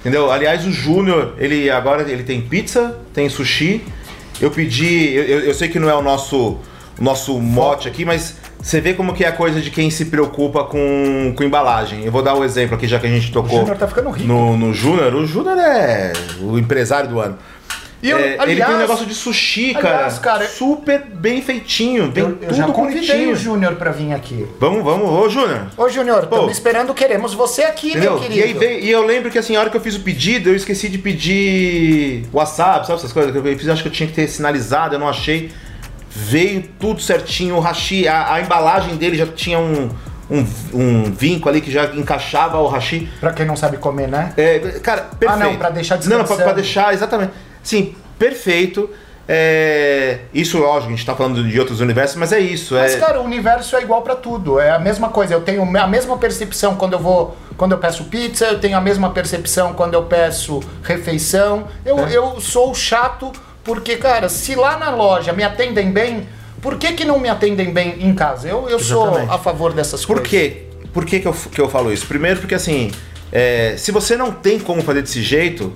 Entendeu? 0.00 0.30
Aliás, 0.30 0.66
o 0.66 0.72
Júnior, 0.72 1.34
ele 1.38 1.70
agora 1.70 2.02
ele 2.02 2.24
tem 2.24 2.40
pizza, 2.40 2.98
tem 3.14 3.28
sushi. 3.28 3.84
Eu 4.40 4.50
pedi, 4.50 5.14
eu, 5.14 5.40
eu- 5.40 5.54
sei 5.54 5.68
que 5.68 5.78
não 5.78 5.88
é 5.88 5.94
o 5.94 6.02
nosso 6.02 6.58
o 6.98 7.04
nosso 7.04 7.38
mote 7.38 7.86
aqui, 7.88 8.06
mas 8.06 8.36
você 8.58 8.80
vê 8.80 8.94
como 8.94 9.12
que 9.12 9.22
é 9.22 9.28
a 9.28 9.32
coisa 9.32 9.60
de 9.60 9.70
quem 9.70 9.90
se 9.90 10.06
preocupa 10.06 10.64
com, 10.64 11.34
com 11.36 11.44
embalagem. 11.44 12.04
Eu 12.06 12.10
vou 12.10 12.22
dar 12.22 12.34
um 12.34 12.42
exemplo 12.42 12.74
aqui, 12.74 12.88
já 12.88 12.98
que 12.98 13.06
a 13.06 13.10
gente 13.10 13.30
tocou 13.30 13.58
Júnior 13.60 13.76
tá 13.76 13.86
ficando 13.86 14.08
rico. 14.08 14.26
no, 14.26 14.56
no 14.56 14.72
Júnior. 14.72 15.14
O 15.14 15.26
Júnior 15.26 15.58
é 15.58 16.14
o 16.40 16.58
empresário 16.58 17.10
do 17.10 17.20
ano. 17.20 17.36
E 18.02 18.10
eu- 18.10 18.18
É, 18.18 18.22
ele 18.34 18.40
aliás- 18.42 18.66
tem 18.66 18.74
um 18.76 18.80
negócio 18.80 19.06
de 19.06 19.14
sushi, 19.14 19.72
cara, 19.74 19.96
aliás, 19.96 20.18
cara, 20.18 20.46
super 20.46 21.00
bem 21.00 21.40
feitinho, 21.40 22.08
bem 22.10 22.24
Eu, 22.24 22.30
eu 22.30 22.36
tudo 22.36 22.54
já 22.54 22.66
convidei 22.66 23.00
bonitinho. 23.06 23.32
o 23.32 23.36
Júnior 23.36 23.74
pra 23.76 23.90
vir 23.90 24.12
aqui. 24.12 24.46
Vamos, 24.60 24.84
vamos, 24.84 25.08
ô 25.10 25.28
Júnior. 25.30 25.66
Ô, 25.76 25.88
Júnior, 25.88 26.24
estamos 26.24 26.52
esperando, 26.52 26.92
queremos 26.92 27.32
você 27.32 27.62
aqui, 27.62 27.90
Entendeu? 27.90 28.12
meu 28.12 28.20
querido. 28.20 28.38
E 28.38 28.42
aí 28.42 28.52
veio, 28.52 28.80
e 28.84 28.90
eu 28.90 29.04
lembro 29.04 29.30
que 29.30 29.38
assim, 29.38 29.56
a 29.56 29.60
hora 29.60 29.70
que 29.70 29.76
eu 29.76 29.80
fiz 29.80 29.96
o 29.96 30.00
pedido, 30.00 30.50
eu 30.50 30.54
esqueci 30.56 30.88
de 30.90 30.98
pedir 30.98 32.26
WhatsApp, 32.32 32.86
sabe 32.86 32.98
essas 32.98 33.12
coisas 33.12 33.32
que 33.32 33.38
eu 33.38 33.58
fiz, 33.58 33.68
acho 33.68 33.82
que 33.82 33.88
eu 33.88 33.92
tinha 33.92 34.06
que 34.08 34.14
ter 34.14 34.28
sinalizado, 34.28 34.94
eu 34.94 34.98
não 34.98 35.08
achei. 35.08 35.50
Veio 36.10 36.64
tudo 36.78 37.00
certinho, 37.02 37.56
o 37.56 37.60
hashi, 37.60 38.06
a, 38.08 38.34
a 38.34 38.40
embalagem 38.40 38.96
dele 38.96 39.16
já 39.16 39.26
tinha 39.26 39.58
um, 39.58 39.90
um, 40.30 40.46
um 40.72 41.02
vinco 41.12 41.48
ali 41.48 41.60
que 41.60 41.70
já 41.70 41.86
encaixava 41.94 42.58
o 42.58 42.66
hashi. 42.68 43.08
Pra 43.20 43.32
quem 43.32 43.44
não 43.44 43.54
sabe 43.56 43.76
comer, 43.76 44.08
né? 44.08 44.32
É, 44.36 44.58
cara, 44.82 45.02
perfeito. 45.18 45.42
Ah, 45.42 45.46
não, 45.46 45.56
pra 45.56 45.70
deixar 45.70 45.96
Não, 45.96 46.00
pra, 46.02 46.16
descansando. 46.18 46.42
pra 46.44 46.52
deixar, 46.52 46.94
exatamente. 46.94 47.32
Sim, 47.66 47.96
perfeito. 48.16 48.88
É, 49.28 50.18
isso, 50.32 50.56
lógico, 50.58 50.86
a 50.92 50.96
gente 50.96 51.04
tá 51.04 51.12
falando 51.16 51.42
de 51.42 51.58
outros 51.58 51.80
universos, 51.80 52.14
mas 52.16 52.32
é 52.32 52.38
isso. 52.38 52.74
Mas, 52.74 52.94
é, 52.94 52.98
cara, 53.00 53.20
o 53.20 53.24
universo 53.24 53.74
é 53.74 53.82
igual 53.82 54.02
pra 54.02 54.14
tudo. 54.14 54.60
É 54.60 54.70
a 54.70 54.78
mesma 54.78 55.08
coisa. 55.08 55.34
Eu 55.34 55.40
tenho 55.40 55.62
a 55.62 55.86
mesma 55.88 56.16
percepção 56.16 56.76
quando 56.76 56.92
eu 56.92 57.00
vou. 57.00 57.36
Quando 57.56 57.72
eu 57.72 57.78
peço 57.78 58.04
pizza, 58.04 58.44
eu 58.46 58.60
tenho 58.60 58.76
a 58.76 58.80
mesma 58.80 59.10
percepção 59.10 59.72
quando 59.72 59.94
eu 59.94 60.04
peço 60.04 60.60
refeição. 60.84 61.66
Eu, 61.84 61.98
É. 62.06 62.16
eu 62.16 62.40
sou 62.40 62.72
chato 62.72 63.32
porque, 63.64 63.96
cara, 63.96 64.28
se 64.28 64.54
lá 64.54 64.78
na 64.78 64.90
loja 64.90 65.32
me 65.32 65.42
atendem 65.42 65.90
bem, 65.90 66.28
por 66.62 66.76
que, 66.78 66.92
que 66.92 67.04
não 67.04 67.18
me 67.18 67.28
atendem 67.28 67.72
bem 67.72 67.96
em 68.06 68.14
casa? 68.14 68.46
Eu, 68.48 68.68
eu 68.68 68.78
sou 68.78 69.16
a 69.28 69.38
favor 69.38 69.72
dessas 69.72 70.04
Por 70.04 70.18
coisas. 70.20 70.30
quê? 70.30 70.62
Por 70.92 71.04
que, 71.04 71.18
que, 71.18 71.26
eu, 71.26 71.32
que 71.32 71.60
eu 71.60 71.68
falo 71.68 71.92
isso? 71.92 72.06
Primeiro 72.06 72.38
porque 72.38 72.54
assim, 72.54 72.92
é, 73.32 73.74
se 73.76 73.90
você 73.90 74.16
não 74.16 74.30
tem 74.30 74.60
como 74.60 74.82
fazer 74.82 75.02
desse 75.02 75.20
jeito, 75.20 75.72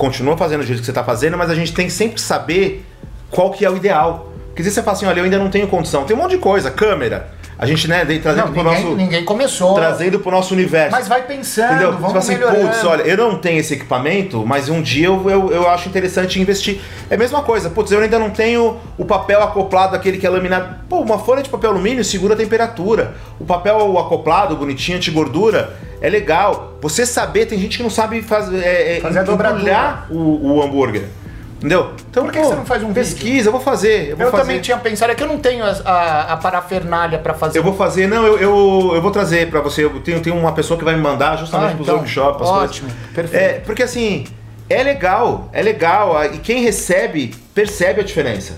continua 0.00 0.34
fazendo 0.34 0.60
do 0.60 0.66
jeito 0.66 0.80
que 0.80 0.86
você 0.86 0.94
tá 0.94 1.04
fazendo, 1.04 1.36
mas 1.36 1.50
a 1.50 1.54
gente 1.54 1.74
tem 1.74 1.86
que 1.86 1.92
sempre 1.92 2.18
saber 2.18 2.86
qual 3.30 3.50
que 3.50 3.66
é 3.66 3.70
o 3.70 3.76
ideal. 3.76 4.32
Porque 4.46 4.64
se 4.64 4.70
você 4.70 4.82
fala 4.82 4.96
assim, 4.96 5.04
olha, 5.04 5.20
eu 5.20 5.24
ainda 5.24 5.38
não 5.38 5.50
tenho 5.50 5.68
condição, 5.68 6.04
tem 6.04 6.16
um 6.16 6.18
monte 6.18 6.30
de 6.30 6.38
coisa, 6.38 6.70
câmera. 6.70 7.28
A 7.60 7.66
gente, 7.66 7.86
né, 7.86 8.06
daí 8.06 8.18
trazendo 8.20 8.46
Não, 8.46 8.52
pro 8.54 8.64
ninguém, 8.64 8.82
nosso. 8.84 8.96
ninguém 8.96 9.22
começou. 9.22 9.74
Trazendo 9.74 10.18
pro 10.18 10.30
nosso 10.30 10.54
universo. 10.54 10.92
Mas 10.92 11.06
vai 11.06 11.26
pensando, 11.26 11.72
Entendeu? 11.72 11.92
vamos 11.92 12.06
fala 12.06 12.18
assim, 12.18 12.32
melhorando. 12.32 12.68
putz, 12.68 12.84
olha, 12.84 13.02
eu 13.02 13.16
não 13.18 13.36
tenho 13.36 13.60
esse 13.60 13.74
equipamento, 13.74 14.46
mas 14.46 14.70
um 14.70 14.80
dia 14.80 15.08
eu, 15.08 15.28
eu, 15.28 15.52
eu 15.52 15.68
acho 15.68 15.86
interessante 15.86 16.40
investir. 16.40 16.80
É 17.10 17.16
a 17.16 17.18
mesma 17.18 17.42
coisa, 17.42 17.68
putz, 17.68 17.92
eu 17.92 18.00
ainda 18.00 18.18
não 18.18 18.30
tenho 18.30 18.78
o 18.96 19.04
papel 19.04 19.42
acoplado, 19.42 19.94
aquele 19.94 20.16
que 20.16 20.26
é 20.26 20.30
laminado. 20.30 20.74
Pô, 20.88 21.00
uma 21.00 21.18
folha 21.18 21.42
de 21.42 21.50
papel 21.50 21.68
alumínio 21.68 22.02
segura 22.02 22.32
a 22.32 22.36
temperatura. 22.36 23.14
O 23.38 23.44
papel 23.44 23.98
acoplado, 23.98 24.56
bonitinho, 24.56 24.96
anti-gordura, 24.96 25.76
é 26.00 26.08
legal. 26.08 26.78
Você 26.80 27.04
saber, 27.04 27.44
tem 27.44 27.58
gente 27.58 27.76
que 27.76 27.82
não 27.82 27.90
sabe 27.90 28.22
faz, 28.22 28.50
é, 28.54 28.96
é, 28.96 29.00
Fazer 29.02 29.20
embrulhar 29.20 30.06
o, 30.10 30.54
o 30.54 30.62
hambúrguer. 30.62 31.19
Entendeu? 31.60 31.92
Então, 32.10 32.24
Por 32.24 32.32
que 32.32 32.38
que 32.40 32.46
você 32.46 32.54
não 32.54 32.64
faz 32.64 32.82
um 32.82 32.90
Pesquisa, 32.94 33.48
eu 33.48 33.52
vou 33.52 33.60
fazer. 33.60 34.10
Eu, 34.12 34.16
vou 34.16 34.24
Eu 34.26 34.30
fazer. 34.30 34.42
também 34.44 34.60
tinha 34.62 34.78
pensado, 34.78 35.12
é 35.12 35.14
que 35.14 35.22
eu 35.22 35.26
não 35.28 35.36
tenho 35.38 35.62
a, 35.62 35.68
a, 35.84 36.32
a 36.32 36.36
parafernália 36.38 37.18
pra 37.18 37.34
fazer. 37.34 37.58
Eu 37.58 37.62
vou 37.62 37.74
fazer, 37.74 38.06
não, 38.08 38.24
eu, 38.26 38.38
eu, 38.38 38.92
eu 38.94 39.02
vou 39.02 39.10
trazer 39.10 39.50
pra 39.50 39.60
você. 39.60 39.84
Eu 39.84 40.00
tenho, 40.00 40.20
tenho 40.20 40.36
uma 40.36 40.52
pessoa 40.52 40.78
que 40.78 40.84
vai 40.84 40.94
me 40.94 41.02
mandar 41.02 41.36
justamente 41.36 41.72
Ah, 41.72 41.74
pros 41.74 41.86
então, 41.86 41.96
workshops. 41.98 42.48
ótimo, 42.48 42.88
coisas. 42.88 43.14
perfeito. 43.30 43.44
É, 43.44 43.60
porque 43.60 43.82
assim, 43.82 44.24
é 44.70 44.82
legal, 44.82 45.50
é 45.52 45.60
legal. 45.60 46.24
E 46.32 46.38
quem 46.38 46.62
recebe, 46.62 47.34
percebe 47.54 48.00
a 48.00 48.04
diferença. 48.04 48.54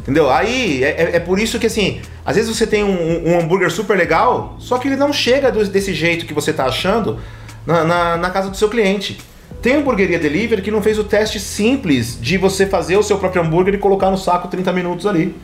Entendeu? 0.00 0.30
Aí 0.30 0.82
é, 0.82 0.88
é- 0.88 1.16
é 1.16 1.20
por 1.20 1.38
isso 1.38 1.58
que 1.58 1.66
assim, 1.66 2.00
às 2.24 2.36
vezes 2.36 2.56
você 2.56 2.66
tem 2.66 2.82
um, 2.82 3.28
um 3.32 3.38
hambúrguer 3.40 3.70
super 3.70 3.98
legal, 3.98 4.54
só 4.58 4.78
que 4.78 4.88
ele 4.88 4.96
não 4.96 5.12
chega 5.12 5.52
do- 5.52 5.66
desse 5.68 5.92
jeito 5.92 6.24
que 6.24 6.32
você 6.32 6.52
tá 6.54 6.64
achando 6.64 7.18
na, 7.66 7.84
na- 7.84 8.16
na 8.16 8.30
casa 8.30 8.48
do 8.48 8.56
seu 8.56 8.68
cliente. 8.70 9.18
Tem 9.62 9.76
hamburgueria 9.76 10.18
delivery 10.18 10.62
que 10.62 10.70
não 10.70 10.80
fez 10.82 10.98
o 10.98 11.04
teste 11.04 11.40
simples 11.40 12.18
de 12.20 12.36
você 12.38 12.66
fazer 12.66 12.96
o 12.96 13.02
seu 13.02 13.18
próprio 13.18 13.42
hambúrguer 13.42 13.74
e 13.74 13.78
colocar 13.78 14.10
no 14.10 14.18
saco 14.18 14.48
30 14.48 14.72
minutos 14.72 15.06
ali. 15.06 15.34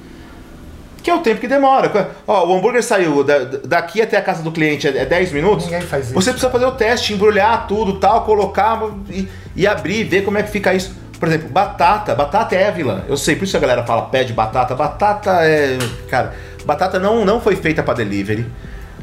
Que 1.02 1.10
é 1.10 1.14
o 1.14 1.18
tempo 1.18 1.40
que 1.40 1.48
demora. 1.48 2.12
Ó, 2.28 2.46
o 2.46 2.56
hambúrguer 2.56 2.82
saiu 2.82 3.24
da- 3.24 3.40
daqui 3.64 4.00
até 4.00 4.16
a 4.16 4.22
casa 4.22 4.40
do 4.42 4.52
cliente 4.52 4.86
é 4.86 4.98
é 4.98 5.04
10 5.04 5.32
minutos. 5.32 5.64
Ninguém 5.64 5.80
faz 5.80 6.04
isso, 6.06 6.14
Você 6.14 6.30
precisa 6.30 6.50
fazer 6.52 6.64
o 6.66 6.72
teste, 6.72 7.12
embrulhar 7.12 7.66
tudo, 7.66 7.98
tal, 7.98 8.24
colocar 8.24 8.80
e, 9.10 9.26
e 9.56 9.66
abrir, 9.66 10.04
ver 10.04 10.22
como 10.22 10.38
é 10.38 10.44
que 10.44 10.50
fica 10.52 10.72
isso. 10.72 10.94
Por 11.18 11.26
exemplo, 11.28 11.48
batata. 11.48 12.14
Batata 12.14 12.54
é 12.54 12.68
a 12.68 12.70
vilã. 12.70 13.02
Eu 13.08 13.16
sei, 13.16 13.34
por 13.34 13.44
isso 13.44 13.56
a 13.56 13.60
galera 13.60 13.82
fala 13.84 14.02
pede 14.02 14.32
batata. 14.32 14.76
Batata 14.76 15.30
é. 15.42 15.76
Cara, 16.08 16.34
batata 16.64 17.00
não, 17.00 17.24
não 17.24 17.40
foi 17.40 17.56
feita 17.56 17.82
para 17.82 17.94
delivery. 17.94 18.46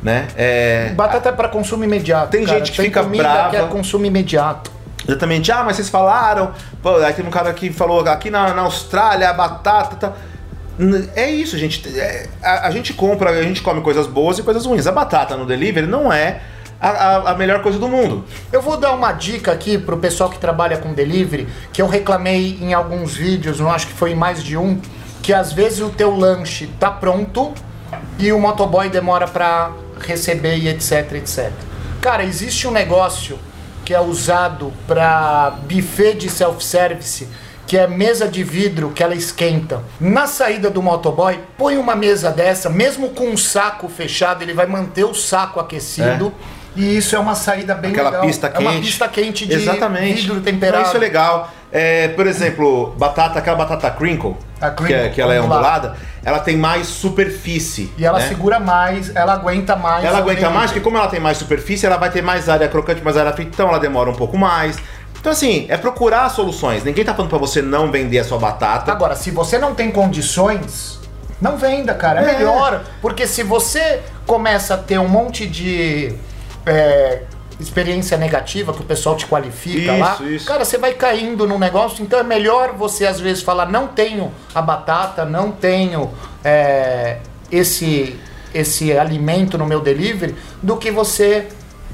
Né? 0.01 0.27
É, 0.37 0.91
Batata 0.95 1.27
é 1.27 1.31
pra 1.33 1.49
consumo 1.49 1.83
imediato. 1.83 2.31
Tem 2.31 2.45
cara. 2.45 2.59
gente 2.59 2.71
que 2.71 2.81
fica 2.81 3.03
comida 3.03 3.23
brava. 3.23 3.49
que 3.49 3.55
é 3.57 3.61
consumo 3.63 4.05
imediato. 4.05 4.71
Exatamente. 5.07 5.51
Ah, 5.51 5.63
mas 5.63 5.75
vocês 5.77 5.89
falaram. 5.89 6.51
Pô, 6.81 6.95
aí 6.97 7.13
tem 7.13 7.25
um 7.25 7.29
cara 7.29 7.53
que 7.53 7.71
falou 7.71 8.01
aqui 8.07 8.29
na, 8.29 8.53
na 8.53 8.61
Austrália, 8.63 9.29
a 9.29 9.33
batata 9.33 9.95
tá. 9.95 10.13
É 11.15 11.29
isso, 11.29 11.57
gente. 11.57 11.87
É, 11.99 12.27
a, 12.41 12.67
a 12.67 12.71
gente 12.71 12.93
compra, 12.93 13.31
a 13.31 13.43
gente 13.43 13.61
come 13.61 13.81
coisas 13.81 14.07
boas 14.07 14.37
e 14.39 14.43
coisas 14.43 14.65
ruins. 14.65 14.87
A 14.87 14.91
batata 14.91 15.35
no 15.35 15.45
delivery 15.45 15.87
não 15.87 16.11
é 16.11 16.39
a, 16.79 16.89
a- 16.89 17.31
a 17.31 17.35
melhor 17.35 17.61
coisa 17.61 17.77
do 17.77 17.87
mundo. 17.89 18.23
Eu 18.51 18.61
vou 18.61 18.77
dar 18.77 18.93
uma 18.93 19.11
dica 19.11 19.51
aqui 19.51 19.77
pro 19.77 19.97
pessoal 19.97 20.29
que 20.29 20.37
trabalha 20.39 20.77
com 20.77 20.93
delivery, 20.93 21.47
que 21.73 21.81
eu 21.81 21.87
reclamei 21.87 22.57
em 22.61 22.73
alguns 22.73 23.13
vídeos, 23.15 23.59
não 23.59 23.69
acho 23.71 23.87
que 23.87 23.93
foi 23.93 24.11
em 24.11 24.15
mais 24.15 24.41
de 24.41 24.55
um, 24.55 24.79
que 25.21 25.33
às 25.33 25.51
vezes 25.51 25.81
o 25.81 25.89
teu 25.89 26.15
lanche 26.15 26.67
tá 26.79 26.89
pronto 26.89 27.53
e 28.17 28.31
o 28.31 28.39
motoboy 28.39 28.87
demora 28.89 29.27
pra 29.27 29.71
receber 29.99 30.55
e 30.57 30.69
etc, 30.69 31.11
etc. 31.15 31.51
Cara, 32.01 32.23
existe 32.23 32.65
um 32.67 32.71
negócio 32.71 33.37
que 33.89 33.93
é 33.95 33.99
usado 33.99 34.71
pra 34.85 35.51
buffet 35.67 36.13
de 36.13 36.29
self-service, 36.29 37.27
que 37.65 37.75
é 37.75 37.87
mesa 37.87 38.27
de 38.27 38.43
vidro 38.43 38.91
que 38.91 39.01
ela 39.01 39.15
esquenta. 39.15 39.81
Na 39.99 40.27
saída 40.27 40.69
do 40.69 40.79
motoboy, 40.79 41.39
põe 41.57 41.75
uma 41.75 41.95
mesa 41.95 42.29
dessa, 42.29 42.69
mesmo 42.69 43.09
com 43.09 43.29
um 43.29 43.35
saco 43.35 43.89
fechado, 43.89 44.43
ele 44.43 44.53
vai 44.53 44.67
manter 44.67 45.05
o 45.05 45.15
saco 45.15 45.59
aquecido. 45.59 46.31
E 46.75 46.97
isso 46.97 47.15
é 47.15 47.19
uma 47.19 47.33
saída 47.33 47.73
bem 47.73 47.89
Aquela 47.89 48.11
legal. 48.11 48.27
pista 48.27 48.45
é 48.45 48.49
quente. 48.51 48.61
uma 48.63 48.79
pista 48.79 49.07
quente 49.07 49.45
de 49.47 49.53
Exatamente. 49.55 50.21
vidro 50.21 50.39
temperado. 50.41 50.85
isso 50.85 50.95
é 50.95 50.99
legal. 50.99 51.51
É, 51.71 52.09
por 52.09 52.27
exemplo, 52.27 52.93
batata, 52.95 53.39
aquela 53.39 53.57
batata 53.57 53.89
crinkle, 53.89 54.35
A 54.61 54.69
que, 54.69 54.83
crinkle, 54.83 55.05
é- 55.07 55.09
que 55.09 55.19
ela 55.19 55.33
é 55.33 55.41
ondulada. 55.41 55.95
Ela 56.29 56.39
tem 56.39 56.55
mais 56.55 56.87
superfície. 56.87 57.91
E 57.97 58.05
ela 58.05 58.19
né? 58.19 58.27
segura 58.27 58.59
mais, 58.59 59.15
ela 59.15 59.33
aguenta 59.33 59.75
mais. 59.75 60.05
Ela 60.05 60.19
aguenta 60.19 60.49
mais, 60.49 60.71
porque 60.71 60.79
como 60.79 60.97
ela 60.97 61.07
tem 61.07 61.19
mais 61.19 61.37
superfície, 61.37 61.85
ela 61.85 61.97
vai 61.97 62.11
ter 62.11 62.21
mais 62.21 62.47
área 62.47 62.67
crocante, 62.67 63.03
mais 63.03 63.17
área 63.17 63.33
frita, 63.33 63.51
então 63.53 63.67
ela 63.67 63.79
demora 63.79 64.09
um 64.09 64.15
pouco 64.15 64.37
mais. 64.37 64.77
Então, 65.19 65.31
assim, 65.31 65.65
é 65.69 65.75
procurar 65.75 66.29
soluções. 66.29 66.83
Ninguém 66.83 67.03
tá 67.03 67.13
falando 67.13 67.29
pra 67.29 67.39
você 67.39 67.61
não 67.61 67.91
vender 67.91 68.19
a 68.19 68.23
sua 68.23 68.37
batata. 68.37 68.91
Agora, 68.91 69.15
se 69.15 69.31
você 69.31 69.57
não 69.57 69.75
tem 69.75 69.91
condições, 69.91 70.99
não 71.41 71.57
venda, 71.57 71.93
cara. 71.93 72.21
É, 72.21 72.35
É. 72.35 72.37
melhor. 72.37 72.83
Porque 73.01 73.27
se 73.27 73.43
você 73.43 73.99
começa 74.25 74.75
a 74.75 74.77
ter 74.77 74.99
um 74.99 75.07
monte 75.09 75.45
de 75.45 76.13
é, 76.65 77.23
experiência 77.59 78.17
negativa 78.17 78.73
que 78.73 78.81
o 78.81 78.85
pessoal 78.85 79.15
te 79.15 79.25
qualifica 79.25 79.91
Isso, 79.91 79.99
lá, 79.99 80.17
isso. 80.21 80.45
cara, 80.45 80.63
você 80.63 80.77
vai 80.77 80.93
caindo 80.93 81.45
num 81.45 81.59
negócio. 81.59 82.03
Então 82.03 82.19
é 82.19 82.23
melhor 82.23 82.73
você 82.73 83.05
às 83.05 83.19
vezes 83.19 83.43
falar: 83.43 83.67
não 83.67 83.87
tenho 83.87 84.31
a 84.55 84.61
batata, 84.61 85.25
não 85.25 85.51
tenho 85.51 86.09
é, 86.43 87.17
esse, 87.51 88.17
esse 88.53 88.97
alimento 88.97 89.57
no 89.57 89.65
meu 89.65 89.81
delivery, 89.81 90.35
do 90.63 90.77
que 90.77 90.89
você 90.89 91.47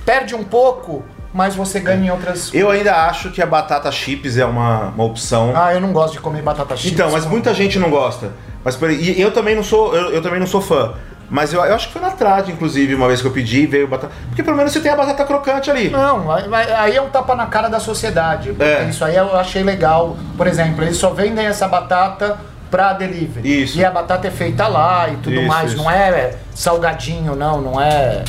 perde 0.05 0.35
um 0.35 0.43
pouco, 0.43 1.03
mas 1.33 1.55
você 1.55 1.79
ganha 1.79 2.05
em 2.05 2.11
outras. 2.11 2.53
Eu 2.53 2.69
ainda 2.69 3.07
acho 3.07 3.31
que 3.31 3.41
a 3.41 3.45
batata 3.45 3.91
chips 3.91 4.37
é 4.37 4.45
uma, 4.45 4.89
uma 4.89 5.03
opção. 5.03 5.51
Ah, 5.55 5.73
eu 5.73 5.81
não 5.81 5.91
gosto 5.91 6.13
de 6.13 6.19
comer 6.19 6.41
batata 6.41 6.77
chips. 6.77 6.93
então, 6.93 7.11
mas 7.11 7.25
muita 7.25 7.53
gente 7.53 7.79
não 7.79 7.89
gosta. 7.89 8.31
Mas 8.63 8.79
e 8.81 9.21
eu 9.21 9.31
também 9.31 9.55
não 9.55 9.63
sou, 9.63 9.95
eu, 9.95 10.11
eu 10.11 10.21
também 10.21 10.39
não 10.39 10.47
sou 10.47 10.61
fã. 10.61 10.93
Mas 11.29 11.51
eu, 11.53 11.63
eu 11.63 11.73
acho 11.75 11.87
que 11.87 11.93
foi 11.93 12.01
na 12.01 12.11
trade, 12.11 12.51
inclusive, 12.51 12.93
uma 12.95 13.07
vez 13.07 13.19
que 13.21 13.27
eu 13.27 13.31
pedi, 13.31 13.65
veio 13.65 13.87
batata. 13.87 14.13
Porque 14.27 14.43
pelo 14.43 14.55
menos 14.55 14.71
você 14.71 14.79
tem 14.79 14.91
a 14.91 14.95
batata 14.95 15.25
crocante 15.25 15.71
ali. 15.71 15.89
Não, 15.89 16.31
aí- 16.31 16.95
é 16.95 17.01
um 17.01 17.09
tapa 17.09 17.35
na 17.35 17.47
cara 17.47 17.67
da 17.67 17.79
sociedade. 17.79 18.55
É. 18.59 18.83
Isso 18.83 19.03
aí 19.03 19.15
eu 19.15 19.35
achei 19.35 19.63
legal. 19.63 20.15
Por 20.37 20.45
exemplo, 20.47 20.83
eles 20.83 20.97
só 20.97 21.09
vendem 21.09 21.45
essa 21.45 21.67
batata 21.67 22.37
pra 22.69 22.93
delivery. 22.93 23.63
Isso. 23.63 23.77
E 23.77 23.85
a 23.85 23.89
batata 23.91 24.27
é 24.27 24.31
feita 24.31 24.67
lá 24.67 25.09
e 25.09 25.15
tudo 25.17 25.35
Isso, 25.35 25.47
mais. 25.47 25.71
isso. 25.71 25.81
Não 25.81 25.89
é 25.89 26.35
salgadinho, 26.53 27.35
não, 27.35 27.61
não 27.61 27.81
é. 27.81 28.23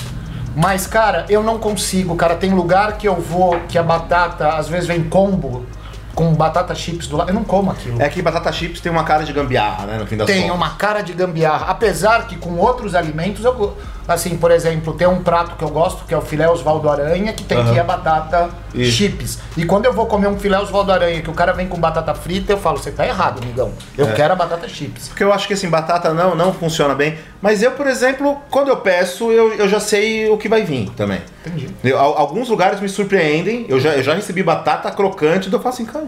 Mas, 0.55 0.87
cara, 0.87 1.27
eu 1.29 1.43
não 1.43 1.59
consigo, 1.59 2.17
cara. 2.17 2.35
Tem 2.35 2.51
lugar 2.55 2.93
que 2.97 3.07
eu 3.07 3.17
vou 3.17 3.61
que 3.69 3.77
a 3.77 3.83
batata 3.83 4.49
às 4.55 4.69
vezes 4.69 4.87
vem 4.87 5.03
combo 5.05 5.67
com 6.17 6.33
batata 6.35 6.75
chips 6.75 7.07
do 7.07 7.17
lado. 7.19 7.29
Eu 7.31 7.35
não 7.35 7.45
como 7.45 7.71
aquilo. 7.71 8.01
É 8.01 8.09
que 8.09 8.23
batata 8.23 8.51
chips 8.51 8.81
tem 8.81 8.91
uma 8.91 9.05
cara 9.05 9.23
de 9.23 9.33
gambiarra, 9.35 9.85
né? 9.87 9.99
No 9.99 10.07
fim 10.07 10.17
das 10.17 10.27
Tem 10.27 10.43
contas. 10.45 10.57
uma 10.57 10.71
cara 10.71 11.03
de 11.03 11.13
gambiarra. 11.13 11.67
Apesar 11.67 12.27
que 12.27 12.37
com 12.37 12.57
outros 12.57 12.95
alimentos, 12.95 13.45
eu, 13.45 13.77
assim, 14.09 14.37
por 14.37 14.51
exemplo, 14.51 14.93
tem 14.95 15.07
um 15.07 15.23
prato 15.23 15.57
que 15.57 15.65
eu 15.65 15.69
gosto, 15.69 16.05
que 16.05 16.15
é 16.15 16.17
o 16.17 16.21
filé 16.21 16.49
Osvaldo 16.49 16.89
Aranha, 16.89 17.33
que 17.33 17.43
tem 17.45 17.59
Aham. 17.59 17.71
aqui 17.71 17.81
a 17.81 17.85
batata 17.85 18.51
Isso. 18.75 18.93
chips. 18.93 19.39
E 19.57 19.65
quando 19.65 19.87
eu 19.87 19.93
vou 19.93 20.07
comer 20.07 20.29
um 20.29 20.39
filé 20.39 20.59
Osvaldo 20.59 20.93
Aranha, 20.93 21.21
que 21.23 21.31
o 21.31 21.33
cara 21.33 21.53
vem 21.53 21.67
com 21.67 21.79
batata 21.79 22.15
frita, 22.15 22.53
eu 22.53 22.59
falo, 22.59 22.79
você 22.79 22.91
tá 22.91 23.07
errado, 23.07 23.43
amigão. 23.43 23.73
Eu 23.99 24.09
É. 24.09 24.13
quero 24.13 24.33
a 24.33 24.37
batata 24.37 24.69
chips. 24.69 25.09
Porque 25.09 25.25
eu 25.25 25.33
acho 25.33 25.47
que 25.49 25.55
assim, 25.55 25.69
batata 25.69 26.13
não, 26.15 26.35
não 26.35 26.53
funciona 26.53 26.95
bem. 26.95 27.19
Mas 27.43 27.63
eu, 27.63 27.73
por 27.73 27.87
exemplo, 27.87 28.39
quando 28.51 28.69
eu 28.69 28.77
peço, 28.77 29.31
eu, 29.33 29.53
eu 29.55 29.69
já 29.69 29.81
sei 29.81 30.29
o 30.29 30.37
que 30.39 30.49
vai 30.49 30.63
vir 30.63 30.91
também. 30.97 31.21
Entendi. 31.45 31.69
Eu- 31.85 31.99
al- 31.99 32.17
alguns 32.19 32.49
lugares 32.49 32.81
me 32.81 32.89
surpreendem. 32.89 33.67
Eu 33.69 33.81
já, 33.81 33.91
eu 33.95 34.03
já 34.03 34.15
recebi 34.15 34.43
batata 34.43 34.91
crocante, 34.91 35.49
então 35.49 35.59
eu 35.59 35.63
falo 35.63 35.75
assim, 35.75 35.85
cara, 35.85 36.07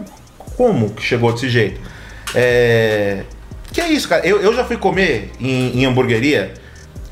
como 0.55 0.89
que 0.91 1.01
chegou 1.03 1.31
desse 1.33 1.49
jeito? 1.49 1.79
É... 2.35 3.23
Que 3.71 3.81
é 3.81 3.87
isso, 3.87 4.07
cara? 4.09 4.25
Eu, 4.25 4.41
eu 4.41 4.53
já 4.55 4.63
fui 4.63 4.77
comer 4.77 5.31
em, 5.39 5.79
em 5.81 5.85
hamburgueria, 5.85 6.53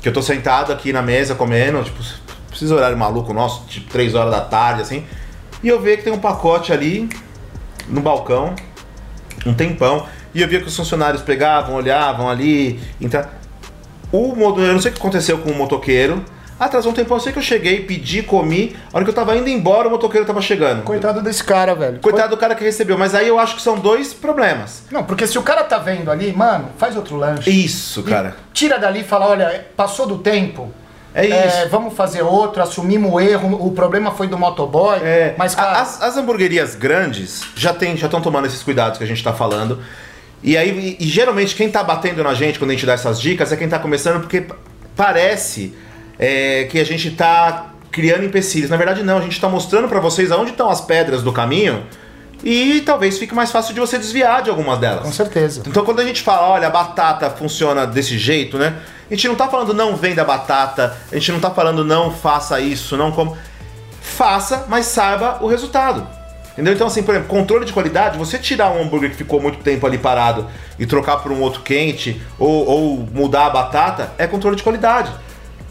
que 0.08 0.10
eu 0.10 0.14
tô 0.14 0.22
sentado 0.22 0.72
aqui 0.72 0.90
na 0.90 1.02
mesa 1.02 1.34
comendo, 1.34 1.82
tipo, 1.84 2.02
precisa 2.48 2.74
horário 2.74 2.96
maluco 2.96 3.34
nosso, 3.34 3.66
tipo 3.66 3.90
3 3.90 4.14
horas 4.14 4.30
da 4.30 4.40
tarde, 4.40 4.80
assim. 4.80 5.04
E 5.62 5.68
eu 5.68 5.80
vejo 5.80 5.98
que 5.98 6.04
tem 6.04 6.12
um 6.12 6.18
pacote 6.18 6.72
ali 6.72 7.08
no 7.86 8.00
balcão, 8.00 8.54
um 9.44 9.52
tempão. 9.52 10.06
E 10.34 10.40
eu 10.40 10.48
via 10.48 10.60
que 10.60 10.66
os 10.66 10.74
funcionários 10.74 11.22
pegavam, 11.22 11.74
olhavam 11.74 12.28
ali, 12.28 12.80
entra... 12.98 13.30
O 14.10 14.34
modo, 14.34 14.62
eu 14.62 14.72
não 14.72 14.80
sei 14.80 14.90
o 14.90 14.94
que 14.94 15.00
aconteceu 15.00 15.36
com 15.38 15.50
o 15.50 15.54
motoqueiro. 15.54 16.24
Atrasou 16.58 16.90
um 16.90 16.94
tempão, 16.94 17.16
eu 17.16 17.20
sei 17.20 17.32
que 17.32 17.38
eu 17.38 17.42
cheguei, 17.42 17.84
pedi, 17.84 18.22
comi. 18.22 18.76
A 18.92 18.96
hora 18.96 19.04
que 19.04 19.10
eu 19.10 19.14
tava 19.14 19.36
indo 19.36 19.48
embora, 19.48 19.86
o 19.86 19.90
motoqueiro 19.90 20.26
tava 20.26 20.42
chegando. 20.42 20.82
Coitado 20.82 21.22
desse 21.22 21.44
cara, 21.44 21.74
velho. 21.74 22.00
Coitado 22.00 22.30
do 22.30 22.36
cara 22.36 22.54
que 22.54 22.64
recebeu. 22.64 22.98
Mas 22.98 23.14
aí 23.14 23.28
eu 23.28 23.38
acho 23.38 23.56
que 23.56 23.62
são 23.62 23.78
dois 23.78 24.12
problemas. 24.12 24.82
Não, 24.90 25.04
porque 25.04 25.26
se 25.26 25.38
o 25.38 25.42
cara 25.42 25.62
tá 25.62 25.78
vendo 25.78 26.10
ali, 26.10 26.32
mano, 26.32 26.70
faz 26.76 26.96
outro 26.96 27.16
lanche. 27.16 27.48
Isso, 27.48 28.02
cara. 28.02 28.36
Tira 28.52 28.78
dali 28.78 29.00
e 29.00 29.04
fala, 29.04 29.28
olha, 29.28 29.66
passou 29.76 30.06
do 30.06 30.18
tempo. 30.18 30.72
É 31.14 31.26
isso. 31.26 31.68
vamos 31.70 31.94
fazer 31.94 32.22
outro, 32.22 32.62
assumimos 32.62 33.12
o 33.12 33.18
erro, 33.18 33.66
o 33.66 33.72
problema 33.72 34.10
foi 34.10 34.28
do 34.28 34.38
motoboy. 34.38 34.98
É, 35.02 35.34
mas, 35.38 35.54
cara, 35.54 35.80
as, 35.80 36.00
as 36.02 36.16
hamburguerias 36.16 36.74
grandes 36.74 37.42
já 37.56 37.72
tem, 37.72 37.96
já 37.96 38.06
estão 38.06 38.20
tomando 38.20 38.46
esses 38.46 38.62
cuidados 38.62 38.98
que 38.98 39.04
a 39.04 39.06
gente 39.06 39.22
tá 39.22 39.32
falando. 39.32 39.80
E 40.42 40.56
aí, 40.56 40.96
e, 41.00 41.04
e 41.04 41.08
geralmente 41.08 41.54
quem 41.56 41.68
tá 41.68 41.82
batendo 41.82 42.22
na 42.22 42.34
gente 42.34 42.58
quando 42.58 42.70
a 42.70 42.74
gente 42.74 42.86
dá 42.86 42.92
essas 42.92 43.20
dicas 43.20 43.50
é 43.50 43.56
quem 43.56 43.68
tá 43.68 43.78
começando, 43.78 44.20
porque 44.20 44.46
parece 44.94 45.74
é, 46.18 46.64
que 46.64 46.78
a 46.78 46.84
gente 46.84 47.10
tá 47.10 47.66
criando 47.90 48.24
empecilhos. 48.24 48.70
Na 48.70 48.76
verdade, 48.76 49.02
não, 49.02 49.18
a 49.18 49.20
gente 49.20 49.40
tá 49.40 49.48
mostrando 49.48 49.88
pra 49.88 50.00
vocês 50.00 50.30
aonde 50.30 50.50
estão 50.50 50.68
as 50.68 50.80
pedras 50.80 51.22
do 51.22 51.32
caminho 51.32 51.84
e 52.42 52.80
talvez 52.82 53.18
fique 53.18 53.34
mais 53.34 53.50
fácil 53.50 53.74
de 53.74 53.80
você 53.80 53.98
desviar 53.98 54.42
de 54.42 54.50
algumas 54.50 54.78
delas. 54.78 55.02
com 55.02 55.12
certeza. 55.12 55.62
Então 55.66 55.84
quando 55.84 56.00
a 56.00 56.04
gente 56.04 56.22
fala, 56.22 56.48
olha, 56.48 56.68
a 56.68 56.70
batata 56.70 57.30
funciona 57.30 57.86
desse 57.86 58.16
jeito, 58.16 58.58
né? 58.58 58.76
A 59.10 59.14
gente 59.14 59.26
não 59.26 59.34
tá 59.34 59.48
falando 59.48 59.72
não 59.72 59.96
venda 59.96 60.24
batata, 60.24 60.96
a 61.10 61.14
gente 61.14 61.32
não 61.32 61.40
tá 61.40 61.50
falando 61.50 61.84
não 61.84 62.10
faça 62.10 62.60
isso, 62.60 62.96
não 62.96 63.10
como. 63.10 63.36
Faça, 64.00 64.66
mas 64.68 64.86
saiba 64.86 65.38
o 65.40 65.46
resultado. 65.46 66.06
Entendeu? 66.52 66.74
Então, 66.74 66.88
assim, 66.88 67.04
por 67.04 67.14
exemplo, 67.14 67.28
controle 67.28 67.64
de 67.64 67.72
qualidade, 67.72 68.18
você 68.18 68.36
tirar 68.36 68.70
um 68.70 68.82
hambúrguer 68.82 69.10
que 69.10 69.16
ficou 69.16 69.40
muito 69.40 69.58
tempo 69.58 69.86
ali 69.86 69.96
parado 69.96 70.46
e 70.76 70.86
trocar 70.86 71.18
por 71.18 71.30
um 71.30 71.40
outro 71.40 71.62
quente, 71.62 72.20
ou, 72.36 72.66
ou 72.66 73.08
mudar 73.14 73.46
a 73.46 73.50
batata, 73.50 74.12
é 74.18 74.26
controle 74.26 74.56
de 74.56 74.62
qualidade. 74.62 75.12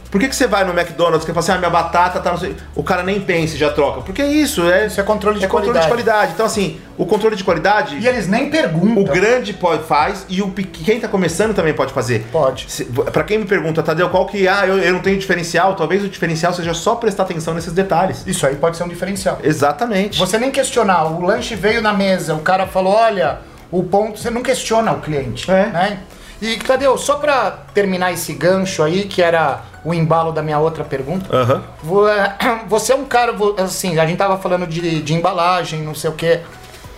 Por 0.10 0.22
que, 0.22 0.28
que 0.30 0.36
você 0.36 0.47
vai 0.47 0.64
no 0.64 0.78
McDonald's 0.78 1.26
que 1.26 1.32
fala 1.32 1.39
assim, 1.39 1.51
ah, 1.51 1.58
minha 1.58 1.70
batata 1.70 2.20
tá. 2.20 2.36
Sei... 2.38 2.55
O 2.76 2.84
cara 2.84 3.03
nem 3.03 3.20
pensa 3.20 3.55
e 3.55 3.58
já 3.58 3.72
troca. 3.72 4.01
Porque 4.01 4.22
é 4.22 4.28
isso, 4.28 4.70
é, 4.70 4.88
Isso 4.88 4.99
é 4.99 5.03
controle 5.03 5.39
de 5.39 5.45
é 5.45 5.47
controle 5.47 5.74
qualidade. 5.80 5.86
de 5.86 6.05
qualidade. 6.05 6.32
Então, 6.34 6.45
assim, 6.45 6.80
o 6.97 7.05
controle 7.05 7.36
de 7.36 7.43
qualidade. 7.43 7.97
E 7.97 8.08
eles 8.08 8.28
nem 8.28 8.49
perguntam. 8.49 9.03
O 9.03 9.05
grande 9.05 9.53
pode, 9.53 9.84
faz 9.84 10.26
e 10.30 10.41
o 10.41 10.51
quem 10.51 10.99
tá 10.99 11.08
começando 11.08 11.53
também 11.53 11.74
pode 11.74 11.93
fazer. 11.93 12.26
Pode. 12.32 12.68
Pra 13.12 13.24
quem 13.24 13.39
me 13.39 13.45
pergunta, 13.45 13.84
Tadeu, 13.84 14.10
qual 14.10 14.26
que 14.26 14.47
ah, 14.47 14.66
eu, 14.66 14.80
eu 14.80 14.93
não 14.93 15.01
tenho 15.01 15.18
diferencial, 15.18 15.76
talvez 15.76 16.03
o 16.03 16.10
diferencial 16.10 16.53
seja 16.53 16.74
só 16.74 16.95
prestar 16.95 17.24
atenção 17.24 17.53
nesses 17.53 17.74
detalhes. 17.74 18.26
Isso 18.26 18.45
aí 18.45 18.55
pode 18.55 18.78
ser 18.78 18.84
um 18.84 18.88
diferencial. 18.88 19.39
Exatamente. 19.43 20.18
Você 20.18 20.38
nem 20.38 20.51
questionar, 20.51 21.05
o 21.05 21.22
lanche 21.22 21.55
veio 21.55 21.82
na 21.82 21.93
mesa, 21.93 22.34
o 22.34 22.39
cara 22.39 22.66
falou, 22.66 22.93
olha, 22.93 23.39
o 23.72 23.84
ponto. 23.84 24.20
Você 24.20 24.30
não 24.30 24.41
questiona 24.41 24.91
o 24.93 25.01
cliente. 25.01 25.49
É. 25.51 25.68
Né? 25.68 25.99
E, 26.41 26.55
Tadeu, 26.58 26.97
só 26.97 27.16
pra 27.16 27.51
terminar 27.74 28.14
esse 28.14 28.34
gancho 28.34 28.84
aí, 28.84 29.05
que 29.05 29.22
era 29.22 29.62
o 29.88 29.93
embalo 29.93 30.33
da 30.33 30.43
minha 30.43 30.59
outra 30.59 30.83
pergunta. 30.83 31.25
É, 31.33 32.59
Você 32.67 32.91
é 32.91 32.95
um 32.95 33.05
cara, 33.05 33.33
assim, 33.57 33.97
a 33.97 34.05
gente 34.05 34.17
tava 34.17 34.38
falando 34.38 34.67
de, 34.67 35.01
de 35.01 35.13
embalagem, 35.13 35.81
não 35.81 35.95
sei 35.95 36.09
o 36.09 36.13
quê. 36.13 36.41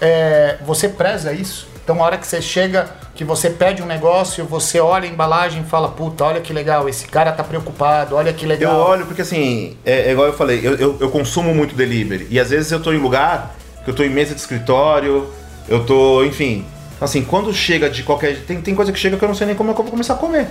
É, 0.02 0.58
você 0.66 0.90
preza 0.90 1.32
isso? 1.32 1.68
Então, 1.84 2.02
a 2.02 2.06
hora 2.06 2.18
que 2.18 2.26
você 2.26 2.42
chega, 2.42 2.90
que 3.14 3.24
você 3.24 3.50
pede 3.50 3.84
um 3.84 3.86
negócio, 3.86 4.46
você 4.46 4.80
olha 4.80 5.08
a 5.08 5.12
embalagem 5.12 5.62
e 5.62 5.66
fala, 5.66 5.90
puta, 5.90 6.24
olha 6.24 6.40
que 6.42 6.54
legal, 6.54 6.88
esse 6.88 7.08
cara 7.08 7.32
tá 7.32 7.44
preocupado, 7.44 8.16
olha 8.16 8.32
que 8.34 8.46
Eu 8.46 8.50
legal. 8.50 8.80
olho 8.80 9.06
porque 9.06 9.22
assim, 9.22 9.76
é, 9.86 10.08
é 10.08 10.12
igual 10.12 10.28
eu 10.28 10.34
falei, 10.34 10.62
eu, 10.64 10.76
eu, 10.76 10.98
eu 11.00 11.10
consumo 11.12 11.54
muito 11.54 11.76
delivery. 11.76 12.28
E 12.32 12.40
às 12.40 12.50
vezes 12.50 12.72
eu 12.72 12.80
tô 12.80 12.92
em 12.94 12.98
lugar 12.98 13.56
que 13.84 13.90
eu 13.92 13.94
tô 13.94 14.04
em 14.04 14.10
mesa 14.10 14.34
de 14.34 14.40
escritório, 14.40 15.28
eu 15.68 15.86
tô, 15.86 16.24
enfim. 16.24 16.66
Assim, 17.00 17.24
quando 17.24 17.54
chega 17.54 17.88
de 17.90 18.02
qualquer. 18.04 18.38
Tem, 18.46 18.62
tem 18.62 18.74
coisa 18.74 18.92
que 18.92 18.98
chega 19.00 19.16
que 19.18 19.24
eu 19.24 19.28
não 19.28 19.36
sei 19.36 19.46
nem 19.48 19.56
como 19.56 19.70
é 19.70 19.74
eu 19.74 19.78
vou 19.78 19.86
começar 19.86 20.14
a 20.14 20.18
comer. 20.18 20.48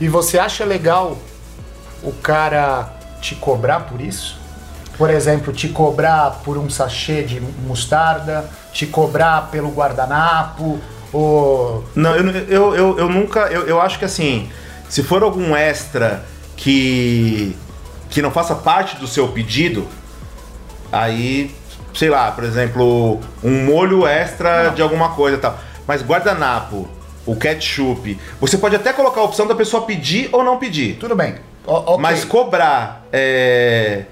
E 0.00 0.08
você 0.08 0.38
acha 0.38 0.64
legal 0.64 1.16
o 2.02 2.12
cara 2.12 2.92
te 3.20 3.34
cobrar 3.34 3.80
por 3.80 4.00
isso? 4.00 4.38
Por 4.96 5.10
exemplo, 5.10 5.52
te 5.52 5.68
cobrar 5.68 6.40
por 6.44 6.58
um 6.58 6.68
sachê 6.68 7.22
de 7.22 7.40
mostarda, 7.40 8.48
te 8.72 8.86
cobrar 8.86 9.48
pelo 9.50 9.70
guardanapo, 9.70 10.80
ou. 11.12 11.84
Não, 11.94 12.14
eu, 12.16 12.30
eu, 12.30 12.74
eu, 12.74 12.98
eu 12.98 13.08
nunca. 13.08 13.40
Eu, 13.42 13.66
eu 13.66 13.80
acho 13.80 13.98
que 13.98 14.04
assim, 14.04 14.50
se 14.88 15.02
for 15.02 15.22
algum 15.22 15.56
extra 15.56 16.24
que. 16.56 17.56
que 18.10 18.20
não 18.20 18.30
faça 18.30 18.54
parte 18.54 18.96
do 18.96 19.06
seu 19.06 19.28
pedido, 19.28 19.86
aí, 20.90 21.54
sei 21.94 22.10
lá, 22.10 22.32
por 22.32 22.44
exemplo, 22.44 23.20
um 23.42 23.64
molho 23.64 24.06
extra 24.06 24.70
de 24.70 24.82
alguma 24.82 25.10
coisa 25.10 25.36
e 25.36 25.40
tal. 25.40 25.58
Mas 25.86 26.02
guardanapo, 26.02 26.88
o 27.24 27.36
ketchup, 27.36 28.18
você 28.40 28.58
pode 28.58 28.76
até 28.76 28.92
colocar 28.92 29.20
a 29.20 29.24
opção 29.24 29.46
da 29.46 29.54
pessoa 29.54 29.84
pedir 29.84 30.28
ou 30.32 30.42
não 30.42 30.58
pedir. 30.58 30.96
Tudo 30.98 31.14
bem. 31.14 31.36
Ó- 31.68 31.92
ok. 31.94 31.98
Mas 31.98 32.24
cobrar. 32.24 33.04
É, 33.12 34.02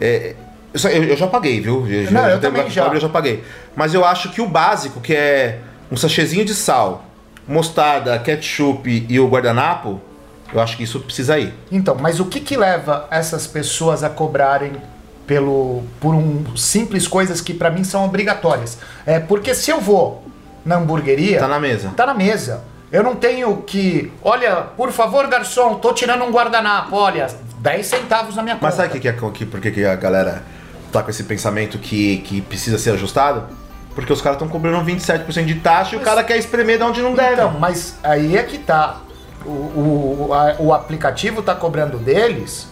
é, 0.00 0.34
eu, 0.74 0.90
eu- 0.90 1.04
eu 1.04 1.16
já 1.16 1.26
paguei, 1.26 1.60
viu? 1.60 1.86
Eu, 1.88 2.10
Não, 2.10 2.22
eu 2.28 2.38
tenho 2.40 2.52
também 2.52 2.70
já. 2.70 2.82
Power, 2.82 2.96
eu 2.96 3.00
já 3.00 3.08
paguei. 3.08 3.44
Mas 3.76 3.94
eu 3.94 4.04
acho 4.04 4.30
que 4.30 4.40
o 4.40 4.46
básico, 4.46 5.00
que 5.00 5.14
é 5.14 5.58
um 5.90 5.96
sachêzinho 5.96 6.44
de 6.44 6.54
sal, 6.54 7.04
mostarda, 7.46 8.18
ketchup 8.18 9.06
e 9.08 9.20
o 9.20 9.28
guardanapo, 9.28 10.00
eu 10.52 10.60
acho 10.60 10.76
que 10.76 10.82
isso 10.82 11.00
precisa 11.00 11.38
ir. 11.38 11.52
Então, 11.70 11.96
mas 12.00 12.20
o 12.20 12.24
que 12.26 12.40
que 12.40 12.56
leva 12.56 13.06
essas 13.10 13.46
pessoas 13.46 14.02
a 14.02 14.08
cobrarem 14.10 14.72
pelo 15.26 15.82
por 16.00 16.14
um 16.14 16.56
simples 16.56 17.06
coisas 17.08 17.40
que 17.40 17.54
pra 17.54 17.70
mim 17.70 17.84
são 17.84 18.04
obrigatórias? 18.04 18.78
É 19.06 19.18
porque 19.20 19.54
se 19.54 19.70
eu 19.70 19.80
vou 19.80 20.24
na 20.64 20.76
hamburgueria, 20.76 21.38
Tá 21.38 21.48
na 21.48 21.60
mesa. 21.60 21.92
Tá 21.96 22.06
na 22.06 22.14
mesa. 22.14 22.62
Eu 22.94 23.02
não 23.02 23.16
tenho 23.16 23.56
que, 23.62 24.12
olha, 24.22 24.54
por 24.76 24.92
favor, 24.92 25.26
garçom, 25.26 25.74
tô 25.80 25.92
tirando 25.92 26.22
um 26.22 26.30
guardanapo, 26.30 26.94
olha, 26.94 27.26
10 27.58 27.84
centavos 27.84 28.36
na 28.36 28.42
minha 28.44 28.54
conta. 28.54 28.66
Mas 28.66 28.74
sabe 28.76 28.88
o 28.88 28.92
que, 28.92 29.00
que, 29.00 29.08
é, 29.08 29.12
que, 29.32 29.44
por 29.44 29.60
que, 29.60 29.72
que 29.72 29.84
a 29.84 29.96
galera 29.96 30.44
tá 30.92 31.02
com 31.02 31.10
esse 31.10 31.24
pensamento 31.24 31.76
que, 31.76 32.18
que 32.18 32.40
precisa 32.40 32.78
ser 32.78 32.90
ajustado? 32.92 33.48
Porque 33.96 34.12
os 34.12 34.22
caras 34.22 34.36
estão 34.36 34.46
cobrando 34.46 34.78
27% 34.88 35.44
de 35.44 35.56
taxa 35.56 35.96
e 35.96 35.98
o 35.98 36.02
cara 36.02 36.22
quer 36.22 36.36
espremer 36.36 36.78
de 36.78 36.84
onde 36.84 37.02
não 37.02 37.16
deve. 37.16 37.32
Então, 37.32 37.58
mas 37.58 37.96
aí 38.00 38.36
é 38.36 38.44
que 38.44 38.58
tá. 38.58 38.98
O, 39.44 39.48
o, 39.50 40.28
a- 40.32 40.54
o 40.60 40.72
aplicativo 40.72 41.42
tá 41.42 41.52
cobrando 41.52 41.98
deles. 41.98 42.68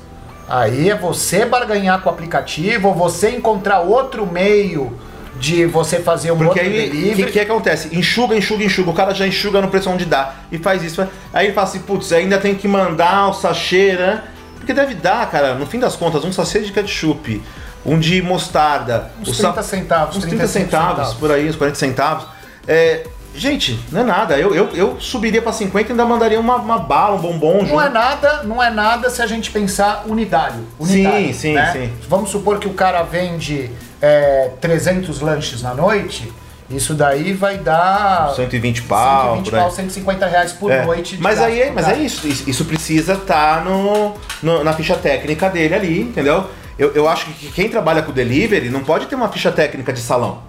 Aí 0.49 0.89
é 0.89 0.95
você 0.95 1.45
barganhar 1.45 2.01
com 2.01 2.09
o 2.09 2.13
aplicativo 2.13 2.87
ou 2.91 2.95
você 2.95 3.31
encontrar 3.31 3.81
outro 3.81 4.25
meio 4.25 4.97
de 5.43 5.67
você 5.67 5.99
fazer 5.99 6.31
um 6.31 6.37
Porque 6.37 6.61
outro 6.61 6.65
aí, 6.75 7.13
o 7.13 7.17
que, 7.17 7.27
que 7.33 7.41
acontece? 7.41 7.89
Enxuga, 7.97 8.37
enxuga, 8.37 8.63
enxuga. 8.63 8.91
O 8.91 8.95
cara 8.95 9.13
já 9.13 9.27
enxuga 9.27 9.61
no 9.61 9.67
preço 9.67 9.91
onde 9.91 10.05
dá 10.05 10.35
e 10.53 10.57
faz 10.59 10.85
isso. 10.85 11.05
Aí 11.35 11.47
ele 11.47 11.53
fala 11.53 11.67
assim, 11.67 11.81
putz, 11.81 12.13
ainda 12.13 12.39
tem 12.39 12.55
que 12.55 12.69
mandar 12.69 13.29
o 13.29 13.33
sachê, 13.33 13.95
né? 13.95 14.23
Porque 14.57 14.73
deve 14.73 14.95
dar, 14.95 15.29
cara, 15.29 15.57
no 15.57 15.67
fim 15.67 15.81
das 15.81 15.97
contas, 15.97 16.25
um 16.25 16.31
sachê 16.33 16.61
de 16.61 16.71
ketchup, 16.71 17.43
um 17.85 17.99
de 17.99 18.23
mostarda. 18.23 19.11
Uns 19.21 19.31
o 19.31 19.35
sa- 19.35 19.49
30 19.53 19.63
centavos, 19.65 20.17
Uns 20.17 20.23
30 20.23 20.37
35 20.37 20.65
centavos, 20.71 20.89
centavos. 20.99 21.15
por 21.15 21.33
aí, 21.33 21.49
uns 21.49 21.57
40 21.57 21.77
centavos. 21.77 22.27
É, 22.69 23.05
gente, 23.35 23.81
não 23.91 24.03
é 24.03 24.05
nada. 24.05 24.39
Eu, 24.39 24.55
eu, 24.55 24.69
eu 24.75 25.01
subiria 25.01 25.43
pra 25.43 25.53
50 25.53 25.89
e 25.89 25.91
ainda 25.91 26.05
mandaria 26.07 26.39
uma, 26.39 26.55
uma 26.55 26.79
bala, 26.79 27.17
um 27.17 27.21
bombom 27.21 27.59
junto. 27.63 27.73
Não 27.73 27.83
é 27.83 27.89
nada, 27.89 28.45
não 28.45 28.63
é 28.63 28.71
nada 28.71 29.11
se 29.11 29.21
a 29.21 29.27
gente 29.27 29.51
pensar 29.51 30.05
unitário. 30.07 30.65
unitário 30.79 31.27
Sim, 31.27 31.33
sim, 31.33 31.55
né? 31.55 31.73
sim. 31.73 31.93
Vamos 32.09 32.31
supor 32.31 32.61
que 32.61 32.69
o 32.69 32.75
cara 32.75 33.03
vende 33.03 33.69
é, 34.03 34.51
300 34.61 35.21
lanches 35.21 35.63
na 35.63 35.73
noite, 35.75 36.31
isso 36.69 36.95
daí 36.95 37.33
vai 37.33 37.59
dar 37.59 38.33
120 38.35 38.83
pau, 38.83 39.23
120 39.37 39.45
por 39.51 39.55
aí. 39.55 39.61
pau, 39.63 39.71
150 39.71 40.27
reais 40.27 40.53
por 40.53 40.71
É, 40.71 40.85
noite. 40.85 41.17
de 41.17 41.23
Mas 41.23 41.39
gasto 41.39 41.49
aí 41.49 41.61
é, 41.63 41.71
mas 41.71 41.89
é 41.89 41.97
isso, 41.99 42.27
isso, 42.27 42.65
precisa 42.65 43.13
estar 43.15 43.65
no, 43.65 44.15
no- 44.43 44.65
na 44.65 44.73
ficha 44.73 44.97
técnica 44.97 45.49
dele 45.49 45.75
ali, 45.75 46.01
entendeu? 46.01 46.47
Eu, 46.79 46.91
eu 46.95 47.09
acho 47.09 47.27
que 47.27 47.53
quem 47.53 47.69
trabalha 47.69 48.03
com 48.03 48.11
delivery 48.13 48.69
não 48.71 48.83
pode 48.83 49.07
ter 49.07 49.15
uma 49.15 49.29
ficha 49.29 49.53
técnica 49.53 49.93
de 49.93 50.01
salão. 50.01 50.41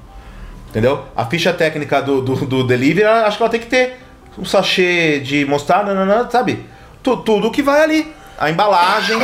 Entendeu? 0.69 1.03
A 1.15 1.25
ficha 1.25 1.53
técnica 1.53 2.01
do, 2.01 2.21
do, 2.21 2.33
do 2.47 2.63
delivery, 2.65 3.05
acho 3.05 3.37
que 3.37 3.43
ela 3.43 3.49
tem 3.51 3.59
que 3.59 3.67
ter 3.67 3.99
um 4.39 4.43
sachê 4.45 5.19
de 5.19 5.45
mostarda, 5.45 5.93
sabe? 6.31 6.65
Tu- 7.03 7.17
tudo 7.17 7.51
que 7.51 7.61
vai 7.61 7.83
ali. 7.83 8.11
A 8.37 8.49
embalagem, 8.49 9.17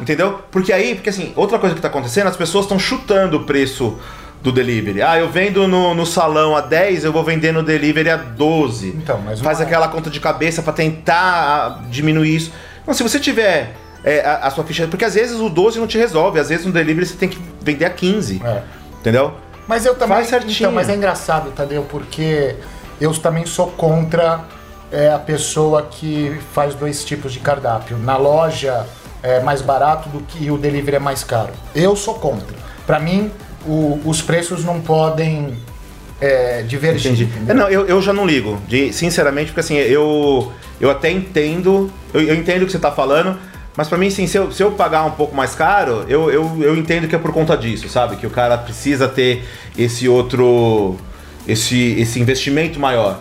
entendeu? 0.00 0.40
Porque 0.50 0.72
aí, 0.72 0.94
porque 0.94 1.10
assim, 1.10 1.32
outra 1.36 1.58
coisa 1.58 1.74
que 1.74 1.80
tá 1.80 1.88
acontecendo, 1.88 2.28
as 2.28 2.36
pessoas 2.36 2.64
estão 2.64 2.78
chutando 2.78 3.36
o 3.38 3.44
preço 3.44 3.98
do 4.40 4.50
delivery. 4.50 5.02
Ah, 5.02 5.18
eu 5.18 5.28
vendo 5.28 5.68
no, 5.68 5.94
no 5.94 6.04
salão 6.06 6.56
a 6.56 6.60
10, 6.60 7.04
eu 7.04 7.12
vou 7.12 7.22
vender 7.22 7.52
no 7.52 7.62
delivery 7.62 8.10
a 8.10 8.16
12. 8.16 8.88
Então, 8.88 9.20
mas 9.24 9.40
Faz 9.40 9.58
uma- 9.58 9.66
aquela 9.66 9.88
conta 9.88 10.10
de 10.10 10.18
cabeça 10.20 10.62
pra 10.62 10.72
tentar 10.72 11.14
ah, 11.16 11.80
diminuir 11.90 12.34
isso. 12.36 12.52
Não, 12.86 12.92
se 12.94 13.02
você 13.02 13.20
tiver 13.20 13.74
é, 14.04 14.20
a, 14.24 14.46
a 14.46 14.50
sua 14.50 14.64
ficha. 14.64 14.86
Porque 14.88 15.04
às 15.04 15.14
vezes 15.14 15.38
o 15.38 15.48
12 15.48 15.78
não 15.78 15.86
te 15.86 15.96
resolve, 15.98 16.40
às 16.40 16.48
vezes 16.48 16.66
no 16.66 16.72
delivery 16.72 17.06
você 17.06 17.14
tem 17.16 17.28
que 17.28 17.38
vender 17.60 17.84
a 17.84 17.90
15. 17.90 18.42
É. 18.44 18.62
Entendeu? 19.00 19.34
Mas 19.68 19.86
eu 19.86 19.94
também. 19.94 20.16
Faz 20.16 20.28
certinho. 20.28 20.52
Então, 20.56 20.72
mas 20.72 20.88
é 20.88 20.96
engraçado, 20.96 21.50
Tadeu, 21.52 21.86
porque 21.88 22.56
eu 23.00 23.12
também 23.14 23.46
sou 23.46 23.68
contra 23.68 24.40
é, 24.92 25.10
a 25.10 25.18
pessoa 25.18 25.82
que 25.90 26.36
faz 26.52 26.74
dois 26.74 27.04
tipos 27.04 27.32
de 27.32 27.40
cardápio. 27.40 27.96
Na 27.98 28.16
loja 28.16 28.86
é 29.22 29.40
mais 29.40 29.62
barato 29.62 30.08
do 30.08 30.20
que 30.20 30.50
o 30.50 30.58
delivery 30.58 30.96
é 30.96 31.00
mais 31.00 31.24
caro. 31.24 31.52
Eu 31.74 31.96
sou 31.96 32.14
contra. 32.14 32.56
Pra 32.86 32.98
mim, 33.00 33.30
o- 33.66 34.00
os 34.04 34.20
preços 34.20 34.64
não 34.64 34.80
podem 34.80 35.56
é, 36.20 36.62
divergir. 36.62 37.12
Entendi. 37.12 37.28
É, 37.48 37.54
não, 37.54 37.68
eu, 37.68 37.86
eu 37.86 38.00
já 38.02 38.12
não 38.12 38.26
ligo. 38.26 38.60
De, 38.68 38.92
sinceramente, 38.92 39.46
porque 39.46 39.60
assim, 39.60 39.76
eu, 39.76 40.52
eu 40.80 40.90
até 40.90 41.10
entendo. 41.10 41.90
Eu, 42.12 42.20
eu 42.22 42.34
entendo 42.34 42.62
o 42.62 42.66
que 42.66 42.72
você 42.72 42.78
tá 42.78 42.92
falando. 42.92 43.36
Mas 43.76 43.88
pra 43.88 43.96
mim, 43.96 44.10
sim, 44.10 44.26
se 44.26 44.36
eu, 44.36 44.52
se 44.52 44.62
eu 44.62 44.72
pagar 44.72 45.04
um 45.04 45.12
pouco 45.12 45.34
mais 45.34 45.54
caro, 45.54 46.04
eu, 46.06 46.30
eu, 46.30 46.58
eu 46.60 46.76
entendo 46.76 47.08
que 47.08 47.16
é 47.16 47.18
por 47.18 47.32
conta 47.32 47.56
disso, 47.56 47.88
sabe? 47.88 48.16
Que 48.16 48.26
o 48.26 48.30
cara 48.30 48.58
precisa 48.58 49.08
ter 49.08 49.42
esse 49.78 50.06
outro. 50.08 50.96
esse, 51.48 51.98
esse 51.98 52.20
investimento 52.20 52.78
maior. 52.78 53.18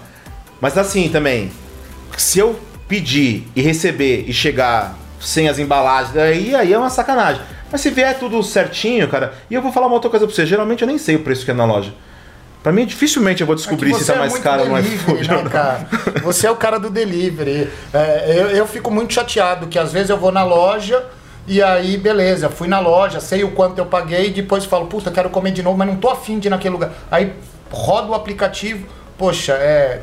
Mas 0.60 0.78
assim 0.78 1.08
também, 1.10 1.50
se 2.18 2.40
eu 2.40 2.60
pedir 2.88 3.48
e 3.56 3.62
receber 3.62 4.26
e 4.28 4.34
chegar 4.34 4.98
sem 5.20 5.48
as 5.48 5.60
embalagens, 5.60 6.18
aí, 6.18 6.56
aí 6.56 6.74
é 6.74 6.78
uma 6.78 6.90
sacanagem. 6.90 7.42
Mas 7.72 7.82
se 7.82 7.90
vier 7.90 8.18
tudo 8.20 8.42
certinho, 8.44 9.08
cara, 9.08 9.34
e 9.50 9.54
eu 9.54 9.62
vou 9.62 9.72
falar 9.72 9.88
uma 9.88 9.96
outra 9.96 10.10
coisa 10.10 10.26
pra 10.26 10.36
você, 10.36 10.46
geralmente 10.46 10.82
eu 10.82 10.88
nem 10.88 10.98
sei 10.98 11.16
o 11.16 11.20
preço 11.20 11.46
que 11.46 11.52
é 11.52 11.54
na 11.54 11.64
loja. 11.66 11.94
Pra 12.62 12.72
mim, 12.72 12.86
dificilmente 12.86 13.42
eu 13.42 13.48
vou 13.48 13.56
descobrir 13.56 13.92
É 13.92 13.96
se 13.96 14.06
tá 14.06 14.16
é 14.16 14.20
mais 14.20 14.38
caro 14.38 14.66
no 14.66 14.78
iFood 14.78 15.28
né, 15.28 15.38
ou 15.38 15.44
não. 15.44 15.50
cara? 15.50 15.88
Você 16.24 16.46
é 16.46 16.52
o 16.52 16.56
cara 16.56 16.78
do 16.80 16.90
delivery. 16.92 17.70
É, 17.92 18.36
eu, 18.38 18.48
eu 18.50 18.68
fico 18.68 18.92
muito 18.92 19.14
chateado 19.14 19.68
que 19.68 19.80
às 19.80 19.92
vezes 19.92 20.10
eu 20.10 20.18
vou 20.18 20.32
na 20.32 20.44
loja 20.44 21.04
e 21.48 21.62
aí, 21.62 21.98
beleza, 21.98 22.50
fui 22.50 22.68
na 22.68 22.80
loja, 22.80 23.20
sei 23.20 23.44
o 23.44 23.52
quanto 23.52 23.80
eu 23.80 23.86
paguei 23.88 24.28
e 24.28 24.32
depois 24.32 24.64
falo, 24.66 24.86
puta, 24.86 25.10
quero 25.10 25.30
comer 25.32 25.52
de 25.52 25.64
novo, 25.64 25.76
mas 25.78 25.88
não 25.88 25.96
tô 25.96 26.10
afim 26.10 26.38
de 26.38 26.50
ir 26.50 26.52
naquele 26.52 26.74
lugar. 26.74 26.92
Aí 27.10 27.34
roda 27.72 28.10
o 28.10 28.14
aplicativo, 28.14 28.86
poxa, 29.18 29.54
é 29.54 30.02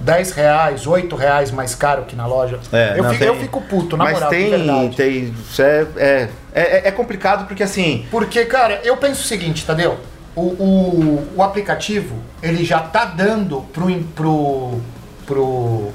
10 0.00 0.30
reais, 0.32 0.86
8 0.86 1.14
reais 1.16 1.50
mais 1.50 1.74
caro 1.74 2.04
que 2.04 2.14
na 2.16 2.26
loja. 2.26 2.58
É, 2.72 2.94
eu, 2.98 3.02
não, 3.02 3.10
fico, 3.10 3.18
tem- 3.18 3.28
eu 3.28 3.36
fico 3.36 3.60
puto, 3.62 3.96
na 3.96 4.04
Mas 4.04 4.14
moral, 4.14 4.30
tem, 4.30 4.50
verdade. 4.50 4.96
tem. 4.96 5.34
É, 5.58 5.86
é, 5.96 6.28
é, 6.54 6.88
é 6.88 6.90
complicado 6.90 7.46
porque 7.46 7.62
assim. 7.62 8.06
Porque, 8.10 8.44
cara, 8.44 8.80
eu 8.84 8.96
penso 8.96 9.22
o 9.22 9.24
seguinte, 9.26 9.64
Tadeu. 9.64 9.98
O, 10.34 10.40
o, 10.42 11.28
o 11.36 11.42
aplicativo, 11.42 12.16
ele 12.42 12.62
já 12.64 12.80
tá 12.80 13.06
dando 13.06 13.62
pro, 13.72 13.86
pro, 14.14 14.80
pro, 15.26 15.92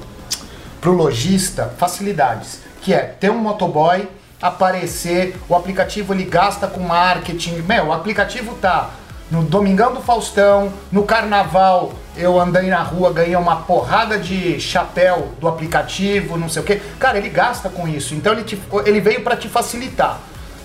pro 0.80 0.92
lojista 0.92 1.72
facilidades. 1.78 2.60
Que 2.80 2.92
é 2.92 2.98
ter 3.02 3.30
um 3.30 3.38
motoboy, 3.38 4.08
aparecer, 4.40 5.36
o 5.48 5.54
aplicativo 5.54 6.12
ele 6.12 6.24
gasta 6.24 6.66
com 6.66 6.80
marketing. 6.80 7.62
Meu, 7.62 7.86
o 7.86 7.92
aplicativo 7.92 8.56
tá 8.56 8.90
no 9.32 9.42
Domingão 9.42 9.94
do 9.94 10.02
Faustão, 10.02 10.70
no 10.92 11.04
Carnaval, 11.04 11.94
eu 12.14 12.38
andei 12.38 12.68
na 12.68 12.82
rua, 12.82 13.10
ganhei 13.10 13.34
uma 13.34 13.56
porrada 13.62 14.18
de 14.18 14.60
chapéu 14.60 15.28
do 15.40 15.48
aplicativo, 15.48 16.36
não 16.36 16.50
sei 16.50 16.60
o 16.60 16.64
quê. 16.66 16.82
Cara, 17.00 17.16
ele 17.16 17.30
gasta 17.30 17.70
com 17.70 17.88
isso. 17.88 18.14
Então 18.14 18.34
ele, 18.34 18.44
te- 18.44 18.60
ele 18.84 19.00
veio 19.00 19.22
para 19.22 19.34
te 19.34 19.48
facilitar. 19.48 20.18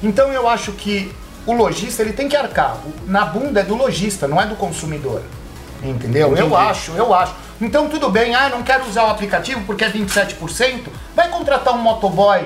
Então 0.03 0.33
eu 0.33 0.49
acho 0.49 0.73
que 0.73 1.09
o 1.45 1.53
lojista 1.53 2.01
ele 2.01 2.11
tem 2.11 2.27
que 2.27 2.35
arcar. 2.35 2.75
Na 3.05 3.23
bunda 3.23 3.61
é 3.61 3.63
do 3.63 3.73
lojista, 3.73 4.27
não 4.27 4.39
é 4.41 4.45
do 4.45 4.55
consumidor. 4.57 5.21
Entendeu? 5.81 6.27
Entendi. 6.33 6.41
Eu 6.41 6.57
acho, 6.57 6.91
eu 6.91 7.13
acho. 7.13 7.33
Então 7.61 7.87
tudo 7.87 8.09
bem, 8.09 8.35
ah, 8.35 8.49
não 8.49 8.63
quero 8.63 8.85
usar 8.85 9.05
o 9.05 9.09
aplicativo 9.11 9.61
porque 9.65 9.85
é 9.85 9.89
27%. 9.89 10.87
Vai 11.15 11.29
contratar 11.29 11.73
um 11.73 11.77
motoboy 11.77 12.45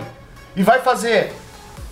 e 0.55 0.61
vai 0.61 0.81
fazer 0.81 1.33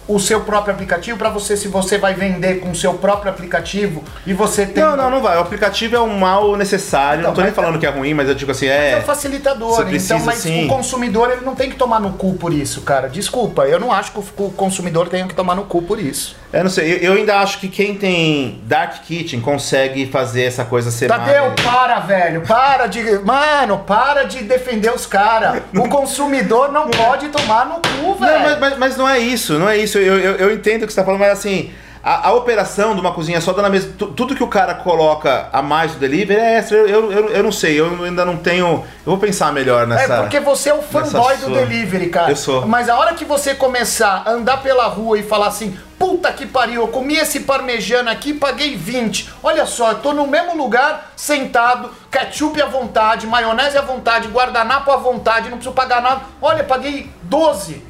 o 0.10 0.20
seu 0.20 0.41
próprio 0.41 0.74
aplicativo 0.74 1.18
para 1.20 1.30
você, 1.30 1.55
se 1.55 1.68
você 1.68 1.99
vai 1.99 2.16
vender 2.16 2.55
com 2.60 2.72
o 2.72 2.76
seu 2.76 2.95
próprio 2.95 3.32
aplicativo 3.32 4.03
e 4.26 4.34
você 4.34 4.66
tem. 4.66 4.84
Não, 4.84 4.97
não, 4.97 5.10
não 5.12 5.22
vai. 5.22 5.38
O 5.38 5.41
aplicativo 5.41 5.95
é 5.95 6.01
um 6.01 6.18
mal 6.18 6.55
necessário. 6.57 7.20
Então, 7.22 7.30
não 7.30 7.36
tô 7.36 7.41
nem 7.41 7.51
mas- 7.51 7.55
falando 7.55 7.80
que 7.80 7.86
é 7.86 7.89
ruim, 7.89 8.16
mas 8.16 8.28
eu 8.28 8.34
digo 8.34 8.51
assim, 8.51 8.66
É 8.66 8.93
é. 8.93 8.97
um 8.97 9.01
facilitador, 9.03 9.70
Você 9.76 9.86
precisa, 9.86 10.16
então, 10.16 10.26
mas 10.26 10.39
sim. 10.39 10.66
o 10.66 10.68
consumidor 10.68 11.30
ele 11.32 11.45
não 11.45 11.53
tem 11.53 11.70
que 11.70 11.76
tomar 11.76 11.99
no 11.99 12.14
cu 12.14 12.34
por 12.34 12.51
isso, 12.51 12.82
cara. 12.82 13.07
Desculpa, 13.07 13.68
eu 13.68 13.80
não 13.80 13.91
acho 13.91 14.12
que 14.12 14.20
o 14.20 14.49
consumidor 14.49 15.07
tenha 15.10 15.28
que 15.28 15.36
tomar 15.36 15.53
no 15.55 15.66
cu 15.66 15.84
por 15.84 15.99
isso. 15.99 16.36
Eu 16.51 16.63
não 16.63 16.69
sei, 16.71 16.93
eu, 16.93 16.97
eu 16.97 17.13
ainda 17.13 17.37
acho 17.39 17.59
que 17.59 17.67
quem 17.67 17.93
tem 17.93 18.59
Dark 18.63 19.03
Kitchen 19.03 19.39
consegue 19.39 20.07
fazer 20.07 20.45
essa 20.45 20.65
coisa 20.65 20.89
ser 20.89 21.07
Tadeu, 21.07 21.43
mais. 21.49 21.61
para, 21.61 21.99
velho. 21.99 22.41
Para 22.41 22.87
de. 22.87 23.03
Mano, 23.19 23.79
para 23.85 24.23
de 24.23 24.43
defender 24.43 24.91
os 24.91 25.05
caras. 25.05 25.61
O 25.77 25.87
consumidor 25.87 26.71
não 26.71 26.89
pode 26.89 27.29
tomar 27.29 27.65
no 27.67 27.75
cu, 27.75 28.15
velho. 28.15 28.33
Não, 28.33 28.41
mas, 28.49 28.59
mas- 28.59 28.77
mas 28.79 28.97
não 28.97 29.07
é 29.07 29.19
isso, 29.19 29.59
não 29.59 29.69
é 29.69 29.77
isso. 29.77 29.99
Eu, 29.99 30.17
eu, 30.19 30.35
eu 30.37 30.51
entendo 30.51 30.83
o 30.83 30.87
que 30.87 30.93
você 30.93 30.99
tá 30.99 31.05
falando, 31.05 31.19
mas 31.19 31.31
assim, 31.33 31.71
a, 32.03 32.29
a 32.29 32.33
operação 32.33 32.93
de 32.95 33.01
uma 33.01 33.11
cozinha 33.11 33.41
só 33.41 33.51
dando 33.53 33.65
a 33.65 33.69
mesma. 33.69 33.93
tu- 33.97 34.07
Tudo 34.07 34.35
que 34.35 34.43
o 34.43 34.47
cara 34.47 34.73
coloca 34.75 35.49
a 35.51 35.61
mais 35.61 35.91
do 35.93 35.99
delivery 35.99 36.39
é 36.39 36.57
extra. 36.57 36.77
Eu, 36.77 37.11
eu, 37.11 37.29
eu, 37.29 37.43
não 37.43 37.51
sei, 37.51 37.79
eu 37.79 38.03
ainda 38.03 38.23
não 38.25 38.37
tenho. 38.37 38.65
Eu 38.65 38.85
vou 39.05 39.17
pensar 39.17 39.51
melhor 39.51 39.85
nessa. 39.87 40.13
É 40.13 40.17
porque 40.21 40.39
você 40.39 40.69
é 40.69 40.73
o 40.73 40.81
fanboy 40.81 41.35
do 41.37 41.45
sua- 41.47 41.57
delivery, 41.59 42.09
cara. 42.09 42.31
Eu 42.31 42.35
sou. 42.35 42.65
Mas 42.67 42.87
a 42.89 42.97
hora 42.97 43.13
que 43.13 43.25
você 43.25 43.53
começar 43.55 44.23
a 44.25 44.31
andar 44.31 44.57
pela 44.63 44.85
rua 44.87 45.19
e 45.19 45.23
falar 45.23 45.47
assim, 45.47 45.77
puta 45.97 46.31
que 46.31 46.45
pariu, 46.45 46.81
eu 46.81 46.87
comi 46.87 47.15
esse 47.17 47.41
parmejano 47.41 48.09
aqui, 48.09 48.33
paguei 48.33 48.75
20. 48.77 49.29
Olha 49.43 49.65
só, 49.65 49.91
eu 49.91 49.99
tô 49.99 50.13
no 50.13 50.25
mesmo 50.25 50.55
lugar, 50.55 51.11
sentado, 51.15 51.89
ketchup 52.09 52.61
à 52.61 52.65
vontade, 52.65 53.27
maionese 53.27 53.77
à 53.77 53.81
vontade, 53.81 54.29
guardanapo 54.29 54.89
à 54.91 54.95
vontade, 54.97 55.49
não 55.49 55.57
preciso 55.57 55.75
pagar 55.75 56.01
nada. 56.01 56.21
Olha, 56.41 56.63
paguei 56.63 57.11
12. 57.23 57.83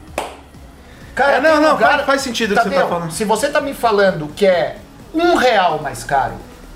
Cara, 1.19 1.33
É, 1.33 1.41
não, 1.41 1.61
não, 1.61 1.71
lugar- 1.73 1.91
faz- 1.95 2.05
faz 2.05 2.21
sentido 2.21 2.53
o 2.53 2.57
que 2.57 2.63
você 2.63 2.69
tá 2.69 2.87
falando. 2.87 3.11
Se 3.11 3.25
você 3.25 3.49
tá 3.49 3.59
me 3.59 3.73
falando 3.73 4.27
que 4.33 4.45
é 4.45 4.77
um 5.13 5.35
real 5.35 5.79
mais 5.81 6.03
caro, 6.03 6.33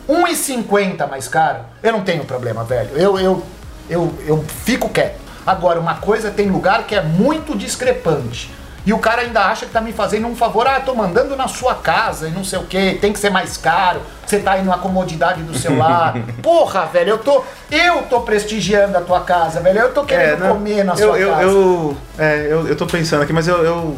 1,50 0.10 1.08
mais 1.08 1.28
caro, 1.30 1.60
eu 1.82 1.92
não 1.94 2.02
tenho 2.02 2.26
problema, 2.26 2.64
velho. 2.64 2.90
Eu, 2.96 3.18
eu, 3.20 3.44
eu, 3.90 4.14
eu 4.28 4.46
fico 4.66 4.90
quieto. 4.90 5.22
Agora, 5.46 5.80
uma 5.80 5.96
coisa 5.96 6.30
tem 6.32 6.50
lugar 6.50 6.84
que 6.84 6.94
é 6.94 7.02
muito 7.02 7.58
discrepante. 7.58 8.52
E 8.86 8.92
o 8.92 9.00
cara 9.00 9.22
ainda 9.22 9.40
acha 9.46 9.66
que 9.66 9.72
tá 9.72 9.80
me 9.80 9.94
fazendo 9.94 10.28
um 10.28 10.36
favor, 10.36 10.68
ah, 10.68 10.78
tô 10.82 10.94
mandando 10.94 11.38
na 11.38 11.48
sua 11.48 11.74
casa 11.76 12.28
e 12.28 12.32
não 12.32 12.44
sei 12.44 12.60
o 12.60 12.64
que, 12.66 12.96
tem 12.96 13.14
que 13.14 13.20
ser 13.20 13.30
mais 13.30 13.56
caro, 13.56 14.02
você 14.26 14.40
tá 14.40 14.52
aí 14.54 14.62
na 14.62 14.78
comodidade 14.78 15.42
do 15.42 15.58
celular. 15.58 16.16
Porra, 16.44 16.86
velho, 16.88 17.12
eu 17.12 17.18
tô. 17.18 17.44
Eu 17.72 18.02
tô 18.10 18.20
prestigiando 18.22 18.98
a 18.98 19.02
tua 19.02 19.22
casa, 19.22 19.62
velho. 19.62 19.80
Eu 19.80 19.94
tô 19.94 20.04
querendo 20.04 20.40
não, 20.42 20.56
comer 20.56 20.84
na 20.84 20.92
É, 20.92 20.96
eu, 20.96 20.98
sua 20.98 21.18
eu, 21.18 21.30
casa. 21.32 21.42
Eu, 21.44 21.98
é, 22.20 22.48
eu, 22.50 22.68
eu 22.68 22.76
tô 22.76 22.86
pensando 22.86 23.24
aqui, 23.24 23.32
mas 23.32 23.48
eu, 23.48 23.64
eu, 23.64 23.98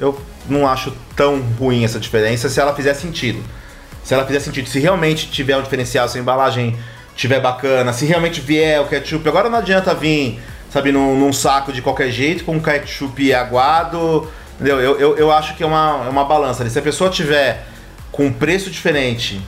eu 0.00 0.20
não 0.48 0.66
acho 0.66 0.92
tão 1.16 1.40
ruim 1.58 1.84
essa 1.84 1.98
diferença 1.98 2.48
se 2.48 2.60
ela 2.60 2.74
fizer 2.74 2.94
sentido. 2.94 3.42
Se 4.02 4.14
ela 4.14 4.24
fizer 4.24 4.40
sentido, 4.40 4.68
se 4.68 4.78
realmente 4.78 5.28
tiver 5.30 5.56
um 5.56 5.62
diferencial, 5.62 6.08
se 6.08 6.18
a 6.18 6.20
embalagem 6.20 6.76
tiver 7.14 7.40
bacana, 7.40 7.92
se 7.92 8.06
realmente 8.06 8.40
vier 8.40 8.80
o 8.80 8.86
ketchup. 8.86 9.28
Agora 9.28 9.50
não 9.50 9.58
adianta 9.58 9.94
vir, 9.94 10.40
sabe, 10.70 10.92
num, 10.92 11.18
num 11.18 11.32
saco 11.32 11.72
de 11.72 11.82
qualquer 11.82 12.10
jeito, 12.10 12.44
com 12.44 12.60
ketchup 12.60 13.34
aguado. 13.34 14.30
Entendeu? 14.54 14.80
Eu, 14.80 14.98
eu, 14.98 15.16
eu 15.16 15.32
acho 15.32 15.54
que 15.56 15.62
é 15.62 15.66
uma, 15.66 16.04
é 16.06 16.08
uma 16.08 16.24
balança 16.24 16.62
ali. 16.62 16.70
Se 16.70 16.78
a 16.78 16.82
pessoa 16.82 17.10
tiver 17.10 17.66
com 18.10 18.32
preço 18.32 18.70
diferente, 18.70 19.40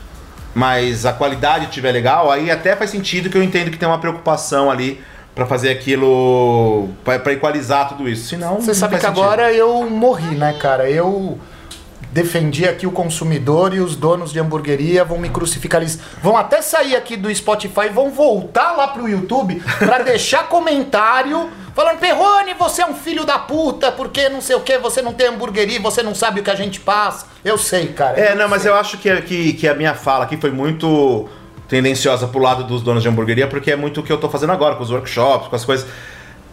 mas 0.54 1.06
a 1.06 1.12
qualidade 1.12 1.66
tiver 1.66 1.92
legal, 1.92 2.30
aí 2.30 2.50
até 2.50 2.76
faz 2.76 2.90
sentido 2.90 3.30
que 3.30 3.36
eu 3.36 3.42
entendo 3.42 3.70
que 3.70 3.78
tem 3.78 3.88
uma 3.88 3.98
preocupação 3.98 4.70
ali 4.70 5.02
pra 5.34 5.46
fazer 5.46 5.70
aquilo, 5.70 6.88
pra 7.04 7.18
pra 7.18 7.32
equalizar 7.32 7.88
tudo 7.88 8.08
isso. 8.08 8.28
Senão, 8.28 8.60
Você 8.60 8.68
não 8.68 8.74
sabe 8.74 8.96
que 8.96 9.00
sentido. 9.00 9.20
agora 9.22 9.52
eu 9.52 9.88
morri, 9.88 10.34
né, 10.34 10.52
cara? 10.60 10.90
Eu 10.90 11.38
defendi 12.12 12.66
aqui 12.66 12.86
o 12.86 12.90
consumidor 12.90 13.72
e 13.72 13.80
os 13.80 13.94
donos 13.94 14.32
de 14.32 14.40
hamburgueria 14.40 15.04
vão 15.04 15.18
me 15.18 15.28
crucificar. 15.30 15.80
Eles 15.80 15.98
vão 16.22 16.36
até 16.36 16.60
sair 16.60 16.96
aqui 16.96 17.16
do 17.16 17.32
Spotify 17.34 17.86
e 17.86 17.88
vão 17.90 18.10
voltar 18.10 18.72
lá 18.72 18.88
pro 18.88 19.08
YouTube 19.08 19.62
pra 19.78 20.00
deixar 20.02 20.48
comentário 20.48 21.48
falando: 21.74 21.98
Perrone, 21.98 22.54
você 22.54 22.82
é 22.82 22.86
um 22.86 22.94
filho 22.94 23.24
da 23.24 23.38
puta, 23.38 23.92
porque 23.92 24.28
não 24.28 24.40
sei 24.40 24.56
o 24.56 24.60
que, 24.60 24.76
você 24.78 25.00
não 25.00 25.12
tem 25.12 25.28
hamburgueria, 25.28 25.80
você 25.80 26.02
não 26.02 26.14
sabe 26.14 26.40
o 26.40 26.42
que 26.42 26.50
a 26.50 26.54
gente 26.56 26.80
passa. 26.80 27.26
Eu 27.44 27.56
sei, 27.56 27.88
cara. 27.88 28.18
É, 28.18 28.34
não, 28.34 28.48
mas 28.48 28.66
eu 28.66 28.74
acho 28.74 28.98
que, 28.98 29.22
que, 29.22 29.52
que 29.52 29.68
a 29.68 29.74
minha 29.74 29.94
fala 29.94 30.24
aqui 30.24 30.36
foi 30.36 30.50
muito 30.50 31.28
tendenciosa 31.70 32.26
pro 32.26 32.42
lado 32.42 32.64
dos 32.64 32.82
donos 32.82 33.00
de 33.00 33.08
hamburgueria, 33.08 33.46
porque 33.46 33.70
é 33.70 33.76
muito 33.76 34.00
o 34.00 34.02
que 34.02 34.12
eu 34.12 34.18
tô 34.18 34.28
fazendo 34.28 34.52
agora, 34.52 34.74
com 34.74 34.82
os 34.82 34.90
workshops, 34.90 35.46
com 35.46 35.54
as 35.54 35.64
coisas. 35.64 35.86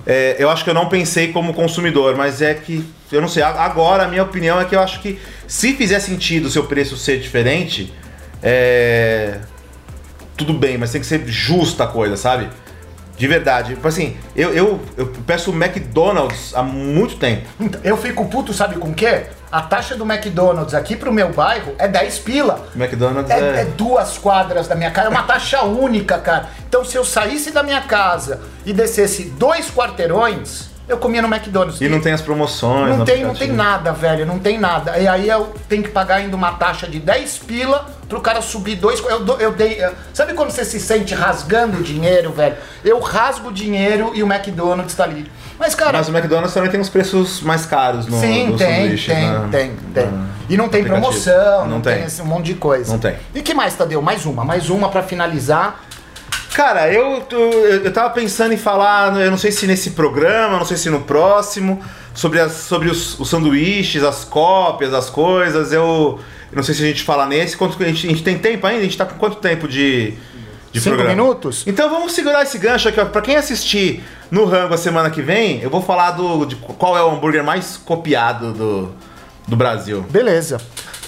É, 0.05 0.35
eu 0.39 0.49
acho 0.49 0.63
que 0.63 0.69
eu 0.69 0.75
não 0.75 0.87
pensei 0.87 1.33
como 1.33 1.53
consumidor, 1.55 2.15
mas 2.15 2.41
é 2.41 2.53
que, 2.53 2.87
eu 3.11 3.19
não 3.19 3.27
sei, 3.27 3.41
agora 3.41 4.03
a 4.03 4.07
minha 4.07 4.23
opinião 4.23 4.61
é 4.61 4.65
que 4.65 4.75
eu 4.75 4.79
acho 4.79 5.01
que 5.01 5.19
se 5.47 5.73
fizer 5.73 5.99
sentido 5.99 6.45
o 6.45 6.49
seu 6.51 6.65
preço 6.65 6.95
ser 6.95 7.19
diferente, 7.19 7.91
é. 8.41 9.39
Tudo 10.37 10.53
bem, 10.53 10.77
mas 10.77 10.91
tem 10.91 11.01
que 11.01 11.07
ser 11.07 11.27
justa 11.27 11.85
a 11.85 11.87
coisa, 11.87 12.15
sabe? 12.15 12.47
De 13.17 13.27
verdade. 13.27 13.73
Tipo 13.73 13.87
assim, 13.87 14.15
eu, 14.35 14.53
eu, 14.53 14.79
eu 14.95 15.07
peço 15.25 15.49
McDonald's 15.51 16.53
há 16.53 16.61
muito 16.61 17.15
tempo. 17.15 17.47
Então, 17.59 17.81
Eu 17.83 17.97
fico 17.97 18.23
puto, 18.25 18.53
sabe 18.53 18.75
com 18.75 18.89
o 18.91 18.93
quê? 18.93 19.23
A 19.51 19.61
taxa 19.61 19.95
do 19.95 20.03
McDonald's 20.03 20.73
aqui 20.73 20.95
pro 20.95 21.11
meu 21.11 21.31
bairro 21.31 21.73
é 21.77 21.87
10 21.87 22.19
pila. 22.19 22.67
McDonald's 22.75 23.31
É, 23.31 23.39
é. 23.39 23.61
é 23.61 23.65
duas 23.65 24.17
quadras 24.17 24.67
da 24.67 24.75
minha 24.75 24.91
casa, 24.91 25.07
é 25.07 25.09
uma 25.09 25.23
taxa 25.23 25.63
única, 25.63 26.17
cara. 26.17 26.49
Então 26.67 26.83
se 26.83 26.97
eu 26.97 27.05
saísse 27.05 27.51
da 27.51 27.63
minha 27.63 27.81
casa 27.81 28.41
e 28.65 28.73
descesse 28.73 29.25
dois 29.37 29.71
quarteirões, 29.71 30.69
eu 30.87 30.97
comia 30.97 31.21
no 31.21 31.27
McDonald's. 31.27 31.81
E 31.81 31.89
não 31.89 31.99
tem 31.99 32.13
as 32.13 32.21
promoções. 32.21 32.97
Não 32.97 33.05
tem, 33.05 33.23
não 33.23 33.33
tem 33.33 33.51
nada, 33.51 33.91
velho, 33.91 34.25
não 34.25 34.39
tem 34.39 34.57
nada. 34.57 34.97
E 34.97 35.07
aí 35.07 35.29
eu 35.29 35.53
tenho 35.67 35.83
que 35.83 35.89
pagar 35.89 36.15
ainda 36.15 36.35
uma 36.35 36.53
taxa 36.53 36.87
de 36.87 36.99
10 36.99 37.39
pila 37.39 37.85
pro 38.07 38.21
cara 38.21 38.41
subir 38.41 38.75
dois. 38.75 38.99
Eu, 39.01 39.25
eu 39.39 39.51
dei. 39.51 39.79
Sabe 40.13 40.33
quando 40.33 40.51
você 40.51 40.63
se 40.63 40.79
sente 40.79 41.13
rasgando 41.13 41.83
dinheiro, 41.83 42.31
velho? 42.31 42.55
Eu 42.85 42.99
rasgo 42.99 43.51
dinheiro 43.51 44.11
e 44.13 44.23
o 44.23 44.31
McDonald's 44.31 44.95
tá 44.95 45.03
ali. 45.03 45.29
Mas, 45.59 45.73
cara. 45.75 45.97
Mas 45.97 46.07
o 46.07 46.11
McDonald's 46.11 46.53
também 46.53 46.69
tem 46.69 46.79
uns 46.79 46.89
preços 46.89 47.41
mais 47.41 47.65
caros 47.65 48.05
no, 48.07 48.19
Sim, 48.19 48.47
no 48.49 48.57
tem, 48.57 48.81
sanduíche, 48.81 49.11
tem, 49.11 49.21
né? 49.29 49.47
tem, 49.51 49.71
tem. 49.93 50.03
Ah, 50.05 50.25
E 50.49 50.55
não 50.57 50.69
tem 50.69 50.83
promoção, 50.83 51.61
não, 51.61 51.67
Não 51.75 51.81
tem. 51.81 51.95
tem. 51.95 52.03
esse 52.05 52.21
monte 52.21 52.45
de 52.45 52.53
coisa. 52.55 52.91
Não 52.91 52.99
tem. 52.99 53.15
E 53.33 53.41
que 53.41 53.53
mais, 53.53 53.73
Tadeu? 53.75 54.01
Mais 54.01 54.25
uma, 54.25 54.45
mais 54.45 54.69
uma 54.69 54.89
pra 54.89 55.01
finalizar. 55.03 55.83
Cara, 56.53 56.91
eu, 56.91 57.23
eu, 57.29 57.51
eu 57.83 57.93
tava 57.93 58.09
pensando 58.11 58.53
em 58.53 58.57
falar, 58.57 59.15
eu 59.19 59.29
não 59.29 59.37
sei 59.37 59.51
se 59.51 59.67
nesse 59.67 59.91
programa, 59.91 60.57
não 60.57 60.65
sei 60.65 60.77
se 60.77 60.89
no 60.89 61.01
próximo, 61.01 61.79
sobre, 62.15 62.39
as, 62.39 62.51
sobre 62.53 62.89
os, 62.89 63.19
os 63.19 63.29
sanduíches, 63.29 64.03
as 64.03 64.23
cópias, 64.23 64.93
as 64.93 65.09
coisas. 65.09 65.71
Eu, 65.71 66.19
eu 66.51 66.55
não 66.55 66.63
sei 66.63 66.73
se 66.73 66.83
a 66.83 66.87
gente 66.87 67.03
fala 67.03 67.25
nesse. 67.27 67.55
Quanto, 67.57 67.81
a, 67.81 67.85
gente, 67.87 68.07
a 68.07 68.09
gente 68.09 68.23
tem 68.23 68.37
tempo 68.39 68.65
ainda? 68.65 68.79
A 68.81 68.83
gente 68.83 68.97
tá 68.97 69.05
com 69.05 69.15
quanto 69.19 69.35
tempo 69.37 69.67
de, 69.67 70.13
de 70.77 70.83
Cinco 70.83 70.95
programa? 70.95 71.21
minutos? 71.21 71.63
Então 71.67 71.89
vamos 71.89 72.13
segurar 72.13 72.43
esse 72.43 72.57
gancho 72.57 72.89
aqui, 72.89 72.99
ó. 72.99 73.05
Pra 73.05 73.21
quem 73.21 73.35
assistir 73.35 74.03
no 74.29 74.45
Rango 74.45 74.73
a 74.73 74.77
semana 74.77 75.09
que 75.09 75.21
vem, 75.21 75.61
eu 75.61 75.69
vou 75.69 75.81
falar 75.81 76.11
do, 76.11 76.45
de 76.45 76.55
qual 76.55 76.97
é 76.97 77.03
o 77.03 77.09
hambúrguer 77.11 77.43
mais 77.43 77.77
copiado 77.77 78.53
do, 78.53 78.91
do 79.47 79.55
Brasil. 79.55 80.05
Beleza. 80.09 80.59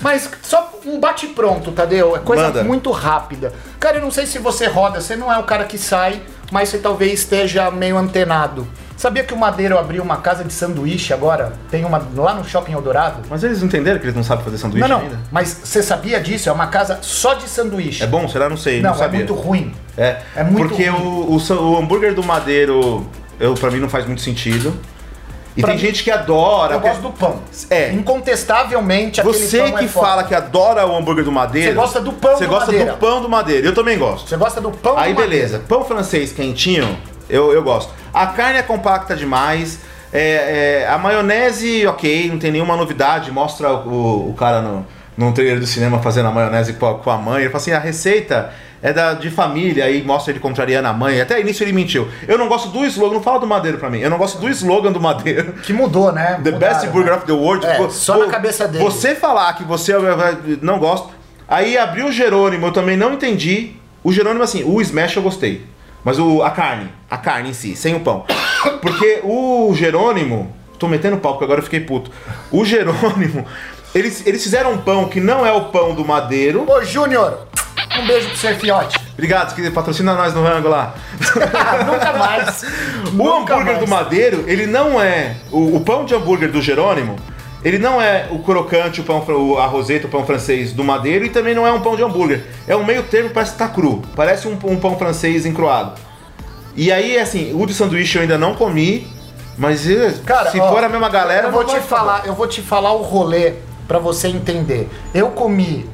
Mas 0.01 0.29
só 0.41 0.79
um 0.85 0.99
bate-pronto, 0.99 1.71
Tadeu. 1.71 2.15
É 2.15 2.19
coisa 2.19 2.43
Manda. 2.43 2.63
muito 2.63 2.89
rápida. 2.91 3.53
Cara, 3.79 3.97
eu 3.97 4.01
não 4.01 4.11
sei 4.11 4.25
se 4.25 4.39
você 4.39 4.65
roda, 4.67 5.01
você 5.01 5.15
não 5.15 5.31
é 5.31 5.37
o 5.37 5.43
cara 5.43 5.65
que 5.65 5.77
sai, 5.77 6.21
mas 6.51 6.69
você 6.69 6.77
talvez 6.77 7.19
esteja 7.19 7.69
meio 7.69 7.97
antenado. 7.97 8.65
Sabia 8.99 9.23
que 9.23 9.33
o 9.33 9.37
Madeiro 9.37 9.79
abriu 9.79 10.03
uma 10.03 10.17
casa 10.17 10.43
de 10.43 10.51
sanduíche 10.51 11.13
agora? 11.13 11.53
Tem 11.71 11.85
uma 11.85 12.05
lá 12.17 12.33
no 12.33 12.43
Shopping 12.43 12.73
Eldorado? 12.73 13.21
Mas 13.29 13.41
eles 13.45 13.63
entenderam 13.63 13.97
que 13.97 14.03
eles 14.03 14.13
não 14.15 14.25
sabem 14.25 14.43
fazer 14.43 14.57
sanduíche 14.57 14.85
não, 14.89 14.97
não. 14.97 15.03
ainda? 15.05 15.19
Mas 15.31 15.57
você 15.63 15.81
sabia 15.81 16.19
disso? 16.19 16.49
É 16.49 16.51
uma 16.51 16.67
casa 16.67 16.99
só 17.01 17.33
de 17.33 17.47
sanduíche. 17.47 18.03
É 18.03 18.07
bom? 18.07 18.27
Será? 18.27 18.49
Não 18.49 18.57
sei, 18.57 18.81
não, 18.81 18.89
não, 18.89 18.95
é 18.97 18.99
sabia. 18.99 19.19
muito 19.19 19.33
ruim. 19.33 19.73
É, 19.97 20.17
É 20.35 20.43
muito 20.43 20.67
porque 20.67 20.87
ruim. 20.89 21.01
o, 21.01 21.37
o, 21.37 21.71
o 21.71 21.77
hambúrguer 21.77 22.13
do 22.13 22.21
Madeiro, 22.21 23.07
eu, 23.39 23.53
pra 23.53 23.71
mim, 23.71 23.79
não 23.79 23.87
faz 23.87 24.05
muito 24.05 24.19
sentido. 24.19 24.73
E 25.55 25.61
Pra 25.61 25.71
tem 25.71 25.79
mim- 25.79 25.87
gente 25.87 26.03
que 26.03 26.11
adora. 26.11 26.73
Eu 26.75 26.81
porque- 26.81 26.89
gosto 26.97 27.01
do 27.01 27.11
pão. 27.17 27.39
É. 27.69 27.93
Incontestavelmente, 27.93 29.21
Você 29.21 29.71
que 29.71 29.85
é 29.85 29.87
fala 29.87 30.25
que 30.25 30.35
adora 30.35 30.85
o 30.85 30.93
hambúrguer 30.95 31.23
do 31.23 31.31
Madeiro. 31.31 31.69
Você 31.69 31.73
gosta 31.73 32.01
do 32.01 32.11
pão 32.11 32.35
Você 32.37 32.43
do 32.45 32.49
gosta 32.49 32.65
Madeira. 32.65 32.91
do 32.91 32.97
pão 32.97 33.21
do 33.21 33.29
Madeiro. 33.29 33.65
Eu 33.67 33.73
também 33.73 33.97
gosto. 33.97 34.27
Você 34.27 34.35
gosta 34.35 34.59
do 34.59 34.71
pão 34.71 34.97
Aí 34.97 35.13
do 35.13 35.19
Madeira. 35.21 35.29
beleza, 35.47 35.61
pão 35.67 35.85
francês 35.85 36.33
quentinho, 36.33 36.97
eu, 37.29 37.53
eu 37.53 37.63
gosto. 37.63 37.93
A 38.13 38.27
carne 38.27 38.59
é 38.59 38.63
compacta 38.63 39.15
demais. 39.15 39.79
é- 40.11 40.81
é, 40.83 40.89
a 40.89 40.97
maionese, 40.97 41.85
ok, 41.85 42.29
não 42.29 42.39
tem 42.39 42.51
nenhuma 42.51 42.75
novidade. 42.75 43.31
Mostra 43.31 43.71
o, 43.73 44.29
o 44.29 44.33
cara 44.33 44.61
no, 44.61 44.85
num 45.17 45.31
trailer 45.31 45.59
do 45.59 45.67
cinema 45.67 45.99
fazendo 45.99 46.27
a 46.29 46.31
maionese 46.31 46.73
com 46.73 46.87
a, 46.87 46.95
com 46.97 47.11
a 47.11 47.17
mãe. 47.17 47.41
Ele 47.41 47.49
fala 47.49 47.57
assim: 47.61 47.71
a 47.71 47.79
receita 47.79 48.51
é 48.81 48.91
da, 48.91 49.13
de 49.13 49.29
família. 49.29 49.85
Aí 49.85 50.01
mostra 50.03 50.31
ele 50.31 50.39
contrariando 50.39 50.87
a 50.87 50.93
mãe. 50.93 51.21
Até 51.21 51.39
início 51.39 51.63
ele 51.63 51.73
mentiu. 51.73 52.07
Eu 52.27 52.37
não 52.39 52.47
gosto 52.47 52.69
do 52.69 52.83
slogan, 52.85 53.13
não 53.15 53.21
fala 53.21 53.39
do 53.39 53.45
Madeiro 53.45 53.77
pra 53.77 53.89
mim. 53.89 53.99
Eu 53.99 54.09
não 54.09 54.17
gosto 54.17 54.39
do 54.39 54.49
slogan 54.49 54.91
do 54.91 54.99
Madeiro. 54.99 55.53
Que 55.61 55.73
mudou, 55.73 56.11
né? 56.11 56.39
The 56.43 56.51
Mudaram, 56.51 56.73
best 56.75 56.87
burger 56.87 57.11
né? 57.11 57.17
of 57.17 57.25
the 57.27 57.33
world. 57.33 57.65
É, 57.65 57.77
Vo- 57.77 57.91
só 57.91 58.17
na 58.17 58.27
cabeça 58.31 58.67
dele. 58.67 58.83
Você 58.83 59.13
falar 59.13 59.53
que 59.53 59.63
você 59.63 59.93
não 60.61 60.79
gosta. 60.79 61.09
Aí 61.47 61.77
abriu 61.77 62.07
o 62.07 62.11
Jerônimo, 62.11 62.65
eu 62.67 62.71
também 62.73 62.95
não 62.97 63.13
entendi. 63.13 63.73
O 64.03 64.11
Jerônimo, 64.11 64.43
assim, 64.43 64.63
o 64.63 64.79
Smash 64.81 65.15
eu 65.15 65.21
gostei. 65.21 65.65
Mas 66.09 66.17
o, 66.17 66.41
a 66.41 66.49
carne, 66.49 66.89
a 67.07 67.17
carne 67.19 67.51
em 67.51 67.53
si, 67.53 67.75
sem 67.75 67.93
o 67.93 67.99
pão. 67.99 68.25
Porque 68.81 69.19
o 69.23 69.71
Jerônimo, 69.75 70.51
tô 70.79 70.87
metendo 70.87 71.17
pau 71.17 71.33
porque 71.33 71.43
agora 71.43 71.59
eu 71.59 71.63
fiquei 71.63 71.81
puto. 71.81 72.09
O 72.51 72.65
Jerônimo, 72.65 73.45
eles, 73.93 74.25
eles 74.25 74.41
fizeram 74.41 74.73
um 74.73 74.79
pão 74.79 75.07
que 75.07 75.19
não 75.19 75.45
é 75.45 75.51
o 75.51 75.65
pão 75.65 75.93
do 75.93 76.03
madeiro. 76.03 76.65
Ô, 76.67 76.83
Júnior, 76.83 77.47
um 78.01 78.07
beijo 78.07 78.27
pro 78.29 78.37
seu 78.39 78.55
fiote. 78.55 78.99
Obrigado, 79.13 79.53
que 79.53 79.69
patrocina 79.69 80.15
nós 80.15 80.33
no 80.33 80.41
rango 80.41 80.67
lá. 80.67 80.95
Nunca 81.85 82.13
mais. 82.13 82.63
O 82.63 83.11
Nunca 83.11 83.53
hambúrguer 83.53 83.75
mais. 83.75 83.79
do 83.79 83.87
Madeiro, 83.87 84.45
ele 84.47 84.65
não 84.65 84.99
é. 84.99 85.35
O, 85.51 85.75
o 85.75 85.81
pão 85.81 86.05
de 86.05 86.15
hambúrguer 86.15 86.51
do 86.51 86.59
Jerônimo, 86.59 87.17
ele 87.63 87.77
não 87.77 88.01
é 88.01 88.27
o 88.31 88.39
crocante, 88.39 89.01
o 89.01 89.03
pão, 89.03 89.23
o, 89.27 89.57
a 89.57 89.65
roseta, 89.65 90.07
o 90.07 90.09
pão 90.09 90.25
francês 90.25 90.71
do 90.71 90.83
Madeiro 90.83 91.25
e 91.25 91.29
também 91.29 91.53
não 91.53 91.67
é 91.67 91.71
um 91.71 91.81
pão 91.81 91.95
de 91.95 92.03
hambúrguer. 92.03 92.43
É 92.67 92.75
um 92.75 92.85
meio 92.85 93.03
termo, 93.03 93.29
parece 93.31 93.53
que 93.53 93.57
tá 93.57 93.67
cru. 93.67 94.01
Parece 94.15 94.47
um, 94.47 94.57
um 94.63 94.77
pão 94.77 94.97
francês 94.97 95.45
encruado. 95.45 95.99
E 96.75 96.91
aí, 96.91 97.17
assim, 97.17 97.53
o 97.53 97.65
de 97.65 97.73
sanduíche 97.73 98.17
eu 98.17 98.21
ainda 98.21 98.37
não 98.37 98.55
comi, 98.55 99.07
mas 99.57 99.89
eh, 99.89 100.13
Cara, 100.25 100.51
se 100.51 100.59
ó, 100.59 100.69
for 100.69 100.83
a 100.83 100.87
mesma 100.87 101.09
galera, 101.09 101.47
eu 101.47 101.51
vou 101.51 101.65
te 101.65 101.79
falar, 101.81 102.25
eu 102.25 102.33
vou 102.33 102.47
te 102.47 102.61
falar 102.61 102.93
o 102.93 103.01
rolê 103.01 103.55
pra 103.87 103.99
você 103.99 104.29
entender. 104.29 104.87
Eu 105.13 105.29
comi 105.29 105.85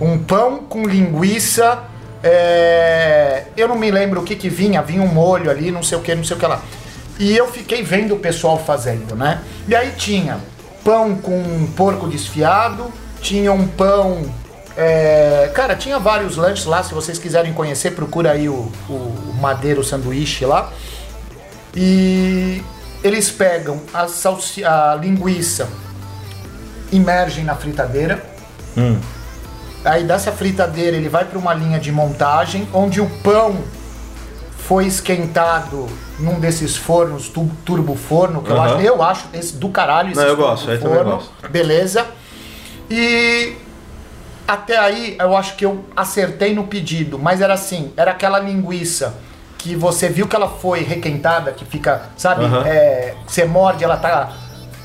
um 0.00 0.18
pão 0.18 0.58
com 0.58 0.84
linguiça, 0.84 1.84
é, 2.24 3.44
eu 3.56 3.68
não 3.68 3.76
me 3.76 3.90
lembro 3.92 4.20
o 4.20 4.24
que 4.24 4.34
que 4.34 4.48
vinha, 4.48 4.82
vinha 4.82 5.02
um 5.02 5.06
molho 5.06 5.48
ali, 5.48 5.70
não 5.70 5.82
sei 5.84 5.96
o 5.96 6.00
que, 6.00 6.12
não 6.14 6.24
sei 6.24 6.36
o 6.36 6.40
que 6.40 6.46
lá. 6.46 6.60
E 7.20 7.36
eu 7.36 7.46
fiquei 7.46 7.84
vendo 7.84 8.14
o 8.14 8.18
pessoal 8.18 8.58
fazendo, 8.58 9.14
né? 9.14 9.40
E 9.68 9.76
aí 9.76 9.92
tinha 9.96 10.40
pão 10.84 11.16
com 11.16 11.66
porco 11.76 12.08
desfiado, 12.08 12.92
tinha 13.20 13.52
um 13.52 13.66
pão. 13.66 14.22
é, 14.76 15.50
cara, 15.54 15.76
tinha 15.76 15.98
vários 15.98 16.36
lanches 16.36 16.64
lá. 16.66 16.82
Se 16.82 16.92
vocês 16.94 17.18
quiserem 17.18 17.52
conhecer, 17.52 17.92
procura 17.92 18.32
aí 18.32 18.48
o, 18.48 18.70
o 18.88 19.34
Madeiro 19.40 19.82
Sanduíche 19.84 20.44
lá. 20.44 20.70
E 21.74 22.62
eles 23.02 23.30
pegam 23.30 23.80
a, 23.94 24.06
salsi- 24.08 24.64
a 24.64 24.94
linguiça, 24.94 25.68
imergem 26.90 27.44
na 27.44 27.54
fritadeira. 27.54 28.22
Aí 29.84 30.04
dessa 30.04 30.30
fritadeira 30.30 30.96
ele 30.96 31.08
vai 31.08 31.24
para 31.24 31.38
uma 31.38 31.52
linha 31.54 31.78
de 31.80 31.90
montagem 31.90 32.68
onde 32.72 33.00
o 33.00 33.08
pão 33.22 33.56
foi 34.72 34.86
esquentado 34.86 35.86
num 36.18 36.40
desses 36.40 36.74
fornos 36.78 37.28
tu- 37.28 37.50
turbo 37.62 37.94
forno 37.94 38.40
que 38.40 38.50
eu 38.50 38.58
acho, 38.58 38.74
eu 38.80 39.02
acho 39.02 39.24
esse 39.34 39.56
do 39.58 39.68
caralho 39.68 40.08
esse 40.12 40.18
Não, 40.18 40.26
eu 40.26 40.34
gosto, 40.34 40.70
aí 40.70 40.78
também 40.78 41.04
gosto. 41.04 41.30
Beleza? 41.50 42.06
E 42.90 43.54
até 44.48 44.78
aí 44.78 45.14
eu 45.20 45.36
acho 45.36 45.56
que 45.56 45.66
eu 45.66 45.84
acertei 45.94 46.54
no 46.54 46.64
pedido, 46.64 47.18
mas 47.18 47.42
era 47.42 47.52
assim, 47.52 47.92
era 47.98 48.12
aquela 48.12 48.38
linguiça 48.38 49.12
que 49.58 49.76
você 49.76 50.08
viu 50.08 50.26
que 50.26 50.34
ela 50.34 50.48
foi 50.48 50.80
requentada, 50.82 51.52
que 51.52 51.66
fica, 51.66 52.04
sabe, 52.16 52.46
é, 52.66 53.14
você 53.26 53.44
morde, 53.44 53.84
ela 53.84 53.98
tá 53.98 54.32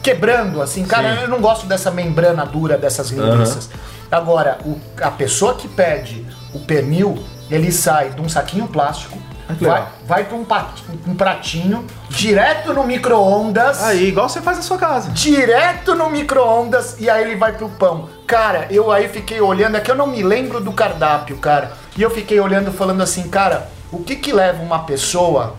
quebrando, 0.03 0.61
assim, 0.61 0.83
cara, 0.83 1.15
Sim. 1.15 1.21
eu 1.21 1.27
não 1.29 1.39
gosto 1.39 1.65
dessa 1.65 1.89
membrana 1.89 2.45
dura 2.45 2.77
dessas 2.77 3.09
linguiças. 3.09 3.69
Agora, 4.11 4.57
o- 4.65 4.77
a 5.01 5.11
pessoa 5.11 5.53
que 5.55 5.69
pede 5.69 6.25
o 6.53 6.59
pernil, 6.59 7.17
ele 7.49 7.71
sai 7.71 8.09
de 8.09 8.19
um 8.19 8.27
saquinho 8.27 8.67
plástico, 8.67 9.17
vai, 9.59 9.87
vai 10.05 10.23
para 10.25 10.35
um, 10.37 10.43
pat- 10.43 10.83
um 11.07 11.15
pratinho, 11.15 11.85
direto 12.09 12.73
no 12.73 12.83
micro-ondas 12.83 13.81
Aí, 13.83 14.07
igual 14.09 14.27
você 14.27 14.41
faz 14.41 14.57
na 14.57 14.63
sua 14.63 14.77
casa. 14.77 15.09
direto 15.11 15.95
no 15.95 16.09
micro-ondas 16.09 16.97
e 16.99 17.09
aí 17.09 17.23
ele 17.23 17.35
vai 17.35 17.53
pro 17.53 17.69
pão. 17.69 18.09
Cara, 18.25 18.67
eu 18.69 18.91
aí 18.91 19.07
fiquei 19.07 19.39
olhando, 19.39 19.77
é 19.77 19.79
que 19.79 19.89
eu 19.89 19.95
não 19.95 20.07
me 20.07 20.21
lembro 20.21 20.59
do 20.59 20.71
cardápio, 20.71 21.37
cara. 21.37 21.71
E 21.97 22.01
eu 22.01 22.09
fiquei 22.09 22.39
olhando 22.39 22.71
falando 22.71 23.01
assim, 23.01 23.27
cara, 23.29 23.69
o 23.91 23.99
que 24.03 24.15
que 24.17 24.33
leva 24.33 24.61
uma 24.61 24.79
pessoa 24.79 25.55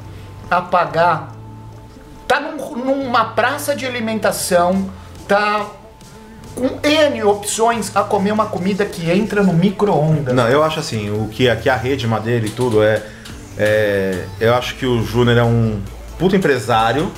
a 0.51 0.61
pagar? 0.61 1.33
Tá 2.27 2.41
num- 2.41 2.77
numa 2.77 3.25
praça 3.27 3.75
de 3.75 3.87
alimentação, 3.87 4.91
tá 5.27 5.65
com 6.55 6.79
N 6.87 7.23
opções 7.23 7.95
a 7.97 8.03
comer 8.03 8.33
uma 8.33 8.47
comida 8.47 8.85
que 8.85 9.11
entra 9.11 9.43
no 9.43 9.53
micro-ondas. 9.53 10.35
Não, 10.35 10.49
eu 10.49 10.63
acho 10.63 10.81
assim, 10.81 11.09
o 11.11 11.29
que 11.29 11.49
aqui 11.49 11.71
a 11.71 11.77
rede 11.77 12.07
madeira 12.07 12.45
e 12.47 12.51
tudo 12.51 12.83
é, 12.83 13.01
é. 13.59 14.25
Eu 14.41 14.55
acho 14.55 14.75
que 14.77 14.87
o 14.87 15.03
Júnior 15.03 15.37
é 15.39 15.43
um 15.45 15.81
puto 16.19 16.37
empresário, 16.37 17.11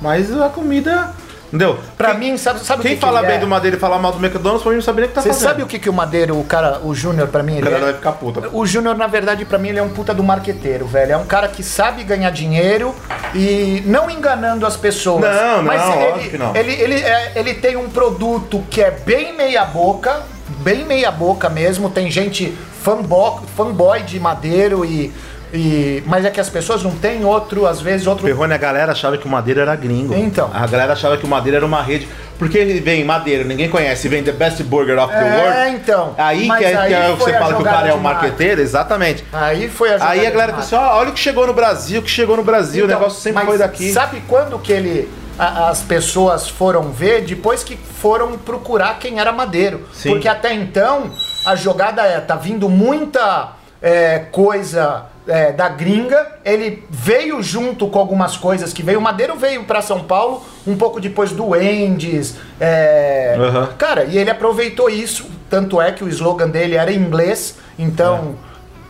mas 0.00 0.32
a 0.40 0.48
comida. 0.48 1.12
Entendeu? 1.52 1.80
Pra 1.98 2.10
Quem- 2.12 2.30
mim, 2.30 2.36
sabe, 2.38 2.60
sabe 2.60 2.78
o 2.78 2.82
Quem 2.84 2.92
que 2.92 2.98
que 2.98 3.04
fala 3.04 3.18
ele 3.18 3.26
bem 3.26 3.36
é? 3.38 3.40
do 3.40 3.46
Madeira 3.48 3.76
e 3.76 3.80
fala 3.80 3.98
mal 3.98 4.12
do 4.12 4.24
McDonald's, 4.24 4.62
pra 4.62 4.70
mim 4.70 4.76
não 4.76 4.84
sabe 4.84 5.00
nem 5.00 5.06
o 5.06 5.08
que 5.08 5.14
tá 5.16 5.20
Você 5.20 5.30
fazendo. 5.30 5.48
sabe 5.48 5.62
o 5.64 5.66
que, 5.66 5.80
que 5.80 5.90
o 5.90 5.92
Madeiro, 5.92 6.38
o 6.38 6.44
cara, 6.44 6.78
o 6.84 6.94
Júnior, 6.94 7.26
pra 7.26 7.42
mim, 7.42 7.54
O 7.54 7.58
ele 7.58 7.62
cara 7.66 7.76
é? 7.76 7.80
vai 7.86 7.94
ficar 7.94 8.12
puta. 8.12 8.48
O 8.52 8.64
Júnior, 8.64 8.96
na 8.96 9.08
verdade, 9.08 9.44
pra 9.44 9.58
mim, 9.58 9.70
ele 9.70 9.80
é 9.80 9.82
um 9.82 9.88
puta 9.88 10.14
do 10.14 10.22
marqueteiro, 10.22 10.86
velho. 10.86 11.10
É 11.10 11.16
um 11.16 11.26
cara 11.26 11.48
que 11.48 11.64
sabe 11.64 12.04
ganhar 12.04 12.30
dinheiro 12.30 12.94
e 13.34 13.82
não 13.84 14.08
enganando 14.08 14.64
as 14.64 14.76
pessoas. 14.76 15.22
Não, 15.22 15.56
não, 15.56 15.64
Mas 15.64 15.82
ele, 16.20 16.30
que 16.30 16.38
não. 16.38 16.54
Ele, 16.54 16.70
ele, 16.72 16.94
é- 17.00 17.32
ele 17.34 17.54
tem 17.54 17.76
um 17.76 17.90
produto 17.90 18.62
que 18.70 18.80
é 18.80 18.92
bem 18.92 19.36
meia 19.36 19.64
boca, 19.64 20.20
bem 20.60 20.84
meia 20.84 21.10
boca 21.10 21.48
mesmo. 21.48 21.90
Tem 21.90 22.08
gente 22.12 22.56
fanboy, 22.84 23.40
fanboy 23.56 24.04
de 24.04 24.20
madeiro 24.20 24.84
e, 24.84 25.12
e... 25.52 26.02
Mas 26.06 26.24
é 26.24 26.30
que 26.30 26.40
as 26.40 26.48
pessoas 26.48 26.82
não 26.82 26.92
têm 26.92 27.24
outro, 27.24 27.66
às 27.66 27.80
vezes, 27.80 28.06
outro... 28.06 28.24
Perrone, 28.24 28.54
a 28.54 28.58
galera 28.58 28.92
achava 28.92 29.16
que 29.18 29.26
o 29.26 29.28
Madeira 29.28 29.62
era 29.62 29.76
gringo. 29.76 30.14
Então. 30.14 30.50
A 30.52 30.66
galera 30.66 30.92
achava 30.92 31.16
que 31.16 31.24
o 31.24 31.28
Madeira 31.28 31.58
era 31.58 31.66
uma 31.66 31.82
rede. 31.82 32.08
Porque 32.38 32.64
vem 32.82 33.04
Madeira, 33.04 33.44
ninguém 33.44 33.68
conhece, 33.68 34.08
vem 34.08 34.22
The 34.22 34.32
Best 34.32 34.62
Burger 34.62 34.98
of 34.98 35.12
the 35.12 35.20
É, 35.20 35.42
World. 35.42 35.76
então. 35.76 36.14
Aí 36.16 36.48
que, 36.48 36.64
é, 36.64 36.74
aí 36.74 36.88
que 36.88 36.94
é 36.94 37.08
você 37.10 37.32
fala 37.34 37.54
que 37.54 37.60
o 37.60 37.64
cara 37.64 37.88
é 37.88 37.94
um 37.94 37.98
marqueteiro, 37.98 38.62
exatamente. 38.62 39.22
Aí 39.30 39.68
foi 39.68 39.90
a 39.90 39.92
jogada 39.98 40.12
Aí 40.12 40.26
a 40.26 40.30
galera 40.30 40.52
falou 40.52 40.64
assim: 40.64 40.74
ó, 40.74 40.98
olha 41.00 41.10
o 41.10 41.12
que 41.12 41.20
chegou 41.20 41.46
no 41.46 41.52
Brasil, 41.52 42.00
o 42.00 42.02
que 42.02 42.10
chegou 42.10 42.38
no 42.38 42.42
Brasil, 42.42 42.86
Então, 42.86 42.96
o 42.96 43.00
negócio 43.00 43.20
sempre 43.20 43.44
foi 43.44 43.58
daqui. 43.58 43.92
Sabe 43.92 44.22
quando 44.26 44.58
que 44.58 44.72
ele 44.72 45.10
as 45.38 45.80
pessoas 45.82 46.48
foram 46.48 46.92
ver 46.92 47.22
depois 47.22 47.64
que 47.64 47.76
foram 47.76 48.36
procurar 48.36 48.98
quem 48.98 49.20
era 49.20 49.32
Madeiro? 49.32 49.86
Sim. 49.92 50.10
Porque 50.10 50.28
até 50.28 50.54
então 50.54 51.10
a 51.46 51.56
jogada 51.56 52.02
é 52.02 52.20
tá 52.20 52.36
vindo 52.36 52.68
muita 52.68 53.52
é, 53.80 54.18
coisa 54.30 55.06
é, 55.26 55.52
da 55.52 55.68
gringa. 55.68 56.26
Ele 56.44 56.82
veio 56.90 57.42
junto 57.42 57.86
com 57.88 57.98
algumas 57.98 58.36
coisas 58.36 58.72
que 58.72 58.82
veio. 58.82 58.98
O 58.98 59.02
Madeiro 59.02 59.36
veio 59.36 59.64
para 59.64 59.80
São 59.82 60.00
Paulo 60.00 60.44
um 60.66 60.76
pouco 60.76 61.00
depois 61.00 61.32
do 61.32 61.54
Endes. 61.56 62.36
é, 62.60 63.36
Aham. 63.38 63.68
Cara, 63.78 64.04
e 64.04 64.16
ele 64.18 64.30
aproveitou 64.30 64.88
isso. 64.90 65.26
Tanto 65.48 65.80
é 65.80 65.90
que 65.92 66.04
o 66.04 66.08
slogan 66.08 66.48
dele 66.48 66.76
era 66.76 66.92
em 66.92 66.96
inglês. 66.98 67.56
Então 67.78 68.34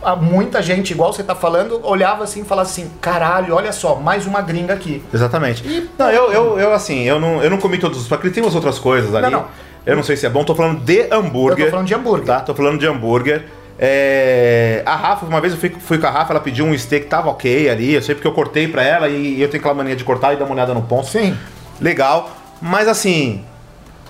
a- 0.03 0.15
muita 0.15 0.61
gente, 0.61 0.91
igual 0.91 1.11
você 1.13 1.23
tá 1.23 1.33
falando, 1.35 1.79
olhava 1.83 2.23
assim 2.23 2.41
e 2.41 2.45
falava 2.45 2.69
assim: 2.69 2.91
caralho, 3.01 3.55
olha 3.55 3.71
só, 3.71 3.95
mais 3.95 4.25
uma 4.25 4.41
gringa 4.41 4.73
aqui. 4.73 5.03
Exatamente. 5.13 5.89
não, 5.97 6.11
eu, 6.11 6.31
eu, 6.31 6.59
eu 6.59 6.73
assim, 6.73 7.03
eu 7.03 7.19
não, 7.19 7.41
eu 7.43 7.49
não 7.49 7.57
comi 7.57 7.77
todos 7.77 7.99
os. 8.01 8.07
Porque 8.07 8.29
tem 8.29 8.43
umas 8.43 8.55
outras 8.55 8.77
coisas 8.79 9.13
ali. 9.15 9.29
não. 9.31 9.45
Eu 9.83 9.95
não 9.95 10.03
sei 10.03 10.15
se 10.15 10.27
é 10.27 10.29
bom, 10.29 10.43
tô 10.43 10.53
falando 10.53 10.79
de 10.81 11.07
hambúrguer. 11.11 11.61
Eu 11.61 11.65
tô 11.65 11.71
falando 11.71 11.87
de 11.87 11.93
hambúrguer. 11.95 12.25
Tá, 12.27 12.39
tô 12.41 12.53
falando 12.53 12.79
de 12.79 12.85
hambúrguer. 12.85 13.45
É, 13.83 14.83
a 14.85 14.95
Rafa, 14.95 15.25
uma 15.25 15.41
vez 15.41 15.53
eu 15.53 15.59
fui, 15.59 15.69
fui 15.71 15.97
com 15.97 16.05
a 16.05 16.11
Rafa, 16.11 16.33
ela 16.33 16.39
pediu 16.39 16.65
um 16.65 16.77
steak, 16.77 17.07
tava 17.07 17.29
ok 17.29 17.67
ali. 17.67 17.95
Eu 17.95 18.01
sei 18.03 18.13
porque 18.13 18.27
eu 18.27 18.31
cortei 18.31 18.67
pra 18.67 18.83
ela 18.83 19.09
e 19.09 19.41
eu 19.41 19.49
tenho 19.49 19.59
aquela 19.59 19.73
mania 19.73 19.95
de 19.95 20.03
cortar 20.03 20.33
e 20.33 20.37
dar 20.37 20.45
uma 20.45 20.53
olhada 20.53 20.71
no 20.71 20.83
ponto. 20.83 21.07
Sim. 21.07 21.35
Legal. 21.81 22.29
Mas 22.61 22.87
assim, 22.87 23.43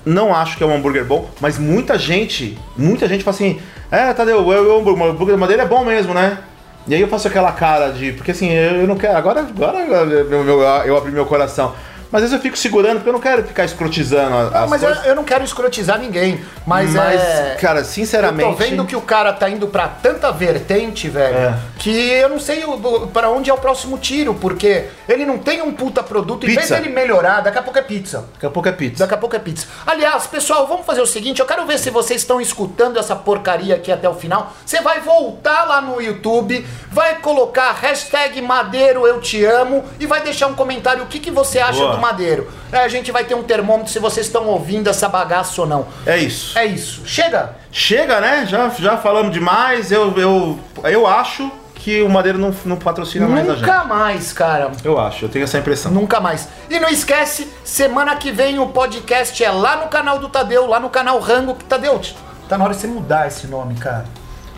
não 0.06 0.36
acho 0.36 0.58
que 0.58 0.64
é 0.64 0.68
um 0.68 0.76
hambúrguer 0.76 1.06
bom, 1.06 1.30
mas 1.40 1.58
muita 1.58 1.98
gente, 1.98 2.60
muita 2.76 3.08
gente 3.08 3.24
fala 3.24 3.34
assim, 3.34 3.62
é, 3.90 4.12
Tadeu, 4.14 4.40
o 4.40 4.46
o 4.46 4.80
hambúrguer, 4.80 5.04
o 5.04 5.10
hambúrguer 5.10 5.36
da 5.36 5.40
madeira 5.40 5.64
é 5.64 5.66
bom 5.66 5.86
mesmo, 5.86 6.14
né? 6.14 6.40
E 6.88 6.96
aí 6.96 7.02
eu 7.02 7.08
faço 7.08 7.28
aquela 7.28 7.52
cara 7.52 7.92
de. 7.92 8.12
Porque 8.12 8.32
assim, 8.32 8.50
eu 8.50 8.88
não 8.88 8.96
quero. 8.96 9.16
Agora, 9.16 9.42
agora 9.42 9.78
eu, 9.78 10.32
eu, 10.32 10.62
eu 10.86 10.98
abri 10.98 11.12
meu 11.12 11.26
coração. 11.26 11.74
Mas 12.12 12.24
às 12.24 12.30
vezes 12.30 12.34
eu 12.34 12.42
fico 12.42 12.58
segurando, 12.58 12.96
porque 12.98 13.10
eu 13.10 13.14
não 13.14 13.20
quero 13.22 13.44
ficar 13.44 13.64
escrotizando 13.64 14.36
a- 14.36 14.50
Não, 14.50 14.64
as 14.66 14.70
mas 14.70 14.84
eu, 14.84 14.90
eu 14.90 15.16
não 15.16 15.24
quero 15.24 15.44
escrotizar 15.46 15.98
ninguém. 15.98 16.42
Mas, 16.68 16.94
Mas, 16.94 17.22
é. 17.22 17.58
cara, 17.60 17.80
Eu 17.80 17.86
sinceramente. 17.86 18.50
tô 18.50 18.56
vendo 18.56 18.86
que 18.86 18.96
o 18.96 19.02
cara 19.02 19.32
tá 19.32 19.50
indo 19.50 19.68
pra 19.68 19.88
tanta 19.88 20.30
vertente, 20.32 21.08
velho, 21.08 21.36
É. 21.38 21.54
que 21.82 21.90
eu 21.90 22.30
não 22.30 22.40
sei 22.40 22.64
pra 23.12 23.32
onde 23.32 23.50
é 23.50 23.54
o 23.54 23.58
próximo 23.58 23.98
tiro, 23.98 24.36
porque 24.36 24.86
ele 25.10 25.26
não 25.26 25.40
tem 25.40 25.64
um 25.64 25.74
puta 25.74 26.04
produto. 26.04 26.44
Em 26.44 26.50
vez 26.50 26.62
Pizza. 26.62 26.76
dele 26.76 26.90
melhorar, 26.90 27.42
daqui 27.42 27.58
a 27.58 27.64
pouco 27.64 27.80
é 27.80 27.82
pizza. 27.82 28.24
Daqui 28.34 28.46
a 28.46 28.50
pouco 28.52 28.70
é 28.70 28.72
pizza. 28.72 29.00
Daqui 29.00 29.16
a 29.16 29.18
pouco 29.18 29.36
é 29.36 29.40
pizza. 29.40 29.66
Aliás, 29.88 30.28
pessoal, 30.28 30.68
vamos 30.68 30.86
fazer 30.86 31.02
o 31.02 31.08
seguinte: 31.08 31.40
eu 31.40 31.46
quero 31.48 31.66
ver 31.66 31.80
se 31.80 31.90
vocês 31.90 32.22
estão 32.22 32.40
escutando 32.40 33.00
essa 33.00 33.16
porcaria 33.16 33.74
aqui 33.74 33.92
até 33.92 34.08
o 34.08 34.14
final. 34.14 34.54
Você 34.64 34.80
vai 34.80 35.00
voltar 35.00 35.64
lá 35.64 35.82
no 35.82 36.00
YouTube, 36.00 36.64
vai 36.92 37.16
colocar 37.16 37.72
hashtag 37.72 38.40
Madeiro 38.44 39.08
Eu 39.08 39.20
Te 39.20 39.44
Amo 39.44 39.84
e 40.00 40.06
vai 40.06 40.22
deixar 40.22 40.46
um 40.46 40.54
comentário 40.54 41.02
o 41.02 41.08
que, 41.08 41.18
que 41.18 41.32
você 41.32 41.58
acha 41.58 41.80
Boa. 41.80 41.96
do 41.96 41.98
Madeiro. 42.00 42.48
É, 42.72 42.78
a 42.78 42.88
gente 42.88 43.12
vai 43.12 43.24
ter 43.24 43.34
um 43.34 43.42
termômetro 43.42 43.92
se 43.92 43.98
vocês 43.98 44.28
estão 44.28 44.46
ouvindo 44.46 44.88
essa 44.88 45.10
bagaça 45.10 45.60
ou 45.60 45.68
não. 45.68 45.88
É 46.06 46.20
isso. 46.20 46.56
É 46.60 46.64
isso. 46.64 47.02
Chega! 47.08 47.56
Chega, 47.72 48.22
né? 48.22 48.46
Já, 48.48 48.70
já 48.70 48.98
falamos 48.98 49.34
demais. 49.34 49.92
Eu, 49.92 50.16
eu, 50.18 50.60
eu 50.84 51.08
acho 51.08 51.52
que 51.82 52.00
o 52.04 52.08
Madeira 52.10 52.38
não, 52.38 52.54
não 52.64 52.78
patrocina 52.78 53.28
mais 53.28 53.50
a 53.50 53.56
gente. 53.56 53.66
Nunca 53.66 53.84
mais, 53.86 54.32
cara. 54.32 54.72
Eu 54.84 55.00
acho, 55.00 55.26
eu 55.26 55.30
tenho 55.30 55.44
essa 55.44 55.58
impressão. 55.58 55.92
Nunca 55.92 56.20
mais. 56.20 56.48
E 56.70 56.80
não 56.80 56.88
esquece, 56.88 57.52
semana 57.64 58.16
que 58.16 58.32
vem 58.32 58.60
o 58.60 58.68
podcast 58.68 59.44
é 59.44 59.50
lá 59.50 59.78
no 59.78 59.88
canal 59.88 60.20
do 60.20 60.30
Tadeu, 60.30 60.68
lá 60.68 60.80
no 60.80 60.92
canal 60.92 61.20
Rango. 61.20 61.56
Tadeu, 61.68 62.00
tá 62.48 62.56
na 62.56 62.66
hora 62.66 62.74
de 62.76 62.82
você 62.82 62.88
mudar 62.88 63.28
esse 63.28 63.48
nome, 63.48 63.74
cara. 63.76 64.06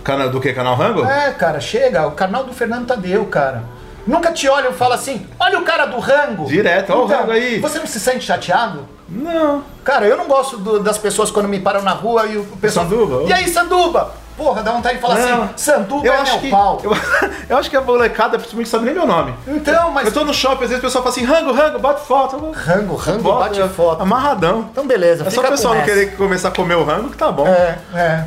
Canal 0.03 0.29
do 0.29 0.41
que? 0.41 0.51
Canal 0.51 0.75
Rango? 0.75 1.05
É, 1.05 1.31
cara, 1.31 1.61
chega. 1.61 2.05
O 2.05 2.11
canal 2.11 2.43
do 2.43 2.53
Fernando 2.53 2.87
Tadeu, 2.87 3.25
cara. 3.27 3.63
Nunca 4.05 4.33
te 4.33 4.49
olham 4.49 4.71
e 4.71 4.73
falam 4.73 4.95
assim, 4.95 5.25
olha 5.39 5.57
o 5.59 5.63
cara 5.63 5.85
do 5.85 5.97
rango. 5.99 6.45
Direto, 6.45 6.91
ó 6.91 7.03
o 7.03 7.05
rango 7.05 7.31
aí. 7.31 7.59
Você 7.59 7.79
não 7.79 7.87
se 7.87 8.01
sente 8.01 8.25
chateado? 8.25 8.85
Não. 9.07 9.63
Cara, 9.81 10.05
eu 10.05 10.17
não 10.17 10.25
gosto 10.27 10.57
do- 10.57 10.79
das 10.83 10.97
pessoas 10.97 11.31
quando 11.31 11.47
me 11.47 11.59
param 11.61 11.81
na 11.83 11.91
rua 11.91 12.25
e 12.25 12.35
o 12.35 12.43
pessoal... 12.59 12.85
Sanduba? 12.85 13.23
E 13.29 13.31
aí, 13.31 13.47
Sanduba? 13.47 14.13
Porra, 14.35 14.63
dá 14.63 14.71
vontade 14.71 14.95
de 14.95 15.01
falar 15.01 15.15
Não. 15.15 15.43
assim, 15.43 15.53
Sanduba 15.57 16.05
Eu 16.05 16.13
é 16.13 16.17
acho, 16.17 16.31
meu 16.31 16.41
que, 16.41 16.49
pau. 16.49 16.81
eu, 16.83 16.91
eu 17.49 17.57
acho 17.57 17.69
que 17.69 17.77
a 17.77 17.81
molecada 17.81 18.37
principalmente 18.37 18.69
sabe 18.69 18.85
nem 18.85 18.93
meu 18.93 19.05
nome. 19.05 19.33
Então, 19.47 19.91
mas... 19.91 20.07
Eu 20.07 20.13
tô 20.13 20.25
no 20.25 20.33
shopping, 20.33 20.63
às 20.63 20.69
vezes 20.69 20.79
o 20.79 20.87
pessoal 20.87 21.03
fala 21.03 21.15
assim, 21.15 21.25
rango, 21.25 21.51
rango, 21.51 21.79
bate 21.79 22.01
foto. 22.05 22.37
Rango, 22.51 22.95
rango, 22.95 23.23
Foto, 23.23 23.39
bate 23.39 23.61
é, 23.61 23.67
foto. 23.67 24.01
Amarradão. 24.01 24.67
Então, 24.71 24.87
beleza, 24.87 25.25
É 25.25 25.29
só 25.29 25.41
o 25.41 25.47
pessoal 25.47 25.75
não 25.75 25.83
querer 25.83 26.15
começar 26.15 26.47
a 26.49 26.51
comer 26.51 26.75
o 26.75 26.83
rango 26.83 27.09
que 27.09 27.17
tá 27.17 27.31
bom. 27.31 27.47
É, 27.47 27.77
é. 27.93 28.23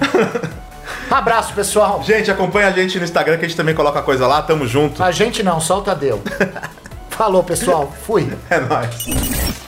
Abraço, 1.10 1.52
pessoal. 1.54 2.02
Gente, 2.02 2.30
acompanha 2.30 2.68
a 2.68 2.70
gente 2.70 2.98
no 2.98 3.04
Instagram 3.04 3.38
que 3.38 3.44
a 3.44 3.48
gente 3.48 3.56
também 3.56 3.74
coloca 3.74 4.02
coisa 4.02 4.26
lá, 4.26 4.42
tamo 4.42 4.66
junto. 4.66 5.02
A 5.02 5.10
gente 5.10 5.42
não, 5.42 5.60
solta 5.60 5.94
Deus. 5.94 6.20
Falou, 7.10 7.42
pessoal. 7.42 7.92
Fui. 8.04 8.30
É 8.50 8.60
nóis. 8.60 9.65